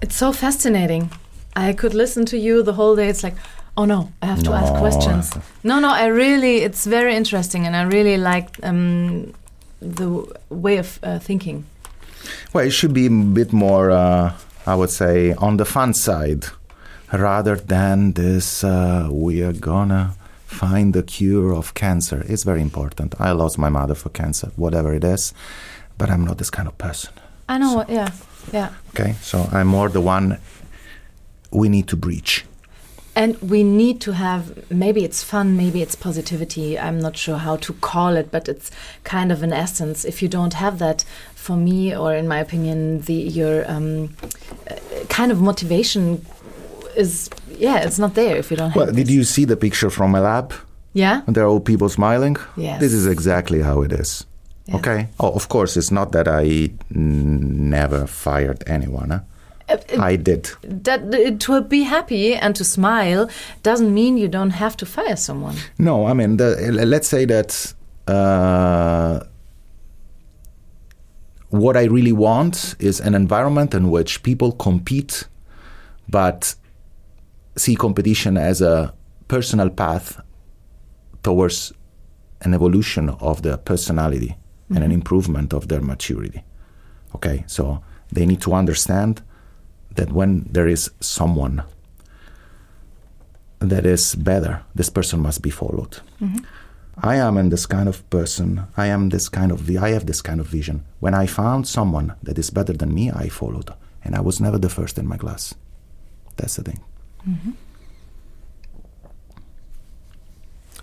It's 0.00 0.16
so 0.16 0.32
fascinating. 0.32 1.10
I 1.54 1.72
could 1.72 1.94
listen 1.94 2.24
to 2.26 2.38
you 2.38 2.62
the 2.62 2.72
whole 2.72 2.96
day. 2.96 3.08
It's 3.08 3.22
like, 3.22 3.34
oh 3.76 3.84
no, 3.84 4.12
I 4.22 4.26
have 4.26 4.42
to 4.44 4.50
no. 4.50 4.56
ask 4.56 4.74
questions. 4.74 5.36
No, 5.62 5.78
no, 5.78 5.90
I 5.90 6.06
really, 6.06 6.58
it's 6.58 6.86
very 6.86 7.14
interesting, 7.14 7.66
and 7.66 7.76
I 7.76 7.82
really 7.82 8.16
like 8.16 8.56
um, 8.62 9.34
the 9.80 10.24
way 10.50 10.78
of 10.78 10.98
uh, 11.02 11.18
thinking. 11.18 11.64
Well, 12.52 12.66
it 12.66 12.70
should 12.70 12.92
be 12.92 13.06
a 13.06 13.10
bit 13.10 13.52
more, 13.52 13.90
uh, 13.90 14.32
I 14.66 14.74
would 14.74 14.90
say, 14.90 15.32
on 15.34 15.56
the 15.56 15.64
fun 15.64 15.94
side 15.94 16.46
rather 17.12 17.56
than 17.56 18.12
this 18.12 18.64
uh, 18.64 19.08
we 19.10 19.42
are 19.42 19.52
gonna 19.52 20.14
find 20.46 20.94
the 20.94 21.02
cure 21.02 21.54
of 21.54 21.74
cancer. 21.74 22.24
It's 22.26 22.44
very 22.44 22.62
important. 22.62 23.14
I 23.20 23.32
lost 23.32 23.58
my 23.58 23.68
mother 23.68 23.94
for 23.94 24.08
cancer, 24.08 24.50
whatever 24.56 24.94
it 24.94 25.04
is, 25.04 25.34
but 25.98 26.10
I'm 26.10 26.24
not 26.24 26.38
this 26.38 26.50
kind 26.50 26.68
of 26.68 26.76
person. 26.78 27.12
I 27.48 27.58
know, 27.58 27.84
so, 27.86 27.92
yeah, 27.92 28.10
yeah. 28.52 28.70
Okay, 28.90 29.14
so 29.20 29.48
I'm 29.52 29.66
more 29.66 29.88
the 29.88 30.00
one 30.00 30.38
we 31.50 31.68
need 31.68 31.88
to 31.88 31.96
breach. 31.96 32.44
And 33.14 33.36
we 33.42 33.64
need 33.64 34.00
to 34.02 34.12
have 34.12 34.70
maybe 34.70 35.02
it's 35.02 35.24
fun, 35.24 35.56
maybe 35.56 35.82
it's 35.82 35.96
positivity. 35.96 36.78
I'm 36.78 37.00
not 37.00 37.16
sure 37.16 37.38
how 37.38 37.56
to 37.56 37.72
call 37.72 38.16
it, 38.16 38.30
but 38.30 38.48
it's 38.48 38.70
kind 39.02 39.32
of 39.32 39.42
an 39.42 39.52
essence. 39.52 40.04
If 40.04 40.22
you 40.22 40.28
don't 40.28 40.54
have 40.54 40.78
that, 40.78 41.04
for 41.34 41.56
me, 41.56 41.96
or 41.96 42.14
in 42.14 42.28
my 42.28 42.38
opinion, 42.38 43.00
the 43.02 43.14
your 43.14 43.68
um, 43.68 44.14
uh, 44.70 44.76
kind 45.08 45.32
of 45.32 45.40
motivation 45.40 46.24
is 46.98 47.30
yeah, 47.58 47.78
it's 47.86 47.98
not 47.98 48.14
there 48.14 48.36
if 48.36 48.50
you 48.50 48.56
don't. 48.56 48.74
Well, 48.74 48.86
did 48.86 49.06
this. 49.06 49.10
you 49.10 49.24
see 49.24 49.44
the 49.44 49.56
picture 49.56 49.90
from 49.90 50.14
a 50.14 50.20
lab? 50.20 50.52
Yeah. 50.92 51.22
And 51.26 51.34
there 51.34 51.44
are 51.44 51.48
all 51.48 51.60
people 51.60 51.88
smiling. 51.88 52.36
Yes. 52.56 52.80
This 52.80 52.92
is 52.92 53.06
exactly 53.06 53.62
how 53.62 53.82
it 53.82 53.92
is. 53.92 54.26
Yes. 54.66 54.76
Okay. 54.76 55.08
Oh, 55.20 55.32
of 55.32 55.48
course, 55.48 55.76
it's 55.76 55.90
not 55.90 56.12
that 56.12 56.28
I 56.28 56.70
never 56.90 58.06
fired 58.06 58.64
anyone. 58.66 59.10
Huh? 59.10 59.20
Uh, 59.68 59.76
I 60.00 60.16
did. 60.16 60.50
That 60.62 61.40
to 61.40 61.60
be 61.62 61.82
happy 61.82 62.34
and 62.34 62.56
to 62.56 62.64
smile 62.64 63.28
doesn't 63.62 63.92
mean 63.92 64.16
you 64.16 64.28
don't 64.28 64.50
have 64.50 64.76
to 64.78 64.86
fire 64.86 65.16
someone. 65.16 65.56
No, 65.78 66.06
I 66.06 66.14
mean, 66.14 66.38
the, 66.38 66.56
let's 66.86 67.08
say 67.08 67.26
that 67.26 67.74
uh, 68.06 69.20
what 71.50 71.76
I 71.76 71.84
really 71.84 72.12
want 72.12 72.74
is 72.78 73.00
an 73.00 73.14
environment 73.14 73.74
in 73.74 73.90
which 73.90 74.22
people 74.22 74.52
compete, 74.52 75.24
but 76.08 76.54
see 77.58 77.76
competition 77.76 78.36
as 78.36 78.62
a 78.62 78.94
personal 79.26 79.70
path 79.70 80.20
towards 81.22 81.72
an 82.40 82.54
evolution 82.54 83.10
of 83.20 83.42
their 83.42 83.56
personality 83.56 84.28
mm-hmm. 84.28 84.76
and 84.76 84.84
an 84.84 84.90
mm-hmm. 84.90 85.00
improvement 85.00 85.52
of 85.52 85.68
their 85.68 85.80
maturity. 85.80 86.42
Okay, 87.14 87.44
so 87.46 87.82
they 88.12 88.26
need 88.26 88.40
to 88.42 88.54
understand 88.54 89.22
that 89.96 90.12
when 90.12 90.46
there 90.50 90.68
is 90.68 90.90
someone 91.00 91.62
that 93.58 93.84
is 93.84 94.14
better, 94.14 94.62
this 94.74 94.90
person 94.90 95.20
must 95.20 95.42
be 95.42 95.50
followed. 95.50 95.98
Mm-hmm. 96.20 96.44
I 97.02 97.16
am 97.16 97.36
in 97.36 97.48
this 97.48 97.66
kind 97.66 97.88
of 97.88 98.08
person. 98.10 98.64
I 98.76 98.86
am 98.86 99.08
this 99.08 99.28
kind 99.28 99.52
of. 99.52 99.70
I 99.70 99.90
have 99.90 100.06
this 100.06 100.20
kind 100.20 100.40
of 100.40 100.46
vision. 100.46 100.84
When 101.00 101.14
I 101.14 101.26
found 101.26 101.66
someone 101.66 102.14
that 102.22 102.38
is 102.38 102.50
better 102.50 102.72
than 102.72 102.92
me, 102.92 103.10
I 103.10 103.28
followed, 103.28 103.72
and 104.04 104.16
I 104.16 104.20
was 104.20 104.40
never 104.40 104.58
the 104.58 104.68
first 104.68 104.98
in 104.98 105.06
my 105.06 105.16
class. 105.16 105.54
That's 106.36 106.56
the 106.56 106.64
thing. 106.64 106.80
Mm-hmm. 107.28 107.50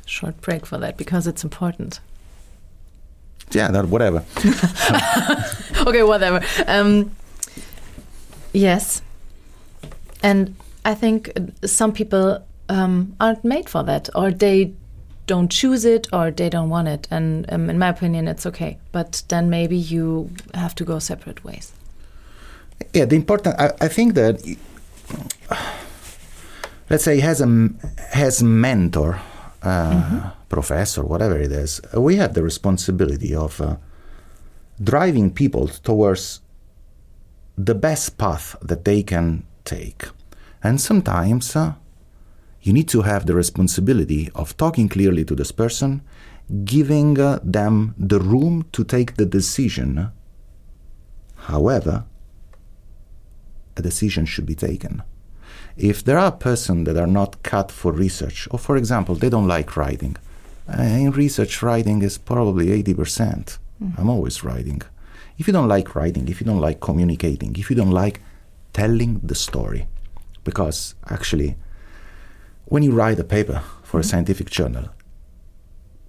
Short 0.05 0.39
break 0.41 0.65
for 0.65 0.77
that 0.77 0.97
because 0.97 1.25
it's 1.25 1.43
important. 1.43 1.99
Yeah, 3.51 3.71
that 3.71 3.87
whatever. 3.87 4.23
okay, 5.87 6.03
whatever. 6.03 6.41
Um, 6.67 7.15
yes, 8.53 9.01
and 10.21 10.55
I 10.83 10.93
think 10.93 11.31
some 11.63 11.91
people 11.91 12.43
um, 12.69 13.15
aren't 13.19 13.43
made 13.43 13.69
for 13.69 13.83
that, 13.83 14.09
or 14.13 14.31
they 14.31 14.73
don't 15.27 15.49
choose 15.49 15.85
it, 15.85 16.07
or 16.13 16.31
they 16.31 16.49
don't 16.49 16.69
want 16.69 16.87
it. 16.87 17.07
And 17.09 17.51
um, 17.51 17.69
in 17.69 17.79
my 17.79 17.89
opinion, 17.89 18.27
it's 18.27 18.45
okay. 18.45 18.77
But 18.91 19.23
then 19.29 19.49
maybe 19.49 19.77
you 19.77 20.29
have 20.53 20.75
to 20.75 20.85
go 20.85 20.99
separate 20.99 21.43
ways. 21.43 21.71
Yeah, 22.93 23.05
the 23.05 23.15
important. 23.15 23.55
I, 23.59 23.71
I 23.81 23.87
think 23.87 24.13
that 24.15 24.41
let's 26.89 27.03
say 27.03 27.19
has 27.19 27.41
a 27.41 27.69
has 28.11 28.43
mentor, 28.43 29.19
uh, 29.61 29.91
mm-hmm. 29.91 30.29
professor, 30.49 31.03
whatever 31.03 31.38
it 31.38 31.51
is. 31.51 31.81
We 31.93 32.15
have 32.17 32.33
the 32.33 32.43
responsibility 32.43 33.33
of 33.36 33.59
uh, 33.61 33.77
driving 34.81 35.31
people 35.31 35.67
towards 35.67 36.41
the 37.57 37.75
best 37.75 38.17
path 38.17 38.55
that 38.61 38.86
they 38.86 39.03
can 39.03 39.45
take, 39.63 40.05
and 40.63 40.79
sometimes. 40.79 41.55
Uh, 41.55 41.73
you 42.65 42.73
need 42.73 42.88
to 42.89 43.03
have 43.03 43.27
the 43.27 43.36
responsibility 43.36 44.31
of 44.33 44.57
talking 44.57 44.89
clearly 44.89 45.23
to 45.25 45.36
this 45.36 45.51
person, 45.51 46.01
giving 46.63 47.19
uh, 47.19 47.38
them 47.43 47.93
the 47.95 48.19
room 48.19 48.65
to 48.71 48.83
take 48.83 49.17
the 49.17 49.25
decision. 49.27 50.09
However, 51.36 52.05
a 53.77 53.81
decision 53.83 54.25
should 54.25 54.47
be 54.47 54.55
taken. 54.55 55.03
If 55.78 56.03
there 56.03 56.17
are 56.17 56.32
persons 56.32 56.86
that 56.86 56.97
are 56.97 57.07
not 57.07 57.43
cut 57.43 57.71
for 57.71 57.91
research, 57.91 58.47
or 58.51 58.59
for 58.59 58.78
example, 58.78 59.15
they 59.15 59.30
don't 59.30 59.47
like 59.47 59.76
writing, 59.76 60.15
uh, 60.67 60.82
in 60.82 61.11
research, 61.11 61.61
writing 61.61 62.01
is 62.01 62.17
probably 62.17 62.67
80%. 62.67 62.95
percent 62.95 63.47
mm 63.82 63.93
hmm 63.93 63.99
I'm 63.99 64.09
always 64.09 64.43
writing. 64.43 64.82
If 65.38 65.47
you 65.47 65.53
don't 65.53 65.67
like 65.67 65.95
writing, 65.95 66.30
if 66.30 66.39
you 66.39 66.47
don't 66.47 66.65
like 66.67 66.80
communicating, 66.80 67.51
if 67.57 67.69
you 67.69 67.76
don't 67.76 67.97
like 68.03 68.21
telling 68.71 69.19
the 69.21 69.36
story, 69.36 69.88
because 70.45 70.95
actually, 71.09 71.57
when 72.65 72.84
you 72.84 72.93
write 72.93 73.19
a 73.19 73.23
paper 73.23 73.59
for 73.84 73.97
mm-hmm. 73.99 73.99
a 73.99 74.03
scientific 74.03 74.49
journal, 74.49 74.86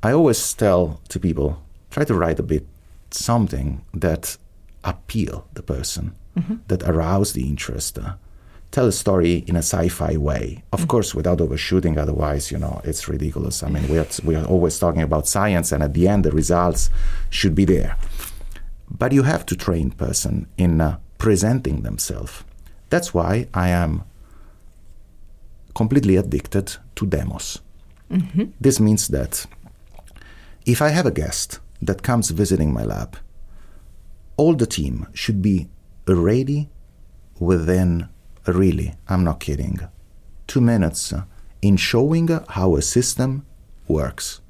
I 0.03 0.13
always 0.13 0.55
tell 0.55 1.01
to 1.09 1.19
people 1.19 1.49
try 1.91 2.05
to 2.05 2.15
write 2.15 2.39
a 2.39 2.45
bit 2.45 2.65
something 3.11 3.85
that 3.95 4.37
appeal 4.85 5.47
the 5.55 5.63
person, 5.63 6.15
mm-hmm. 6.39 6.57
that 6.69 6.83
arouse 6.85 7.33
the 7.33 7.49
interest, 7.49 7.99
uh, 7.99 8.15
tell 8.71 8.87
a 8.87 8.93
story 8.93 9.45
in 9.47 9.57
a 9.57 9.63
sci-fi 9.63 10.17
way. 10.17 10.63
Of 10.73 10.81
mm-hmm. 10.81 10.89
course, 10.89 11.15
without 11.15 11.41
overshooting. 11.41 11.99
Otherwise, 11.99 12.51
you 12.51 12.59
know, 12.59 12.81
it's 12.85 13.09
ridiculous. 13.09 13.63
I 13.63 13.69
mean, 13.69 13.89
we 13.89 13.99
are, 13.99 14.07
we 14.25 14.35
are 14.37 14.45
always 14.45 14.79
talking 14.79 15.03
about 15.03 15.27
science, 15.27 15.73
and 15.73 15.83
at 15.83 15.95
the 15.95 16.09
end, 16.09 16.25
the 16.25 16.33
results 16.33 16.91
should 17.31 17.55
be 17.55 17.65
there. 17.65 17.97
But 18.91 19.13
you 19.13 19.23
have 19.23 19.45
to 19.47 19.57
train 19.57 19.91
person 19.91 20.47
in 20.57 20.81
uh, 20.81 20.99
presenting 21.19 21.83
themselves. 21.83 22.45
That's 22.91 23.13
why 23.13 23.49
I 23.53 23.69
am 23.71 24.05
completely 25.75 26.17
addicted 26.17 26.77
to 26.95 27.07
demos. 27.07 27.61
Mm-hmm. 28.11 28.45
This 28.61 28.79
means 28.81 29.09
that 29.09 29.47
if 30.65 30.81
I 30.81 30.89
have 30.89 31.07
a 31.07 31.11
guest 31.11 31.61
that 31.83 32.03
comes 32.03 32.31
visiting 32.31 32.73
my 32.73 32.85
lab, 32.85 33.17
all 34.37 34.55
the 34.55 34.67
team 34.67 35.07
should 35.13 35.43
be 35.43 35.69
ready 36.07 36.69
within 37.39 38.09
really, 38.55 38.95
I'm 39.09 39.25
not 39.25 39.41
kidding, 39.41 39.81
two 40.47 40.61
minutes 40.61 41.13
in 41.63 41.77
showing 41.77 42.29
how 42.49 42.77
a 42.77 42.83
system 42.83 43.45
works. 43.89 44.41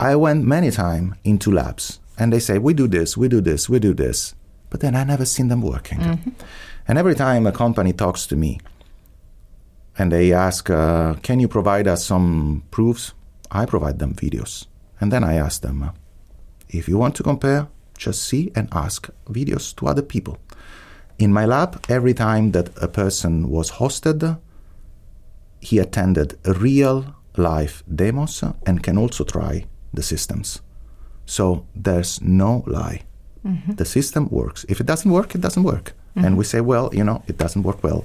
I 0.00 0.16
went 0.16 0.44
many 0.44 0.70
times 0.70 1.16
into 1.22 1.52
labs 1.52 2.00
and 2.18 2.32
they 2.32 2.40
say, 2.40 2.58
we 2.58 2.74
do 2.74 2.88
this, 2.88 3.16
we 3.16 3.28
do 3.28 3.40
this, 3.40 3.68
we 3.68 3.78
do 3.78 3.94
this. 3.94 4.34
But 4.70 4.80
then 4.80 4.96
I 4.96 5.04
never 5.04 5.24
seen 5.24 5.48
them 5.48 5.62
working. 5.62 5.98
Mm-hmm. 5.98 6.30
And 6.88 6.98
every 6.98 7.14
time 7.14 7.46
a 7.46 7.52
company 7.52 7.92
talks 7.92 8.26
to 8.26 8.36
me 8.36 8.58
and 9.98 10.10
they 10.10 10.32
ask, 10.32 10.70
uh, 10.70 11.14
can 11.22 11.38
you 11.40 11.48
provide 11.48 11.86
us 11.86 12.04
some 12.04 12.64
proofs? 12.70 13.12
I 13.50 13.66
provide 13.66 13.98
them 13.98 14.14
videos. 14.14 14.66
And 15.00 15.12
then 15.12 15.22
I 15.22 15.34
ask 15.34 15.60
them, 15.60 15.90
if 16.68 16.88
you 16.88 16.96
want 16.96 17.14
to 17.16 17.22
compare, 17.22 17.68
just 17.96 18.22
see 18.22 18.50
and 18.56 18.68
ask 18.72 19.10
videos 19.28 19.76
to 19.76 19.86
other 19.86 20.02
people. 20.02 20.38
In 21.22 21.32
my 21.32 21.46
lab, 21.46 21.84
every 21.88 22.14
time 22.14 22.50
that 22.50 22.70
a 22.82 22.88
person 22.88 23.48
was 23.48 23.70
hosted, 23.78 24.38
he 25.60 25.78
attended 25.78 26.36
real 26.44 27.14
life 27.36 27.84
demos 27.86 28.42
and 28.66 28.82
can 28.82 28.98
also 28.98 29.22
try 29.22 29.64
the 29.94 30.02
systems. 30.02 30.60
So 31.24 31.64
there's 31.76 32.20
no 32.20 32.64
lie. 32.66 33.02
Mm-hmm. 33.46 33.74
The 33.74 33.84
system 33.84 34.28
works. 34.30 34.66
If 34.68 34.80
it 34.80 34.86
doesn't 34.86 35.12
work, 35.12 35.36
it 35.36 35.40
doesn't 35.40 35.62
work. 35.62 35.92
Mm-hmm. 36.16 36.24
And 36.24 36.36
we 36.36 36.42
say, 36.42 36.60
well, 36.60 36.90
you 36.92 37.04
know, 37.04 37.22
it 37.28 37.38
doesn't 37.38 37.62
work 37.62 37.84
well. 37.84 38.04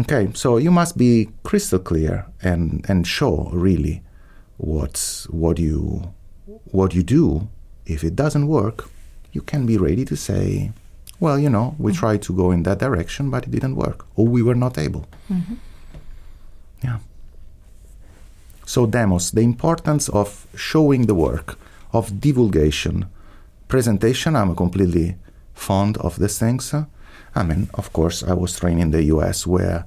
Okay, 0.00 0.28
so 0.34 0.56
you 0.56 0.72
must 0.72 0.98
be 0.98 1.28
crystal 1.44 1.78
clear 1.78 2.26
and, 2.42 2.84
and 2.88 3.06
show 3.06 3.48
really 3.52 4.02
what's 4.56 5.28
what 5.30 5.60
you 5.60 6.12
what 6.72 6.92
you 6.92 7.04
do. 7.04 7.48
If 7.86 8.02
it 8.02 8.16
doesn't 8.16 8.48
work, 8.48 8.90
you 9.30 9.42
can 9.42 9.64
be 9.64 9.78
ready 9.78 10.04
to 10.06 10.16
say, 10.16 10.72
well, 11.24 11.38
you 11.38 11.50
know, 11.50 11.74
we 11.78 11.90
mm-hmm. 11.90 12.00
tried 12.00 12.22
to 12.26 12.32
go 12.32 12.46
in 12.50 12.62
that 12.64 12.78
direction, 12.78 13.30
but 13.30 13.44
it 13.46 13.50
didn't 13.50 13.76
work, 13.76 14.06
or 14.16 14.26
we 14.26 14.42
were 14.42 14.60
not 14.66 14.74
able. 14.78 15.04
Mm-hmm. 15.32 15.54
Yeah. 16.86 16.98
So, 18.66 18.86
demos, 18.86 19.30
the 19.30 19.40
importance 19.40 20.08
of 20.08 20.46
showing 20.54 21.06
the 21.06 21.14
work, 21.14 21.58
of 21.92 22.20
divulgation, 22.20 23.06
presentation. 23.68 24.36
I'm 24.36 24.54
completely 24.54 25.16
fond 25.54 25.96
of 25.98 26.18
these 26.18 26.38
things. 26.38 26.74
I 27.40 27.42
mean, 27.42 27.68
of 27.74 27.92
course, 27.92 28.22
I 28.22 28.34
was 28.34 28.58
trained 28.60 28.80
in 28.80 28.90
the 28.90 29.04
US 29.14 29.46
where 29.46 29.86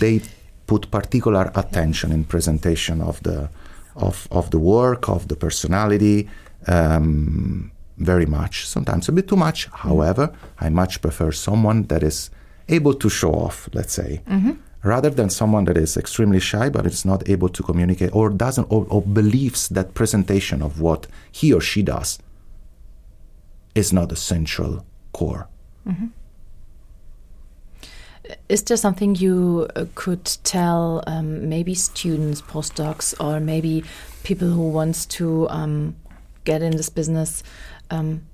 they 0.00 0.22
put 0.66 0.90
particular 0.90 1.52
attention 1.54 2.12
in 2.12 2.24
presentation 2.24 3.00
of 3.00 3.22
the 3.22 3.48
of, 3.94 4.28
of 4.30 4.50
the 4.50 4.58
work, 4.58 5.08
of 5.08 5.28
the 5.28 5.36
personality, 5.36 6.28
um, 6.66 7.70
very 7.98 8.26
much. 8.26 8.66
Sometimes 8.66 9.08
a 9.08 9.12
bit 9.12 9.28
too 9.28 9.36
much. 9.36 9.66
However, 9.72 10.32
I 10.58 10.68
much 10.68 11.00
prefer 11.00 11.32
someone 11.32 11.84
that 11.84 12.02
is 12.02 12.30
able 12.68 12.94
to 12.94 13.08
show 13.08 13.32
off, 13.32 13.68
let's 13.72 13.92
say, 13.92 14.22
mm-hmm 14.28 14.52
rather 14.86 15.10
than 15.10 15.28
someone 15.28 15.64
that 15.64 15.76
is 15.76 15.96
extremely 15.96 16.38
shy 16.38 16.68
but 16.68 16.86
is 16.86 17.04
not 17.04 17.28
able 17.28 17.48
to 17.48 17.62
communicate 17.62 18.14
or 18.14 18.30
doesn't 18.30 18.66
or, 18.70 18.86
or 18.88 19.02
believes 19.02 19.68
that 19.68 19.94
presentation 19.94 20.62
of 20.62 20.80
what 20.80 21.08
he 21.32 21.52
or 21.52 21.60
she 21.60 21.82
does 21.82 22.18
is 23.74 23.92
not 23.92 24.12
a 24.12 24.16
central 24.16 24.86
core. 25.12 25.48
Mm-hmm. 25.86 26.06
Is 28.48 28.62
there 28.64 28.76
something 28.76 29.14
you 29.14 29.68
uh, 29.76 29.84
could 29.94 30.24
tell 30.42 31.02
um, 31.06 31.48
maybe 31.48 31.74
students, 31.74 32.42
postdocs, 32.42 33.14
or 33.20 33.38
maybe 33.38 33.84
people 34.24 34.48
who 34.48 34.68
wants 34.68 35.06
to 35.06 35.48
um, 35.48 35.94
get 36.44 36.60
in 36.62 36.76
this 36.76 36.88
business? 36.88 37.44
Um, 37.90 38.26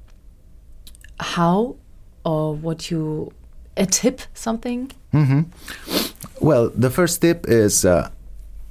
how 1.21 1.77
or 2.25 2.55
what 2.55 2.91
you 2.91 3.33
a 3.77 3.87
tip 3.87 4.21
something? 4.35 4.91
Mm-hmm. 5.13 5.43
Well, 6.41 6.71
the 6.75 6.91
first 6.91 7.21
tip 7.21 7.47
is 7.49 7.85
uh, 7.85 8.11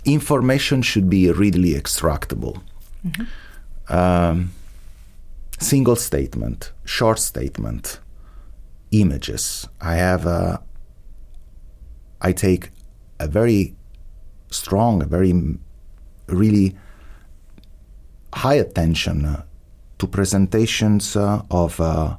information 0.06 0.82
should 0.82 1.10
be 1.10 1.32
readily 1.32 1.74
extractable. 1.74 2.62
Mm-hmm. 3.06 3.94
Um, 3.94 4.52
single 5.60 5.96
statement, 5.96 6.72
short 6.86 7.20
statement, 7.20 8.00
images. 8.92 9.68
I 9.80 9.96
have 9.96 10.26
a, 10.26 10.62
I 12.22 12.32
take 12.32 12.70
a 13.20 13.28
very 13.28 13.76
strong, 14.50 15.02
a 15.02 15.06
very 15.06 15.34
really 16.28 16.76
high 18.34 18.56
attention 18.56 19.44
to 20.02 20.08
presentations 20.08 21.16
uh, 21.16 21.44
of 21.52 21.80
uh, 21.80 22.18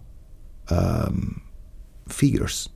um, 0.71 1.43
figures, 2.09 2.69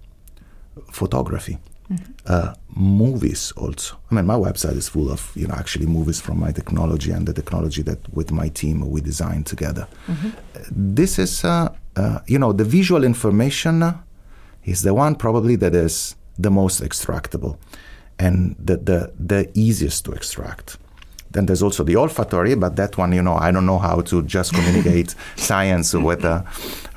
photography. 0.90 1.58
Mm-hmm. 1.88 2.12
Uh, 2.26 2.52
movies 2.74 3.52
also. 3.56 3.96
I 4.10 4.16
mean, 4.16 4.26
my 4.26 4.34
website 4.34 4.76
is 4.76 4.88
full 4.88 5.08
of 5.12 5.30
you 5.36 5.46
know 5.46 5.54
actually 5.54 5.86
movies 5.86 6.20
from 6.20 6.40
my 6.40 6.50
technology 6.50 7.12
and 7.12 7.24
the 7.24 7.32
technology 7.32 7.82
that 7.82 8.00
with 8.12 8.32
my 8.32 8.48
team 8.48 8.90
we 8.90 9.00
designed 9.00 9.46
together. 9.46 9.86
Mm-hmm. 10.08 10.30
this 10.96 11.20
is 11.20 11.44
uh, 11.44 11.68
uh, 11.94 12.18
you 12.26 12.40
know 12.40 12.52
the 12.52 12.64
visual 12.64 13.04
information 13.04 13.76
is 14.64 14.82
the 14.82 14.92
one 14.92 15.14
probably 15.14 15.54
that 15.54 15.74
is 15.76 16.16
the 16.36 16.50
most 16.50 16.82
extractable 16.82 17.56
and 18.18 18.56
the 18.58 18.76
the, 18.88 19.12
the 19.32 19.40
easiest 19.54 20.04
to 20.06 20.12
extract. 20.12 20.78
Then 21.36 21.44
there's 21.44 21.62
also 21.62 21.84
the 21.84 21.96
olfactory, 21.96 22.54
but 22.54 22.76
that 22.76 22.96
one, 22.96 23.12
you 23.12 23.22
know, 23.22 23.34
I 23.34 23.52
don't 23.52 23.66
know 23.66 23.78
how 23.78 24.00
to 24.00 24.22
just 24.22 24.54
communicate 24.54 25.14
science 25.36 25.92
with. 25.92 26.24
Uh, 26.24 26.42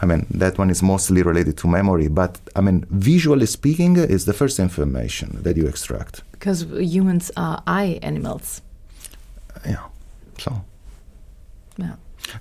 I 0.02 0.06
mean, 0.06 0.26
that 0.32 0.58
one 0.58 0.70
is 0.70 0.82
mostly 0.82 1.22
related 1.24 1.58
to 1.58 1.68
memory. 1.68 2.08
But 2.08 2.40
I 2.56 2.62
mean, 2.62 2.86
visually 2.90 3.46
speaking, 3.46 3.98
is 3.98 4.24
the 4.24 4.32
first 4.32 4.58
information 4.58 5.40
that 5.44 5.58
you 5.58 5.68
extract. 5.68 6.24
Because 6.32 6.66
humans 6.80 7.32
are 7.36 7.62
eye 7.68 8.00
animals. 8.02 8.62
Yeah. 9.66 9.84
So. 10.38 10.62
Yeah. 11.76 11.96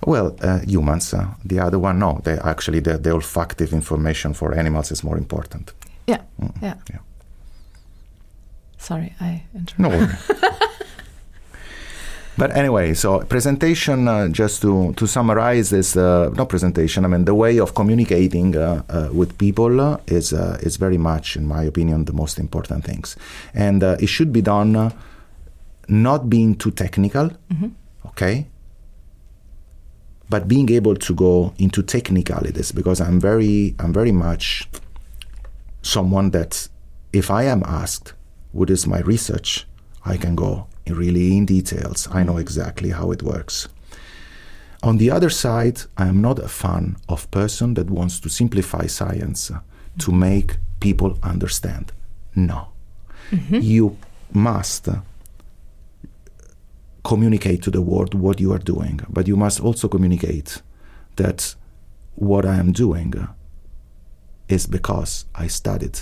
Well, 0.07 0.37
uh, 0.41 0.59
humans, 0.59 1.13
uh, 1.13 1.27
the 1.43 1.59
other 1.59 1.79
one, 1.79 1.99
no. 1.99 2.21
They 2.23 2.39
actually 2.39 2.79
the, 2.79 2.97
the 2.97 3.09
olfactive 3.09 3.73
information 3.73 4.33
for 4.33 4.53
animals 4.57 4.89
is 4.89 5.03
more 5.03 5.17
important. 5.17 5.73
Yeah. 6.07 6.21
Mm, 6.39 6.61
yeah. 6.61 6.75
yeah. 6.89 6.99
Sorry, 8.77 9.13
I 9.19 9.43
interrupted. 9.53 9.79
No 9.79 9.89
worry. 9.89 10.15
But 12.39 12.55
anyway, 12.55 12.93
so 12.93 13.19
presentation, 13.19 14.07
uh, 14.07 14.29
just 14.29 14.61
to, 14.61 14.93
to 14.93 15.05
summarize 15.05 15.71
this, 15.71 15.97
uh, 15.97 16.29
not 16.37 16.47
presentation, 16.47 17.03
I 17.03 17.09
mean, 17.09 17.25
the 17.25 17.35
way 17.35 17.59
of 17.59 17.75
communicating 17.75 18.55
uh, 18.55 18.81
uh 18.87 19.09
with 19.11 19.37
people 19.37 19.81
uh, 19.81 19.97
is, 20.07 20.31
uh, 20.31 20.57
is 20.61 20.77
very 20.77 20.97
much, 20.97 21.35
in 21.35 21.45
my 21.45 21.63
opinion, 21.63 22.05
the 22.05 22.13
most 22.13 22.39
important 22.39 22.85
things. 22.85 23.17
And 23.53 23.83
it 23.83 24.07
should 24.07 24.31
be 24.31 24.41
done 24.41 24.93
not 25.89 26.29
being 26.29 26.55
too 26.55 26.71
technical, 26.71 27.29
mm-hmm. 27.51 27.71
okay? 28.05 28.47
But 30.29 30.47
being 30.47 30.71
able 30.71 30.95
to 30.95 31.13
go 31.13 31.53
into 31.57 31.83
technicalities 31.83 32.71
because 32.71 33.01
I'm 33.01 33.19
very, 33.19 33.75
I'm 33.79 33.91
very 33.91 34.13
much 34.13 34.69
someone 35.81 36.31
that 36.31 36.69
if 37.11 37.29
I 37.29 37.43
am 37.43 37.63
asked, 37.65 38.13
what 38.53 38.69
is 38.69 38.87
my 38.87 39.01
research, 39.01 39.67
I 40.05 40.15
can 40.15 40.35
go 40.35 40.68
really 40.87 41.37
in 41.37 41.45
details. 41.45 42.07
I 42.11 42.23
know 42.23 42.37
exactly 42.37 42.89
how 42.89 43.11
it 43.11 43.23
works. 43.23 43.67
On 44.81 44.97
the 44.97 45.11
other 45.11 45.29
side, 45.29 45.81
I 45.97 46.07
am 46.07 46.21
not 46.21 46.39
a 46.39 46.47
fan 46.47 46.95
of 47.09 47.29
person 47.31 47.73
that 47.73 47.89
wants 47.89 48.19
to 48.21 48.29
simplify 48.29 48.87
science 48.87 49.51
to 49.99 50.11
make 50.11 50.57
people 50.79 51.17
understand. 51.21 51.91
No. 52.35 52.69
Mm-hmm. 53.31 53.59
You 53.61 53.97
must 54.31 54.87
communicate 57.03 57.61
to 57.63 57.71
the 57.71 57.81
world 57.81 58.13
what 58.13 58.39
you 58.39 58.53
are 58.53 58.59
doing, 58.59 59.01
but 59.09 59.27
you 59.27 59.35
must 59.35 59.59
also 59.59 59.87
communicate 59.87 60.61
that 61.17 61.55
what 62.15 62.45
I 62.45 62.55
am 62.55 62.71
doing 62.71 63.13
is 64.47 64.65
because 64.65 65.25
I 65.35 65.47
studied 65.47 65.99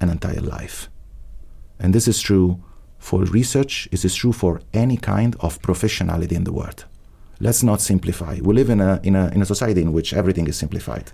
an 0.00 0.08
entire 0.08 0.40
life. 0.40 0.88
And 1.78 1.94
this 1.94 2.06
is 2.06 2.20
true 2.20 2.62
for 3.00 3.24
research, 3.24 3.88
it 3.90 4.04
is 4.04 4.14
true 4.14 4.32
for 4.32 4.60
any 4.72 4.96
kind 4.96 5.34
of 5.40 5.60
professionality 5.62 6.32
in 6.32 6.44
the 6.44 6.52
world. 6.52 6.84
Let's 7.40 7.62
not 7.62 7.80
simplify. 7.80 8.38
We 8.42 8.54
live 8.54 8.70
in 8.70 8.80
a, 8.80 9.00
in 9.02 9.16
a, 9.16 9.28
in 9.28 9.42
a 9.42 9.46
society 9.46 9.80
in 9.80 9.92
which 9.92 10.12
everything 10.12 10.46
is 10.46 10.56
simplified. 10.56 11.10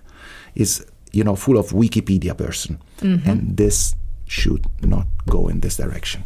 It's 0.53 0.85
you 1.13 1.23
know 1.23 1.35
full 1.35 1.57
of 1.57 1.69
Wikipedia 1.69 2.37
person, 2.37 2.79
mm-hmm. 2.99 3.29
and 3.29 3.57
this 3.57 3.95
should 4.27 4.65
not 4.81 5.07
go 5.29 5.47
in 5.47 5.61
this 5.61 5.77
direction. 5.77 6.23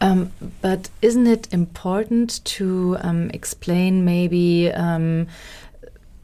Um, 0.00 0.32
but 0.60 0.90
isn't 1.00 1.26
it 1.26 1.52
important 1.52 2.44
to 2.44 2.96
um, 3.00 3.30
explain 3.32 4.04
maybe 4.04 4.72
um, 4.72 5.28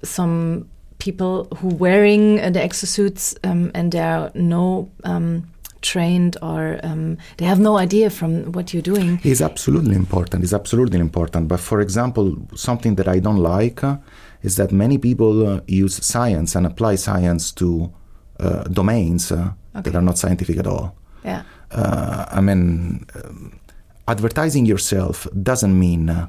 some 0.02 0.68
people 0.98 1.44
who 1.58 1.68
wearing 1.68 2.36
the 2.36 2.60
exosuits 2.60 3.36
um, 3.44 3.70
and 3.74 3.92
there 3.92 4.16
are 4.16 4.30
no 4.34 4.90
um, 5.04 5.48
trained 5.84 6.36
or 6.42 6.80
um, 6.82 7.18
they 7.36 7.44
have 7.44 7.60
no 7.60 7.76
idea 7.76 8.10
from 8.10 8.52
what 8.52 8.72
you're 8.72 8.82
doing. 8.94 9.20
It's 9.22 9.40
absolutely 9.40 9.94
important. 9.94 10.42
It's 10.42 10.52
absolutely 10.52 10.98
important. 10.98 11.46
But 11.48 11.60
for 11.60 11.80
example, 11.80 12.36
something 12.54 12.96
that 12.96 13.06
I 13.06 13.20
don't 13.20 13.38
like 13.38 13.84
uh, 13.84 13.98
is 14.42 14.56
that 14.56 14.72
many 14.72 14.98
people 14.98 15.46
uh, 15.46 15.60
use 15.66 16.04
science 16.04 16.56
and 16.56 16.66
apply 16.66 16.96
science 16.96 17.52
to 17.52 17.92
uh, 18.40 18.64
domains 18.64 19.30
uh, 19.30 19.52
okay. 19.76 19.82
that 19.90 19.94
are 19.94 20.02
not 20.02 20.18
scientific 20.18 20.56
at 20.58 20.66
all. 20.66 20.96
Yeah. 21.24 21.42
Uh, 21.70 22.26
I 22.30 22.40
mean, 22.40 23.06
um, 23.14 23.60
advertising 24.08 24.66
yourself 24.66 25.26
doesn't 25.42 25.78
mean 25.78 26.10
uh, 26.10 26.28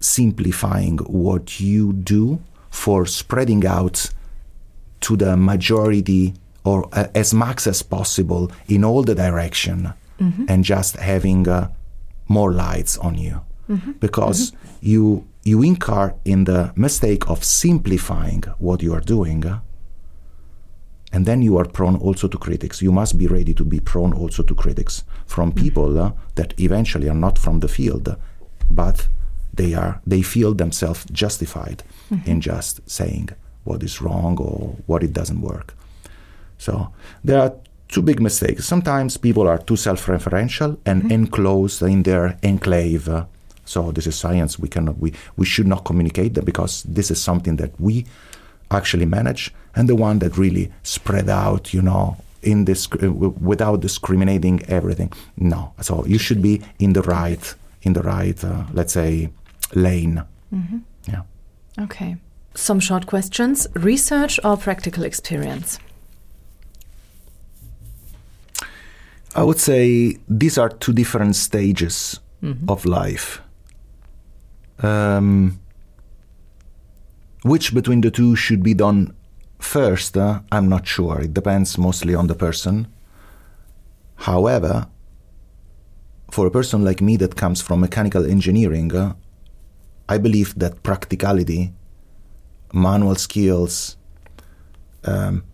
simplifying 0.00 0.98
what 0.98 1.60
you 1.60 1.92
do 1.92 2.40
for 2.70 3.06
spreading 3.06 3.66
out 3.66 4.10
to 5.00 5.16
the 5.16 5.36
majority 5.36 6.34
or 6.64 6.88
uh, 6.92 7.08
as 7.14 7.34
much 7.34 7.66
as 7.66 7.82
possible 7.82 8.50
in 8.68 8.84
all 8.84 9.02
the 9.02 9.14
direction 9.14 9.92
mm-hmm. 10.20 10.44
and 10.48 10.64
just 10.64 10.96
having 10.96 11.48
uh, 11.48 11.68
more 12.28 12.52
lights 12.52 12.96
on 12.98 13.16
you 13.16 13.40
mm-hmm. 13.68 13.92
because 13.92 14.50
mm-hmm. 14.50 14.76
you 14.80 15.26
you 15.44 15.62
incur 15.62 16.14
in 16.24 16.44
the 16.44 16.72
mistake 16.76 17.28
of 17.28 17.42
simplifying 17.42 18.42
what 18.58 18.82
you 18.82 18.94
are 18.94 19.00
doing 19.00 19.44
and 21.12 21.26
then 21.26 21.42
you 21.42 21.58
are 21.58 21.64
prone 21.64 21.96
also 21.96 22.28
to 22.28 22.38
critics 22.38 22.80
you 22.80 22.92
must 22.92 23.18
be 23.18 23.26
ready 23.26 23.52
to 23.52 23.64
be 23.64 23.80
prone 23.80 24.12
also 24.12 24.42
to 24.42 24.54
critics 24.54 25.04
from 25.26 25.50
mm-hmm. 25.50 25.64
people 25.64 26.00
uh, 26.00 26.12
that 26.36 26.58
eventually 26.60 27.08
are 27.08 27.20
not 27.26 27.38
from 27.38 27.60
the 27.60 27.68
field 27.68 28.16
but 28.70 29.08
they 29.52 29.74
are 29.74 30.00
they 30.06 30.22
feel 30.22 30.54
themselves 30.54 31.04
justified 31.12 31.82
mm-hmm. 32.10 32.30
in 32.30 32.40
just 32.40 32.88
saying 32.88 33.28
what 33.64 33.82
is 33.82 34.00
wrong 34.00 34.38
or 34.38 34.76
what 34.86 35.02
it 35.02 35.12
doesn't 35.12 35.40
work 35.40 35.74
so 36.62 36.92
there 37.24 37.40
are 37.40 37.52
two 37.88 38.02
big 38.02 38.20
mistakes. 38.20 38.64
Sometimes 38.64 39.16
people 39.16 39.48
are 39.48 39.58
too 39.58 39.76
self-referential 39.76 40.78
and 40.86 41.02
mm-hmm. 41.02 41.12
enclosed 41.12 41.82
in 41.82 42.04
their 42.04 42.38
enclave. 42.44 43.08
So 43.64 43.90
this 43.90 44.06
is 44.06 44.14
science. 44.14 44.60
We 44.60 44.68
cannot. 44.68 44.98
We 44.98 45.12
we 45.36 45.44
should 45.44 45.66
not 45.66 45.84
communicate 45.84 46.34
that 46.34 46.44
because 46.44 46.84
this 46.84 47.10
is 47.10 47.20
something 47.20 47.56
that 47.56 47.72
we 47.80 48.06
actually 48.70 49.06
manage, 49.06 49.52
and 49.74 49.88
the 49.88 49.96
one 49.96 50.20
that 50.20 50.38
really 50.38 50.70
spread 50.82 51.28
out. 51.28 51.74
You 51.74 51.82
know, 51.82 52.16
in 52.42 52.64
this 52.64 52.88
without 53.50 53.80
discriminating 53.80 54.62
everything. 54.68 55.12
No. 55.36 55.72
So 55.80 56.04
you 56.06 56.18
should 56.18 56.42
be 56.42 56.62
in 56.78 56.92
the 56.92 57.02
right 57.02 57.54
in 57.82 57.92
the 57.92 58.02
right 58.02 58.44
uh, 58.44 58.64
let's 58.72 58.92
say 58.92 59.30
lane. 59.74 60.22
Mm-hmm. 60.54 60.78
Yeah. 61.08 61.22
Okay. 61.84 62.16
Some 62.54 62.80
short 62.80 63.06
questions: 63.06 63.66
research 63.74 64.38
or 64.44 64.56
practical 64.56 65.04
experience. 65.04 65.78
I 69.34 69.42
would 69.42 69.58
say 69.58 70.18
these 70.28 70.58
are 70.58 70.68
two 70.68 70.92
different 70.92 71.36
stages 71.36 72.20
mm-hmm. 72.42 72.68
of 72.68 72.84
life. 72.84 73.40
Um, 74.80 75.58
which 77.42 77.74
between 77.74 78.00
the 78.02 78.10
two 78.10 78.36
should 78.36 78.62
be 78.62 78.74
done 78.74 79.14
first, 79.58 80.16
uh, 80.16 80.40
I'm 80.50 80.68
not 80.68 80.86
sure. 80.86 81.20
It 81.20 81.34
depends 81.34 81.78
mostly 81.78 82.14
on 82.14 82.26
the 82.26 82.34
person. 82.34 82.88
However, 84.16 84.86
for 86.30 86.46
a 86.46 86.50
person 86.50 86.84
like 86.84 87.00
me 87.00 87.16
that 87.16 87.36
comes 87.36 87.62
from 87.62 87.80
mechanical 87.80 88.24
engineering, 88.24 88.94
uh, 88.94 89.14
I 90.08 90.18
believe 90.18 90.58
that 90.58 90.82
practicality, 90.82 91.72
manual 92.72 93.14
skills, 93.14 93.96
um, 95.04 95.44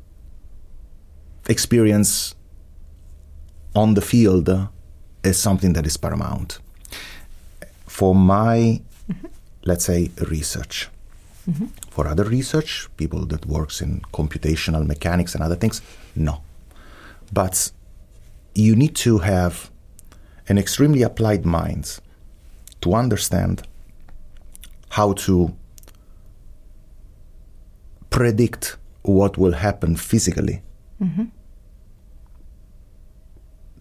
experience 1.49 2.35
on 3.79 3.95
the 3.95 4.01
field 4.01 4.49
is 5.23 5.39
something 5.39 5.73
that 5.75 5.87
is 5.87 5.97
paramount. 5.97 6.59
For 7.87 8.13
my, 8.13 8.81
mm-hmm. 9.09 9.27
let's 9.65 9.85
say, 9.85 10.11
research. 10.29 10.89
Mm-hmm. 11.49 11.67
For 11.95 12.09
other 12.09 12.25
research, 12.25 12.89
people 12.97 13.25
that 13.27 13.47
works 13.47 13.81
in 13.81 14.01
computational 14.13 14.85
mechanics 14.85 15.35
and 15.35 15.45
other 15.45 15.55
things, 15.55 15.81
no. 16.17 16.43
But 17.33 17.71
you 18.55 18.75
need 18.75 18.97
to 19.07 19.19
have 19.19 19.71
an 20.49 20.59
extremely 20.59 21.03
applied 21.03 21.47
mind 21.47 22.01
to 22.81 22.95
understand 22.95 23.63
how 24.91 25.13
to 25.27 25.55
predict 28.11 28.77
what 29.03 29.39
will 29.39 29.53
happen 29.53 29.95
physically 29.97 30.63
mm-hmm 31.01 31.27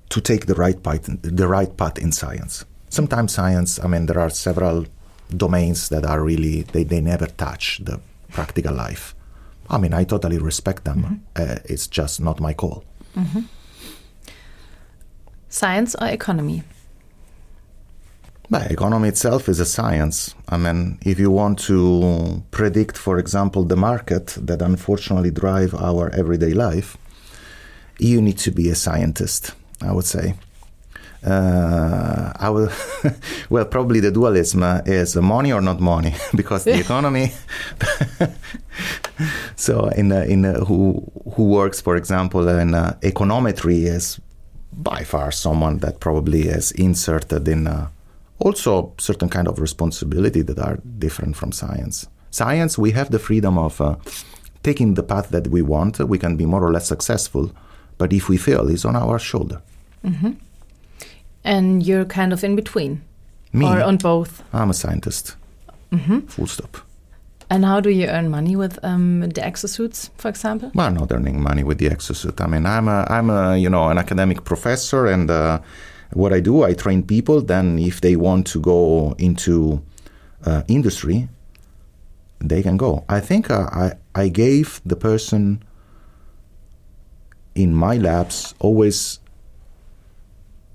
to 0.10 0.22
take 0.22 0.46
the 0.46 0.56
right 0.56 0.82
path, 0.82 1.10
the 1.22 1.48
right 1.48 1.76
path 1.78 1.98
in 1.98 2.12
science. 2.12 2.66
Sometimes 2.90 3.34
science, 3.34 3.80
I 3.84 3.88
mean, 3.88 4.06
there 4.06 4.20
are 4.20 4.30
several 4.30 4.86
domains 5.36 5.90
that 5.90 6.06
are 6.06 6.22
really 6.22 6.64
they, 6.64 6.84
they 6.84 7.02
never 7.02 7.28
touch 7.28 7.82
the 7.84 8.00
practical 8.30 8.74
life. 8.74 9.14
I 9.70 9.78
mean, 9.78 9.94
I 9.94 10.06
totally 10.06 10.38
respect 10.38 10.86
them. 10.86 11.04
Mm-hmm. 11.36 11.52
Uh, 11.52 11.56
it's 11.66 11.88
just 11.88 12.22
not 12.22 12.40
my 12.40 12.54
call. 12.54 12.84
Mm-hmm. 13.16 13.42
Science 15.50 15.96
or 16.00 16.08
economy? 16.08 16.64
Well, 18.50 18.62
economy 18.62 19.10
itself 19.10 19.50
is 19.50 19.60
a 19.60 19.66
science. 19.66 20.34
I 20.48 20.56
mean, 20.56 21.00
if 21.02 21.20
you 21.20 21.30
want 21.30 21.60
to 21.68 22.44
predict, 22.52 22.98
for 22.98 23.20
example, 23.20 23.66
the 23.66 23.76
market 23.76 24.38
that 24.40 24.62
unfortunately 24.62 25.32
drive 25.32 25.76
our 25.76 26.10
everyday 26.12 26.54
life, 26.54 26.98
you 28.00 28.22
need 28.22 28.38
to 28.38 28.52
be 28.52 28.70
a 28.70 28.76
scientist. 28.76 29.54
I 29.82 29.92
would 29.92 30.06
say. 30.06 30.36
Uh, 31.26 32.32
I 32.36 32.50
will, 32.50 32.70
well, 33.50 33.66
probably 33.66 34.00
the 34.00 34.12
dualism 34.12 34.64
is 34.86 35.16
money 35.16 35.52
or 35.52 35.62
not 35.62 35.80
money, 35.80 36.16
because 36.36 36.64
the 36.64 36.80
economy. 36.80 37.32
so, 39.56 39.88
in 39.90 40.12
uh, 40.12 40.26
in 40.28 40.46
uh, 40.46 40.66
who 40.66 41.04
who 41.34 41.46
works, 41.46 41.82
for 41.82 41.96
example, 41.96 42.48
in 42.48 42.76
uh, 42.76 42.96
econometry 43.02 43.86
is 43.86 44.20
by 44.72 45.04
far 45.04 45.32
someone 45.32 45.80
that 45.80 46.00
probably 46.00 46.42
is 46.42 46.72
inserted 46.74 47.48
in 47.48 47.66
uh, 47.66 47.90
also 48.40 48.94
certain 49.00 49.28
kind 49.28 49.48
of 49.48 49.60
responsibility 49.60 50.44
that 50.44 50.60
are 50.60 50.78
different 51.00 51.36
from 51.36 51.52
science. 51.52 52.08
Science, 52.30 52.78
we 52.78 52.92
have 52.92 53.10
the 53.10 53.20
freedom 53.20 53.58
of 53.58 53.82
uh, 53.82 53.96
taking 54.62 54.94
the 54.94 55.04
path 55.04 55.30
that 55.30 55.48
we 55.48 55.64
want. 55.64 56.00
We 56.00 56.20
can 56.20 56.38
be 56.38 56.46
more 56.46 56.64
or 56.64 56.72
less 56.72 56.88
successful 56.88 57.52
but 57.98 58.14
if 58.14 58.30
we 58.30 58.38
fail, 58.38 58.68
it's 58.70 58.86
on 58.86 58.96
our 58.96 59.20
shoulder. 59.20 59.62
Mm-hmm. 60.04 60.32
And 61.44 61.86
you're 61.86 62.06
kind 62.06 62.34
of 62.34 62.44
in 62.44 62.56
between? 62.56 63.02
Me? 63.54 63.66
Or 63.66 63.82
on 63.82 63.98
both? 63.98 64.44
I'm 64.54 64.70
a 64.70 64.74
scientist. 64.74 65.36
Mm-hmm. 65.92 66.20
Full 66.28 66.48
stop. 66.48 66.78
And 67.50 67.64
how 67.64 67.80
do 67.80 67.90
you 67.90 68.08
earn 68.08 68.30
money 68.30 68.56
with 68.58 68.78
um, 68.84 69.22
the 69.22 69.42
exosuits, 69.42 70.10
for 70.18 70.28
example? 70.28 70.72
Well, 70.76 70.88
I'm 70.88 70.96
not 70.96 71.12
earning 71.12 71.42
money 71.42 71.64
with 71.64 71.78
the 71.78 71.90
exosuit. 71.90 72.42
I 72.42 72.48
mean, 72.48 72.66
I'm 72.66 72.90
a, 72.90 73.08
I'm 73.10 73.30
a 73.30 73.56
you 73.56 73.70
know 73.70 73.88
an 73.88 73.98
academic 73.98 74.44
professor, 74.44 75.08
and 75.08 75.32
uh, 75.32 75.60
what 76.12 76.34
I 76.34 76.42
do, 76.42 76.64
I 76.64 76.74
train 76.74 77.04
people. 77.04 77.42
Then, 77.42 77.80
if 77.80 78.02
they 78.02 78.18
want 78.18 78.48
to 78.48 78.60
go 78.60 79.16
into 79.18 79.82
uh, 80.46 80.64
industry, 80.68 81.30
they 82.40 82.62
can 82.62 82.76
go. 82.76 83.06
I 83.08 83.22
think 83.22 83.50
uh, 83.50 83.70
I 83.72 83.94
I 84.14 84.28
gave 84.28 84.82
the 84.86 84.98
person 84.98 85.64
in 87.58 87.74
my 87.74 87.98
labs 87.98 88.54
always 88.60 89.20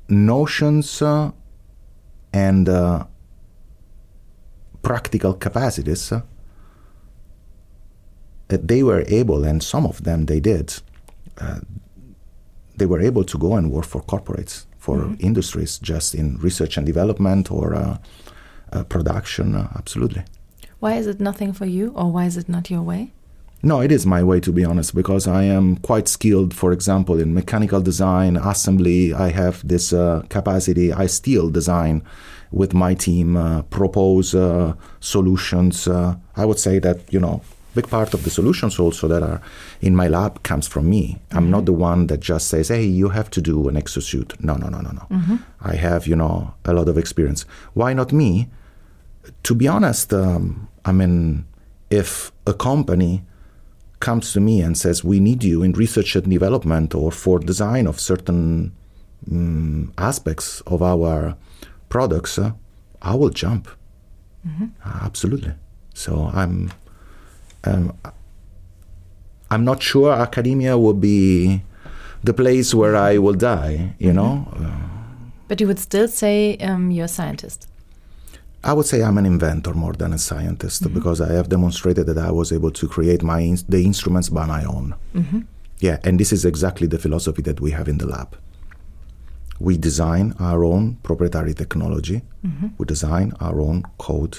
notions 0.08 1.00
uh, 1.00 1.30
and 2.32 2.68
uh, 2.68 3.04
practical 4.82 5.32
capacities 5.32 6.10
uh, 6.10 6.22
that 8.48 8.66
they 8.68 8.82
were 8.82 9.04
able, 9.06 9.44
and 9.44 9.62
some 9.62 9.86
of 9.86 10.02
them 10.02 10.26
they 10.26 10.40
did, 10.40 10.82
uh, 11.38 11.60
they 12.76 12.86
were 12.86 13.00
able 13.00 13.24
to 13.24 13.38
go 13.38 13.54
and 13.54 13.70
work 13.70 13.86
for 13.86 14.02
corporates, 14.02 14.66
for 14.76 14.98
mm-hmm. 14.98 15.14
industries, 15.20 15.78
just 15.78 16.14
in 16.14 16.36
research 16.38 16.76
and 16.76 16.84
development 16.84 17.50
or 17.50 17.74
uh, 17.74 17.96
uh, 18.72 18.82
production, 18.84 19.54
absolutely. 19.76 20.24
Why 20.80 20.94
is 20.94 21.06
it 21.06 21.20
nothing 21.20 21.52
for 21.52 21.64
you, 21.64 21.92
or 21.94 22.10
why 22.10 22.24
is 22.26 22.36
it 22.36 22.48
not 22.48 22.70
your 22.70 22.82
way? 22.82 23.12
No, 23.64 23.80
it 23.80 23.92
is 23.92 24.04
my 24.04 24.24
way 24.24 24.40
to 24.40 24.52
be 24.52 24.64
honest, 24.64 24.94
because 24.94 25.28
I 25.28 25.44
am 25.44 25.76
quite 25.76 26.08
skilled, 26.08 26.52
for 26.52 26.72
example, 26.72 27.20
in 27.20 27.32
mechanical 27.32 27.80
design, 27.80 28.36
assembly. 28.36 29.14
I 29.14 29.30
have 29.30 29.66
this 29.66 29.92
uh, 29.92 30.22
capacity. 30.28 30.92
I 30.92 31.06
still 31.06 31.48
design 31.48 32.02
with 32.50 32.74
my 32.74 32.94
team, 32.94 33.36
uh, 33.36 33.62
propose 33.62 34.34
uh, 34.34 34.74
solutions. 35.00 35.86
Uh, 35.86 36.16
I 36.36 36.44
would 36.44 36.58
say 36.58 36.80
that, 36.80 36.98
you 37.12 37.20
know, 37.20 37.40
big 37.74 37.88
part 37.88 38.14
of 38.14 38.24
the 38.24 38.30
solutions 38.30 38.78
also 38.78 39.08
that 39.08 39.22
are 39.22 39.40
in 39.80 39.94
my 39.94 40.08
lab 40.08 40.42
comes 40.42 40.66
from 40.66 40.90
me. 40.90 41.04
Mm-hmm. 41.12 41.38
I'm 41.38 41.50
not 41.50 41.64
the 41.64 41.72
one 41.72 42.08
that 42.08 42.20
just 42.20 42.48
says, 42.48 42.68
hey, 42.68 42.84
you 42.84 43.10
have 43.10 43.30
to 43.30 43.40
do 43.40 43.68
an 43.68 43.76
exosuit. 43.76 44.38
No, 44.40 44.56
no, 44.56 44.68
no, 44.68 44.80
no, 44.80 44.90
no. 44.90 45.06
Mm-hmm. 45.08 45.36
I 45.60 45.76
have, 45.76 46.06
you 46.06 46.16
know, 46.16 46.52
a 46.64 46.72
lot 46.72 46.88
of 46.88 46.98
experience. 46.98 47.46
Why 47.74 47.94
not 47.94 48.12
me? 48.12 48.48
To 49.44 49.54
be 49.54 49.68
honest, 49.68 50.12
um, 50.12 50.68
I 50.84 50.92
mean, 50.92 51.46
if 51.90 52.32
a 52.44 52.52
company 52.52 53.22
comes 54.08 54.32
to 54.34 54.40
me 54.40 54.60
and 54.66 54.76
says, 54.76 55.04
"We 55.12 55.18
need 55.28 55.42
you 55.44 55.62
in 55.62 55.72
research 55.72 56.16
and 56.16 56.28
development 56.38 56.94
or 56.94 57.10
for 57.10 57.38
design 57.38 57.86
of 57.86 57.96
certain 57.98 58.72
um, 59.30 59.92
aspects 59.96 60.62
of 60.66 60.82
our 60.82 61.36
products," 61.88 62.38
uh, 62.38 62.52
I 63.00 63.14
will 63.14 63.30
jump. 63.30 63.68
Mm-hmm. 64.46 64.66
Absolutely. 65.08 65.54
So 65.94 66.30
I'm, 66.34 66.72
um, 67.64 67.96
I'm 69.50 69.64
not 69.64 69.82
sure 69.82 70.12
academia 70.12 70.76
will 70.76 71.00
be 71.12 71.62
the 72.24 72.34
place 72.34 72.74
where 72.74 72.96
I 72.96 73.18
will 73.18 73.38
die. 73.54 73.94
You 73.98 74.12
mm-hmm. 74.12 74.16
know. 74.16 74.32
But 75.48 75.60
you 75.60 75.66
would 75.66 75.78
still 75.78 76.08
say 76.08 76.56
um, 76.68 76.90
you're 76.90 77.04
a 77.04 77.16
scientist. 77.18 77.68
I 78.64 78.72
would 78.72 78.86
say 78.86 79.02
I'm 79.02 79.18
an 79.18 79.26
inventor 79.26 79.74
more 79.74 79.92
than 79.92 80.12
a 80.12 80.18
scientist 80.18 80.84
mm-hmm. 80.84 80.94
because 80.94 81.20
I 81.20 81.32
have 81.32 81.48
demonstrated 81.48 82.06
that 82.06 82.18
I 82.18 82.30
was 82.30 82.52
able 82.52 82.70
to 82.70 82.88
create 82.88 83.22
my 83.22 83.40
in- 83.40 83.58
the 83.68 83.84
instruments 83.84 84.28
by 84.28 84.46
my 84.46 84.64
own. 84.64 84.94
Mm-hmm. 85.14 85.40
Yeah, 85.80 85.98
and 86.04 86.18
this 86.20 86.32
is 86.32 86.44
exactly 86.44 86.86
the 86.86 86.98
philosophy 86.98 87.42
that 87.42 87.60
we 87.60 87.72
have 87.72 87.88
in 87.88 87.98
the 87.98 88.06
lab. 88.06 88.38
We 89.58 89.76
design 89.76 90.34
our 90.38 90.64
own 90.64 90.96
proprietary 91.02 91.54
technology. 91.54 92.22
Mm-hmm. 92.46 92.68
We 92.78 92.86
design 92.86 93.32
our 93.40 93.60
own 93.60 93.82
code, 93.98 94.38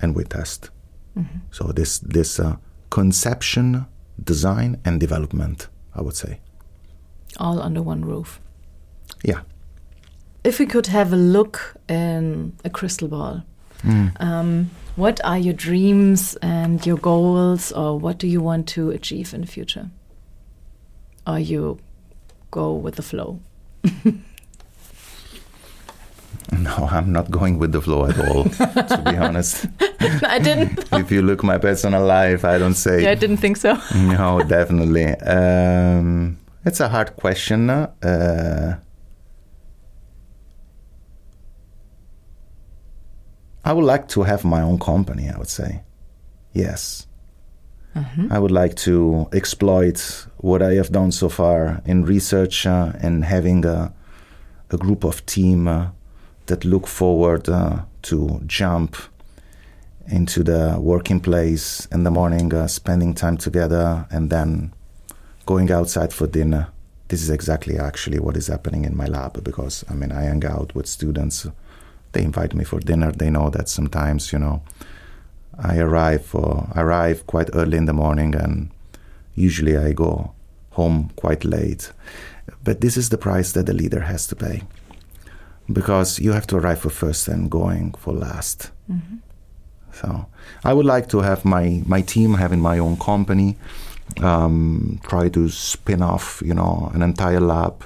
and 0.00 0.16
we 0.16 0.24
test. 0.24 0.70
Mm-hmm. 1.16 1.38
So 1.52 1.72
this 1.72 2.00
this 2.00 2.40
uh, 2.40 2.56
conception, 2.90 3.86
design, 4.22 4.80
and 4.84 4.98
development, 4.98 5.68
I 5.94 6.02
would 6.02 6.16
say, 6.16 6.40
all 7.38 7.60
under 7.62 7.82
one 7.82 8.04
roof. 8.04 8.40
Yeah. 9.22 9.42
If 10.46 10.60
we 10.60 10.66
could 10.66 10.86
have 10.86 11.12
a 11.12 11.16
look 11.16 11.74
in 11.88 12.52
a 12.64 12.70
crystal 12.70 13.08
ball, 13.08 13.42
mm. 13.82 14.12
um, 14.20 14.70
what 14.94 15.20
are 15.24 15.36
your 15.36 15.54
dreams 15.54 16.36
and 16.40 16.86
your 16.86 16.98
goals, 16.98 17.72
or 17.72 17.98
what 17.98 18.18
do 18.18 18.28
you 18.28 18.40
want 18.40 18.68
to 18.68 18.90
achieve 18.90 19.34
in 19.34 19.40
the 19.40 19.48
future? 19.48 19.90
Or 21.26 21.40
you 21.40 21.80
go 22.52 22.72
with 22.74 22.94
the 22.94 23.02
flow? 23.02 23.40
No, 26.52 26.88
I'm 26.90 27.10
not 27.12 27.28
going 27.28 27.58
with 27.58 27.72
the 27.72 27.80
flow 27.80 28.06
at 28.06 28.18
all, 28.20 28.44
to 28.44 29.02
be 29.04 29.16
honest. 29.16 29.66
I 30.22 30.38
didn't. 30.38 30.86
if 30.92 31.10
you 31.10 31.20
look 31.20 31.42
my 31.42 31.58
personal 31.58 32.04
life, 32.06 32.44
I 32.44 32.56
don't 32.56 32.74
say. 32.74 33.02
Yeah, 33.02 33.10
I 33.10 33.14
didn't 33.16 33.38
think 33.38 33.56
so. 33.56 33.76
no, 33.94 34.40
definitely. 34.44 35.06
Um, 35.06 36.38
it's 36.64 36.78
a 36.78 36.88
hard 36.88 37.16
question. 37.16 37.68
Uh, 37.68 38.78
I 43.66 43.72
would 43.72 43.84
like 43.84 44.06
to 44.10 44.22
have 44.22 44.44
my 44.44 44.62
own 44.62 44.78
company, 44.78 45.28
I 45.28 45.36
would 45.36 45.48
say. 45.48 45.82
Yes. 46.52 47.08
Mm-hmm. 47.96 48.32
I 48.32 48.38
would 48.38 48.52
like 48.52 48.76
to 48.76 49.28
exploit 49.32 50.26
what 50.36 50.62
I 50.62 50.74
have 50.74 50.92
done 50.92 51.10
so 51.10 51.28
far 51.28 51.82
in 51.84 52.04
research 52.04 52.64
uh, 52.64 52.92
and 53.00 53.24
having 53.24 53.64
a, 53.64 53.92
a, 54.70 54.76
group 54.76 55.02
of 55.02 55.26
team 55.26 55.66
uh, 55.66 55.88
that 56.46 56.64
look 56.64 56.86
forward 56.86 57.48
uh, 57.48 57.80
to 58.02 58.40
jump 58.46 58.94
into 60.06 60.44
the 60.44 60.76
working 60.78 61.18
place 61.18 61.86
in 61.86 62.04
the 62.04 62.10
morning, 62.12 62.54
uh, 62.54 62.68
spending 62.68 63.14
time 63.14 63.36
together, 63.36 64.06
and 64.12 64.30
then 64.30 64.72
going 65.44 65.72
outside 65.72 66.12
for 66.12 66.28
dinner. 66.28 66.68
This 67.08 67.20
is 67.20 67.30
exactly 67.30 67.78
actually 67.78 68.20
what 68.20 68.36
is 68.36 68.46
happening 68.46 68.84
in 68.84 68.96
my 68.96 69.06
lab 69.06 69.42
because 69.42 69.84
I 69.88 69.94
mean 69.94 70.12
I 70.12 70.22
hang 70.22 70.44
out 70.44 70.72
with 70.76 70.86
students 70.86 71.48
they 72.12 72.22
invite 72.22 72.54
me 72.54 72.64
for 72.64 72.80
dinner. 72.80 73.12
They 73.12 73.30
know 73.30 73.50
that 73.50 73.68
sometimes, 73.68 74.32
you 74.32 74.38
know, 74.38 74.62
I 75.58 75.78
arrive 75.78 76.24
for 76.24 76.68
arrive 76.74 77.26
quite 77.26 77.50
early 77.54 77.76
in 77.76 77.86
the 77.86 77.92
morning, 77.92 78.34
and 78.34 78.70
usually 79.34 79.76
I 79.76 79.92
go 79.92 80.32
home 80.70 81.10
quite 81.16 81.44
late. 81.44 81.92
But 82.62 82.80
this 82.80 82.96
is 82.96 83.08
the 83.08 83.18
price 83.18 83.52
that 83.52 83.66
the 83.66 83.72
leader 83.72 84.00
has 84.00 84.26
to 84.28 84.36
pay, 84.36 84.62
because 85.72 86.18
you 86.18 86.32
have 86.32 86.46
to 86.48 86.56
arrive 86.56 86.80
for 86.80 86.90
first 86.90 87.28
and 87.28 87.50
going 87.50 87.94
for 87.98 88.12
last. 88.12 88.70
Mm-hmm. 88.90 89.16
So 89.92 90.26
I 90.62 90.74
would 90.74 90.86
like 90.86 91.08
to 91.08 91.20
have 91.20 91.44
my 91.44 91.82
my 91.86 92.02
team 92.02 92.34
having 92.34 92.60
my 92.60 92.78
own 92.78 92.96
company, 92.98 93.56
um, 94.22 95.00
try 95.08 95.30
to 95.30 95.48
spin 95.48 96.02
off, 96.02 96.42
you 96.44 96.54
know, 96.54 96.90
an 96.94 97.02
entire 97.02 97.40
lab, 97.40 97.84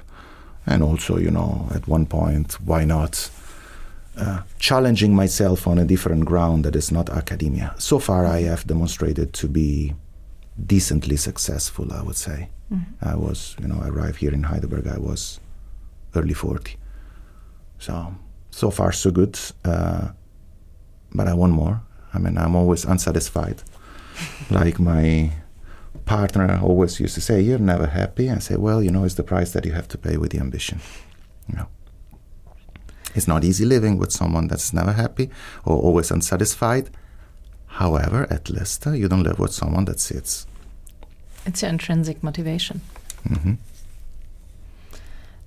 and 0.66 0.82
also, 0.82 1.18
you 1.18 1.30
know, 1.30 1.68
at 1.74 1.86
one 1.88 2.06
point, 2.06 2.58
why 2.64 2.84
not? 2.84 3.30
Uh, 4.20 4.42
challenging 4.58 5.14
myself 5.14 5.66
on 5.66 5.78
a 5.78 5.84
different 5.84 6.26
ground 6.26 6.64
that 6.64 6.76
is 6.76 6.92
not 6.92 7.08
academia. 7.08 7.74
So 7.78 7.98
far, 7.98 8.26
I 8.26 8.42
have 8.42 8.66
demonstrated 8.66 9.32
to 9.32 9.48
be 9.48 9.94
decently 10.66 11.16
successful, 11.16 11.90
I 11.92 12.02
would 12.02 12.16
say. 12.16 12.50
Mm-hmm. 12.70 13.08
I 13.08 13.16
was, 13.16 13.56
you 13.60 13.66
know, 13.66 13.80
I 13.82 13.88
arrived 13.88 14.18
here 14.18 14.34
in 14.34 14.42
Heidelberg, 14.42 14.86
I 14.86 14.98
was 14.98 15.40
early 16.14 16.34
40. 16.34 16.76
So, 17.78 18.14
so 18.50 18.70
far, 18.70 18.92
so 18.92 19.10
good. 19.10 19.38
Uh, 19.64 20.08
but 21.14 21.26
I 21.26 21.34
want 21.34 21.54
more. 21.54 21.80
I 22.12 22.18
mean, 22.18 22.36
I'm 22.36 22.54
always 22.54 22.84
unsatisfied. 22.84 23.62
like 24.50 24.78
my 24.78 25.32
partner 26.04 26.60
always 26.62 27.00
used 27.00 27.14
to 27.14 27.20
say, 27.20 27.40
You're 27.40 27.58
never 27.58 27.86
happy. 27.86 28.30
I 28.30 28.38
say, 28.38 28.56
Well, 28.56 28.82
you 28.82 28.90
know, 28.90 29.04
it's 29.04 29.14
the 29.14 29.22
price 29.22 29.52
that 29.52 29.64
you 29.64 29.72
have 29.72 29.88
to 29.88 29.98
pay 29.98 30.16
with 30.18 30.32
the 30.32 30.40
ambition. 30.40 30.80
You 31.48 31.56
know. 31.56 31.66
It's 33.14 33.26
not 33.28 33.44
easy 33.44 33.64
living 33.64 33.98
with 33.98 34.12
someone 34.12 34.48
that's 34.48 34.72
never 34.72 34.92
happy 34.92 35.30
or 35.64 35.76
always 35.76 36.10
unsatisfied. 36.10 36.90
However, 37.66 38.26
at 38.30 38.50
least 38.50 38.86
uh, 38.86 38.92
you 38.92 39.08
don't 39.08 39.22
live 39.22 39.38
with 39.38 39.52
someone 39.52 39.84
that 39.86 40.00
sits. 40.00 40.46
It's 41.46 41.62
your 41.62 41.70
intrinsic 41.70 42.22
motivation. 42.22 42.80
Mm-hmm. 43.28 43.54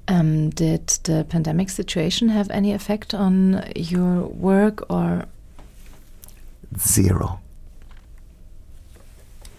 Um, 0.07 0.49
did 0.49 0.87
the 1.03 1.25
pandemic 1.29 1.69
situation 1.69 2.29
have 2.29 2.49
any 2.51 2.73
effect 2.73 3.13
on 3.13 3.63
your 3.75 4.27
work 4.27 4.89
or? 4.89 5.25
Zero. 6.77 7.39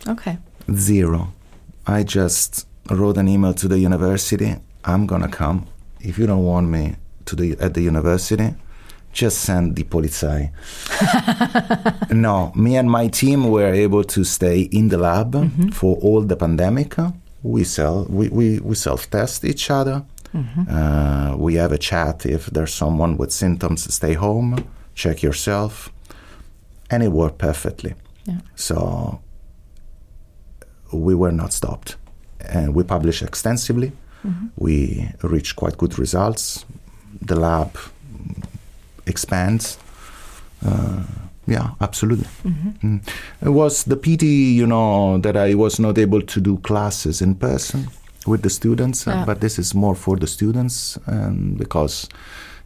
Okay. 0.06 0.38
Zero. 0.74 1.32
I 1.86 2.02
just 2.02 2.66
wrote 2.90 3.16
an 3.16 3.28
email 3.28 3.54
to 3.54 3.68
the 3.68 3.78
university. 3.78 4.56
I'm 4.84 5.06
gonna 5.06 5.28
come. 5.28 5.66
If 6.00 6.18
you 6.18 6.26
don't 6.26 6.44
want 6.44 6.68
me, 6.68 6.96
to 7.26 7.36
the 7.36 7.56
at 7.60 7.74
the 7.74 7.82
university, 7.82 8.54
just 9.14 9.38
send 9.42 9.76
the 9.76 9.84
polizei. 9.84 10.50
no, 12.10 12.52
me 12.54 12.76
and 12.76 12.90
my 12.90 13.08
team 13.08 13.48
were 13.48 13.72
able 13.72 14.04
to 14.04 14.24
stay 14.24 14.62
in 14.62 14.88
the 14.88 14.98
lab 14.98 15.32
mm-hmm. 15.32 15.68
for 15.68 15.96
all 15.98 16.20
the 16.20 16.36
pandemic. 16.36 16.96
We 17.42 17.64
sell, 17.64 18.06
we, 18.10 18.28
we, 18.28 18.58
we 18.58 18.74
self 18.74 19.08
test 19.10 19.44
each 19.44 19.70
other. 19.70 20.04
Mm-hmm. 20.34 20.62
Uh, 20.68 21.36
we 21.36 21.54
have 21.54 21.70
a 21.70 21.78
chat 21.78 22.26
if 22.26 22.46
there's 22.46 22.74
someone 22.74 23.16
with 23.16 23.32
symptoms, 23.32 23.94
stay 23.94 24.14
home, 24.14 24.68
check 24.94 25.22
yourself, 25.22 25.92
and 26.90 27.02
it 27.02 27.12
worked 27.12 27.38
perfectly. 27.38 27.94
Yeah. 28.24 28.40
So 28.56 29.20
we 30.92 31.14
were 31.14 31.30
not 31.30 31.52
stopped, 31.52 31.96
and 32.40 32.74
we 32.74 32.82
published 32.82 33.22
extensively. 33.22 33.92
Mm-hmm. 34.26 34.46
We 34.56 35.12
reached 35.22 35.54
quite 35.54 35.76
good 35.78 35.98
results 35.98 36.64
the 37.26 37.36
lab 37.36 37.76
expands. 39.06 39.78
Uh, 40.64 41.02
yeah, 41.46 41.70
absolutely. 41.80 42.26
Mm-hmm. 42.44 42.96
Mm. 42.96 43.08
It 43.42 43.50
was 43.50 43.84
the 43.84 43.96
pity, 43.96 44.26
you 44.26 44.66
know, 44.66 45.18
that 45.18 45.36
I 45.36 45.54
was 45.54 45.78
not 45.78 45.98
able 45.98 46.22
to 46.22 46.40
do 46.40 46.58
classes 46.58 47.20
in 47.20 47.34
person 47.34 47.88
with 48.26 48.42
the 48.42 48.50
students, 48.50 49.06
uh, 49.06 49.10
yeah. 49.10 49.24
but 49.26 49.40
this 49.40 49.58
is 49.58 49.74
more 49.74 49.94
for 49.94 50.16
the 50.16 50.26
students, 50.26 50.98
and 51.06 51.58
because, 51.58 52.08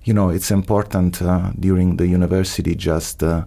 you 0.05 0.15
know, 0.15 0.31
it's 0.31 0.53
important 0.53 1.21
uh, 1.21 1.51
during 1.59 1.97
the 1.97 2.07
university 2.07 2.77
just 2.77 3.23
uh, 3.23 3.45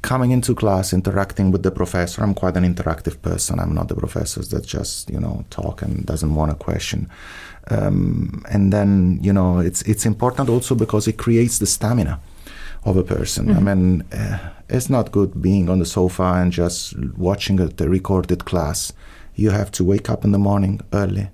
coming 0.00 0.30
into 0.30 0.54
class, 0.54 0.92
interacting 0.92 1.50
with 1.50 1.62
the 1.62 1.70
professor. 1.70 2.22
I'm 2.22 2.34
quite 2.34 2.56
an 2.56 2.64
interactive 2.64 3.20
person. 3.20 3.60
I'm 3.60 3.74
not 3.74 3.88
the 3.88 3.96
professors 3.96 4.48
that 4.48 4.64
just, 4.64 5.10
you 5.10 5.20
know, 5.20 5.44
talk 5.50 5.82
and 5.82 6.06
doesn't 6.06 6.34
want 6.34 6.52
a 6.52 6.54
question. 6.54 7.10
Um, 7.70 8.44
and 8.50 8.72
then 8.72 9.18
you 9.22 9.32
know 9.32 9.58
it's 9.58 9.82
it's 9.82 10.06
important 10.06 10.48
also 10.48 10.74
because 10.74 11.06
it 11.06 11.18
creates 11.18 11.58
the 11.58 11.66
stamina 11.66 12.20
of 12.84 12.96
a 12.96 13.02
person. 13.02 13.46
Mm-hmm. 13.46 13.68
I 13.68 13.74
mean, 13.74 14.02
uh, 14.12 14.38
it's 14.68 14.88
not 14.88 15.12
good 15.12 15.42
being 15.42 15.68
on 15.68 15.78
the 15.78 15.84
sofa 15.84 16.22
and 16.22 16.52
just 16.52 16.96
watching 17.16 17.60
a, 17.60 17.66
the 17.66 17.88
recorded 17.88 18.44
class. 18.44 18.92
You 19.34 19.50
have 19.50 19.70
to 19.72 19.84
wake 19.84 20.10
up 20.10 20.24
in 20.24 20.32
the 20.32 20.38
morning 20.38 20.80
early. 20.92 21.28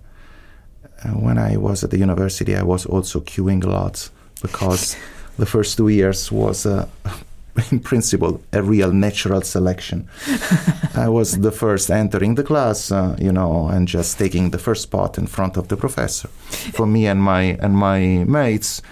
Uh, 1.05 1.11
when 1.11 1.39
I 1.39 1.57
was 1.57 1.85
at 1.85 1.91
the 1.91 1.99
university, 1.99 2.57
I 2.57 2.63
was 2.63 2.87
also 2.87 3.21
queuing 3.21 3.65
a 3.65 3.69
lot 3.69 4.11
because 4.43 4.97
the 5.39 5.47
first 5.47 5.77
two 5.77 5.89
years 5.89 6.33
was 6.33 6.67
uh, 6.67 6.89
in 7.71 7.81
principle, 7.81 8.41
a 8.53 8.63
real 8.63 8.93
natural 8.93 9.43
selection. 9.43 10.09
I 10.95 11.09
was 11.09 11.39
the 11.39 11.53
first 11.53 11.91
entering 11.91 12.35
the 12.35 12.43
class, 12.43 12.91
uh, 12.91 13.17
you 13.21 13.33
know, 13.33 13.69
and 13.69 13.87
just 13.87 14.19
taking 14.19 14.51
the 14.51 14.59
first 14.59 14.83
spot 14.83 15.19
in 15.19 15.27
front 15.27 15.57
of 15.57 15.69
the 15.69 15.77
professor 15.77 16.29
for 16.73 16.87
me 16.87 17.07
and 17.07 17.23
my 17.23 17.57
and 17.61 17.77
my 17.77 18.25
mates, 18.27 18.83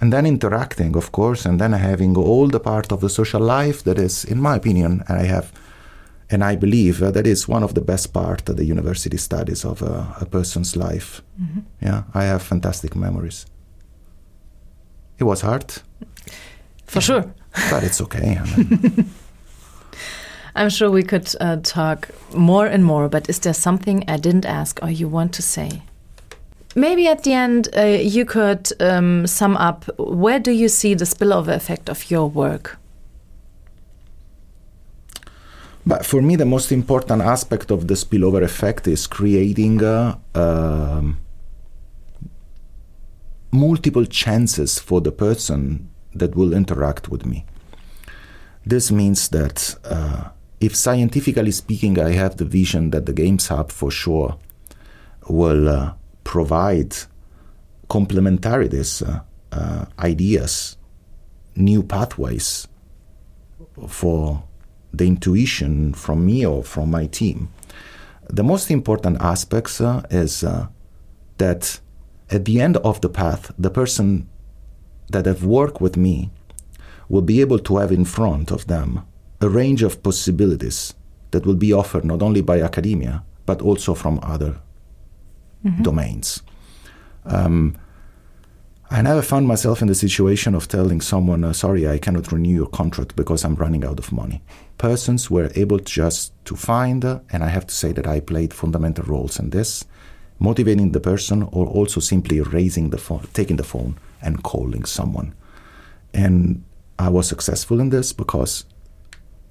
and 0.00 0.12
then 0.12 0.26
interacting, 0.26 0.96
of 0.96 1.12
course, 1.12 1.46
and 1.46 1.60
then 1.60 1.72
having 1.72 2.16
all 2.16 2.48
the 2.48 2.60
part 2.60 2.92
of 2.92 3.00
the 3.00 3.08
social 3.08 3.40
life 3.40 3.82
that 3.84 3.98
is, 3.98 4.24
in 4.24 4.40
my 4.40 4.56
opinion, 4.56 5.02
I 5.08 5.22
have 5.24 5.52
and 6.30 6.42
I 6.42 6.56
believe 6.56 7.02
uh, 7.02 7.10
that 7.10 7.26
is 7.26 7.48
one 7.48 7.62
of 7.62 7.74
the 7.74 7.80
best 7.80 8.12
part 8.12 8.48
of 8.48 8.56
the 8.56 8.64
university 8.64 9.18
studies 9.18 9.64
of 9.64 9.82
uh, 9.82 10.06
a 10.20 10.26
person's 10.26 10.74
life. 10.76 11.22
Mm-hmm. 11.40 11.60
Yeah, 11.80 12.02
I 12.14 12.24
have 12.24 12.42
fantastic 12.42 12.96
memories. 12.96 13.46
It 15.18 15.24
was 15.24 15.42
hard. 15.42 15.82
For 16.86 17.00
sure. 17.00 17.34
But 17.70 17.84
it's 17.84 18.00
okay. 18.00 18.38
I 18.40 18.56
mean. 18.56 19.10
I'm 20.56 20.70
sure 20.70 20.90
we 20.90 21.02
could 21.02 21.34
uh, 21.40 21.56
talk 21.62 22.10
more 22.32 22.66
and 22.66 22.84
more, 22.84 23.08
but 23.08 23.28
is 23.28 23.40
there 23.40 23.54
something 23.54 24.04
I 24.06 24.16
didn't 24.18 24.46
ask 24.46 24.78
or 24.82 24.90
you 24.90 25.08
want 25.08 25.32
to 25.34 25.42
say? 25.42 25.82
Maybe 26.76 27.08
at 27.08 27.24
the 27.24 27.32
end, 27.32 27.68
uh, 27.76 27.82
you 27.82 28.24
could 28.24 28.70
um, 28.80 29.26
sum 29.26 29.56
up 29.56 29.84
where 29.98 30.38
do 30.38 30.52
you 30.52 30.68
see 30.68 30.94
the 30.94 31.04
spillover 31.04 31.54
effect 31.54 31.88
of 31.88 32.10
your 32.10 32.28
work? 32.28 32.78
But 35.86 36.06
for 36.06 36.22
me, 36.22 36.36
the 36.36 36.46
most 36.46 36.72
important 36.72 37.22
aspect 37.22 37.70
of 37.70 37.88
the 37.88 37.94
spillover 37.94 38.42
effect 38.42 38.88
is 38.88 39.06
creating 39.06 39.84
uh, 39.84 40.16
uh, 40.34 41.02
multiple 43.52 44.06
chances 44.06 44.78
for 44.78 45.00
the 45.00 45.12
person 45.12 45.90
that 46.14 46.34
will 46.34 46.52
interact 46.52 47.08
with 47.08 47.26
me. 47.26 47.44
This 48.66 48.90
means 48.90 49.28
that 49.28 49.76
uh, 49.84 50.30
if 50.60 50.74
scientifically 50.74 51.50
speaking, 51.50 51.98
I 51.98 52.12
have 52.12 52.36
the 52.36 52.44
vision 52.44 52.90
that 52.90 53.06
the 53.06 53.12
Games 53.12 53.48
Hub 53.48 53.70
for 53.70 53.90
sure 53.90 54.38
will 55.28 55.68
uh, 55.68 55.92
provide 56.24 56.96
complementarities, 57.88 59.06
uh, 59.06 59.20
uh, 59.52 59.84
ideas, 59.98 60.76
new 61.56 61.82
pathways 61.82 62.66
for 63.86 64.42
the 64.92 65.06
intuition 65.06 65.92
from 65.92 66.24
me 66.24 66.46
or 66.46 66.62
from 66.62 66.90
my 66.90 67.06
team. 67.06 67.50
The 68.28 68.42
most 68.42 68.70
important 68.70 69.20
aspects 69.20 69.80
uh, 69.80 70.02
is 70.10 70.42
uh, 70.42 70.68
that 71.38 71.80
at 72.30 72.44
the 72.46 72.60
end 72.60 72.78
of 72.78 73.00
the 73.00 73.08
path, 73.08 73.52
the 73.58 73.70
person 73.70 74.28
that 75.10 75.26
have 75.26 75.44
worked 75.44 75.80
with 75.80 75.96
me 75.96 76.30
will 77.08 77.22
be 77.22 77.40
able 77.40 77.58
to 77.58 77.76
have 77.76 77.92
in 77.92 78.04
front 78.04 78.50
of 78.50 78.66
them 78.66 79.06
a 79.40 79.48
range 79.48 79.82
of 79.82 80.02
possibilities 80.02 80.94
that 81.30 81.44
will 81.44 81.56
be 81.56 81.72
offered 81.72 82.04
not 82.04 82.22
only 82.22 82.40
by 82.40 82.60
academia 82.60 83.22
but 83.46 83.60
also 83.60 83.94
from 83.94 84.18
other 84.22 84.56
mm-hmm. 85.64 85.82
domains. 85.82 86.42
Um, 87.26 87.76
I 88.90 89.02
never 89.02 89.22
found 89.22 89.48
myself 89.48 89.82
in 89.82 89.88
the 89.88 89.94
situation 89.94 90.54
of 90.54 90.68
telling 90.68 91.00
someone, 91.00 91.42
uh, 91.42 91.52
sorry, 91.52 91.88
I 91.88 91.98
cannot 91.98 92.30
renew 92.30 92.54
your 92.54 92.68
contract 92.68 93.16
because 93.16 93.44
I'm 93.44 93.54
running 93.54 93.84
out 93.84 93.98
of 93.98 94.12
money. 94.12 94.42
Persons 94.78 95.30
were 95.30 95.50
able 95.56 95.78
just 95.78 96.32
to 96.44 96.54
find, 96.54 97.04
uh, 97.04 97.20
and 97.30 97.42
I 97.42 97.48
have 97.48 97.66
to 97.66 97.74
say 97.74 97.92
that 97.92 98.06
I 98.06 98.20
played 98.20 98.54
fundamental 98.54 99.04
roles 99.04 99.38
in 99.38 99.50
this, 99.50 99.84
motivating 100.38 100.92
the 100.92 101.00
person 101.00 101.42
or 101.42 101.66
also 101.66 102.00
simply 102.00 102.40
raising 102.40 102.90
the 102.90 102.98
phone, 102.98 103.26
taking 103.32 103.56
the 103.56 103.64
phone 103.64 103.96
and 104.24 104.42
calling 104.42 104.84
someone. 104.84 105.34
And 106.12 106.64
I 106.98 107.08
was 107.08 107.28
successful 107.28 107.80
in 107.80 107.90
this 107.90 108.12
because 108.12 108.64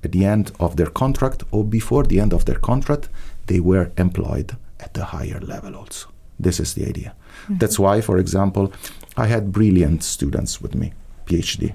at 0.04 0.12
the 0.12 0.26
end 0.26 0.52
of 0.60 0.76
their 0.76 0.90
contract 0.90 1.44
or 1.52 1.64
before 1.64 2.04
the 2.04 2.20
end 2.20 2.34
of 2.34 2.46
their 2.46 2.60
contract, 2.60 3.08
they 3.48 3.60
were 3.60 3.92
employed 3.98 4.58
at 4.80 4.94
the 4.94 5.06
higher 5.06 5.40
level 5.40 5.76
also. 5.76 6.10
This 6.40 6.60
is 6.60 6.74
the 6.74 6.86
idea. 6.88 7.16
Mm-hmm. 7.44 7.58
That's 7.58 7.80
why, 7.80 8.02
for 8.02 8.18
example, 8.18 8.74
I 9.16 9.28
had 9.28 9.52
brilliant 9.52 10.04
students 10.04 10.62
with 10.62 10.76
me, 10.76 10.94
PhD. 11.26 11.74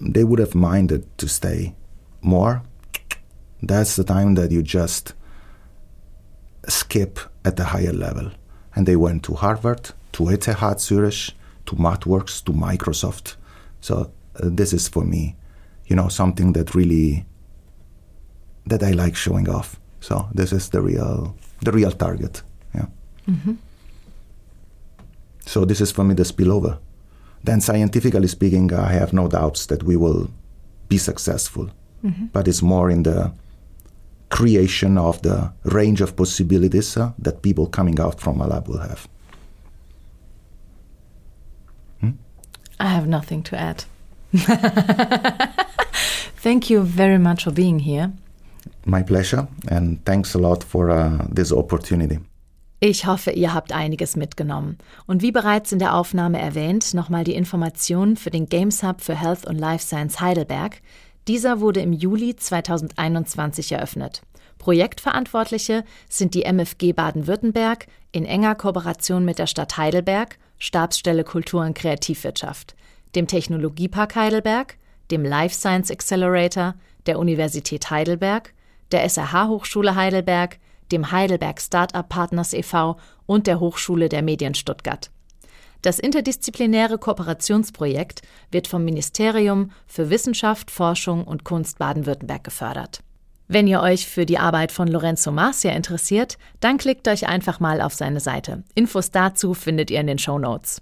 They 0.00 0.24
would 0.24 0.40
have 0.40 0.54
minded 0.54 1.06
to 1.18 1.28
stay 1.28 1.74
more. 2.20 2.62
That's 3.62 3.94
the 3.96 4.04
time 4.04 4.34
that 4.34 4.50
you 4.50 4.62
just 4.62 5.14
skip 6.68 7.20
at 7.44 7.56
the 7.56 7.66
higher 7.66 7.92
level. 7.92 8.32
And 8.74 8.86
they 8.86 8.96
went 8.96 9.22
to 9.24 9.34
Harvard, 9.34 9.92
to 10.12 10.28
ETH 10.28 10.80
Zurich, 10.80 11.34
to 11.66 11.76
MathWorks, 11.76 12.44
to 12.44 12.52
Microsoft. 12.52 13.36
So 13.80 14.12
uh, 14.36 14.48
this 14.52 14.72
is 14.72 14.88
for 14.88 15.04
me, 15.04 15.36
you 15.86 15.96
know, 15.96 16.08
something 16.08 16.52
that 16.52 16.74
really 16.74 17.26
that 18.66 18.82
I 18.82 18.92
like 18.92 19.16
showing 19.16 19.48
off. 19.48 19.80
So 20.00 20.28
this 20.34 20.52
is 20.52 20.70
the 20.70 20.80
real 20.80 21.36
the 21.60 21.72
real 21.72 21.92
target. 21.92 22.42
Yeah. 22.74 22.86
Mm-hmm. 23.28 23.54
So 25.46 25.64
this 25.64 25.80
is 25.80 25.92
for 25.92 26.04
me 26.04 26.14
the 26.14 26.22
spillover. 26.24 26.78
Then 27.44 27.60
scientifically 27.60 28.28
speaking, 28.28 28.72
I 28.72 28.92
have 28.92 29.12
no 29.12 29.28
doubts 29.28 29.66
that 29.66 29.82
we 29.82 29.96
will 29.96 30.30
be 30.88 30.98
successful. 30.98 31.70
Mm-hmm. 32.04 32.26
But 32.26 32.48
it's 32.48 32.62
more 32.62 32.90
in 32.90 33.02
the 33.02 33.32
creation 34.28 34.96
of 34.96 35.20
the 35.22 35.52
range 35.64 36.00
of 36.00 36.16
possibilities 36.16 36.96
uh, 36.96 37.12
that 37.18 37.42
people 37.42 37.66
coming 37.66 38.00
out 38.00 38.20
from 38.20 38.40
a 38.40 38.46
lab 38.46 38.68
will 38.68 38.78
have. 38.78 39.06
I 42.80 42.86
have 42.86 43.06
nothing 43.06 43.42
to 43.44 43.56
add. 43.56 43.84
Thank 46.42 46.70
you 46.70 46.82
very 46.82 47.18
much 47.18 47.44
for 47.44 47.52
being 47.52 47.78
here. 47.78 48.12
My 48.84 49.02
pleasure, 49.02 49.46
and 49.68 50.04
thanks 50.04 50.34
a 50.34 50.38
lot 50.38 50.64
for 50.64 50.90
uh, 50.90 51.24
this 51.30 51.52
opportunity. 51.52 52.18
Ich 52.80 53.06
hoffe, 53.06 53.30
ihr 53.30 53.54
habt 53.54 53.70
einiges 53.72 54.16
mitgenommen. 54.16 54.76
Und 55.06 55.22
wie 55.22 55.30
bereits 55.30 55.70
in 55.70 55.78
der 55.78 55.94
Aufnahme 55.94 56.40
erwähnt, 56.40 56.94
nochmal 56.94 57.22
die 57.22 57.36
Informationen 57.36 58.16
für 58.16 58.30
den 58.30 58.46
Games 58.46 58.82
Hub 58.82 59.00
für 59.00 59.14
Health 59.14 59.46
und 59.46 59.56
Life 59.56 59.86
Science 59.86 60.20
Heidelberg. 60.20 60.80
Dieser 61.28 61.60
wurde 61.60 61.80
im 61.80 61.92
Juli 61.92 62.34
2021 62.34 63.70
eröffnet. 63.70 64.22
Projektverantwortliche 64.58 65.84
sind 66.08 66.34
die 66.34 66.42
MFG 66.42 66.92
Baden-Württemberg 66.92 67.86
in 68.10 68.24
enger 68.24 68.56
Kooperation 68.56 69.24
mit 69.24 69.38
der 69.38 69.46
Stadt 69.46 69.76
Heidelberg, 69.76 70.38
Stabsstelle 70.62 71.24
Kultur 71.24 71.62
und 71.62 71.74
Kreativwirtschaft, 71.74 72.76
dem 73.16 73.26
Technologiepark 73.26 74.14
Heidelberg, 74.14 74.78
dem 75.10 75.24
Life 75.24 75.56
Science 75.56 75.90
Accelerator, 75.90 76.76
der 77.06 77.18
Universität 77.18 77.90
Heidelberg, 77.90 78.54
der 78.92 79.02
SRH 79.02 79.48
Hochschule 79.48 79.96
Heidelberg, 79.96 80.60
dem 80.92 81.10
Heidelberg 81.10 81.60
Startup 81.60 82.08
Partners 82.08 82.52
e.V. 82.52 82.96
und 83.26 83.48
der 83.48 83.58
Hochschule 83.58 84.08
der 84.08 84.22
Medien 84.22 84.54
Stuttgart. 84.54 85.10
Das 85.82 85.98
interdisziplinäre 85.98 86.96
Kooperationsprojekt 86.96 88.22
wird 88.52 88.68
vom 88.68 88.84
Ministerium 88.84 89.72
für 89.88 90.10
Wissenschaft, 90.10 90.70
Forschung 90.70 91.24
und 91.24 91.42
Kunst 91.42 91.80
Baden-Württemberg 91.80 92.44
gefördert. 92.44 93.02
Wenn 93.52 93.66
ihr 93.66 93.82
euch 93.82 94.06
für 94.06 94.24
die 94.24 94.38
Arbeit 94.38 94.72
von 94.72 94.88
Lorenzo 94.88 95.30
Marcia 95.30 95.72
interessiert, 95.72 96.38
dann 96.60 96.78
klickt 96.78 97.06
euch 97.06 97.28
einfach 97.28 97.60
mal 97.60 97.82
auf 97.82 97.92
seine 97.92 98.18
Seite. 98.18 98.62
Infos 98.74 99.10
dazu 99.10 99.52
findet 99.52 99.90
ihr 99.90 100.00
in 100.00 100.06
den 100.06 100.18
Show 100.18 100.38
Notes. 100.38 100.80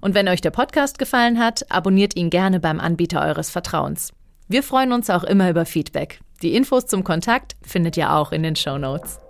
Und 0.00 0.14
wenn 0.14 0.26
euch 0.26 0.40
der 0.40 0.50
Podcast 0.50 0.98
gefallen 0.98 1.38
hat, 1.38 1.70
abonniert 1.70 2.16
ihn 2.16 2.30
gerne 2.30 2.60
beim 2.60 2.80
Anbieter 2.80 3.20
eures 3.20 3.50
Vertrauens. 3.50 4.14
Wir 4.48 4.62
freuen 4.62 4.92
uns 4.92 5.10
auch 5.10 5.22
immer 5.22 5.50
über 5.50 5.66
Feedback. 5.66 6.20
Die 6.40 6.54
Infos 6.54 6.86
zum 6.86 7.04
Kontakt 7.04 7.56
findet 7.60 7.98
ihr 7.98 8.10
auch 8.14 8.32
in 8.32 8.42
den 8.42 8.56
Show 8.56 8.78
Notes. 8.78 9.20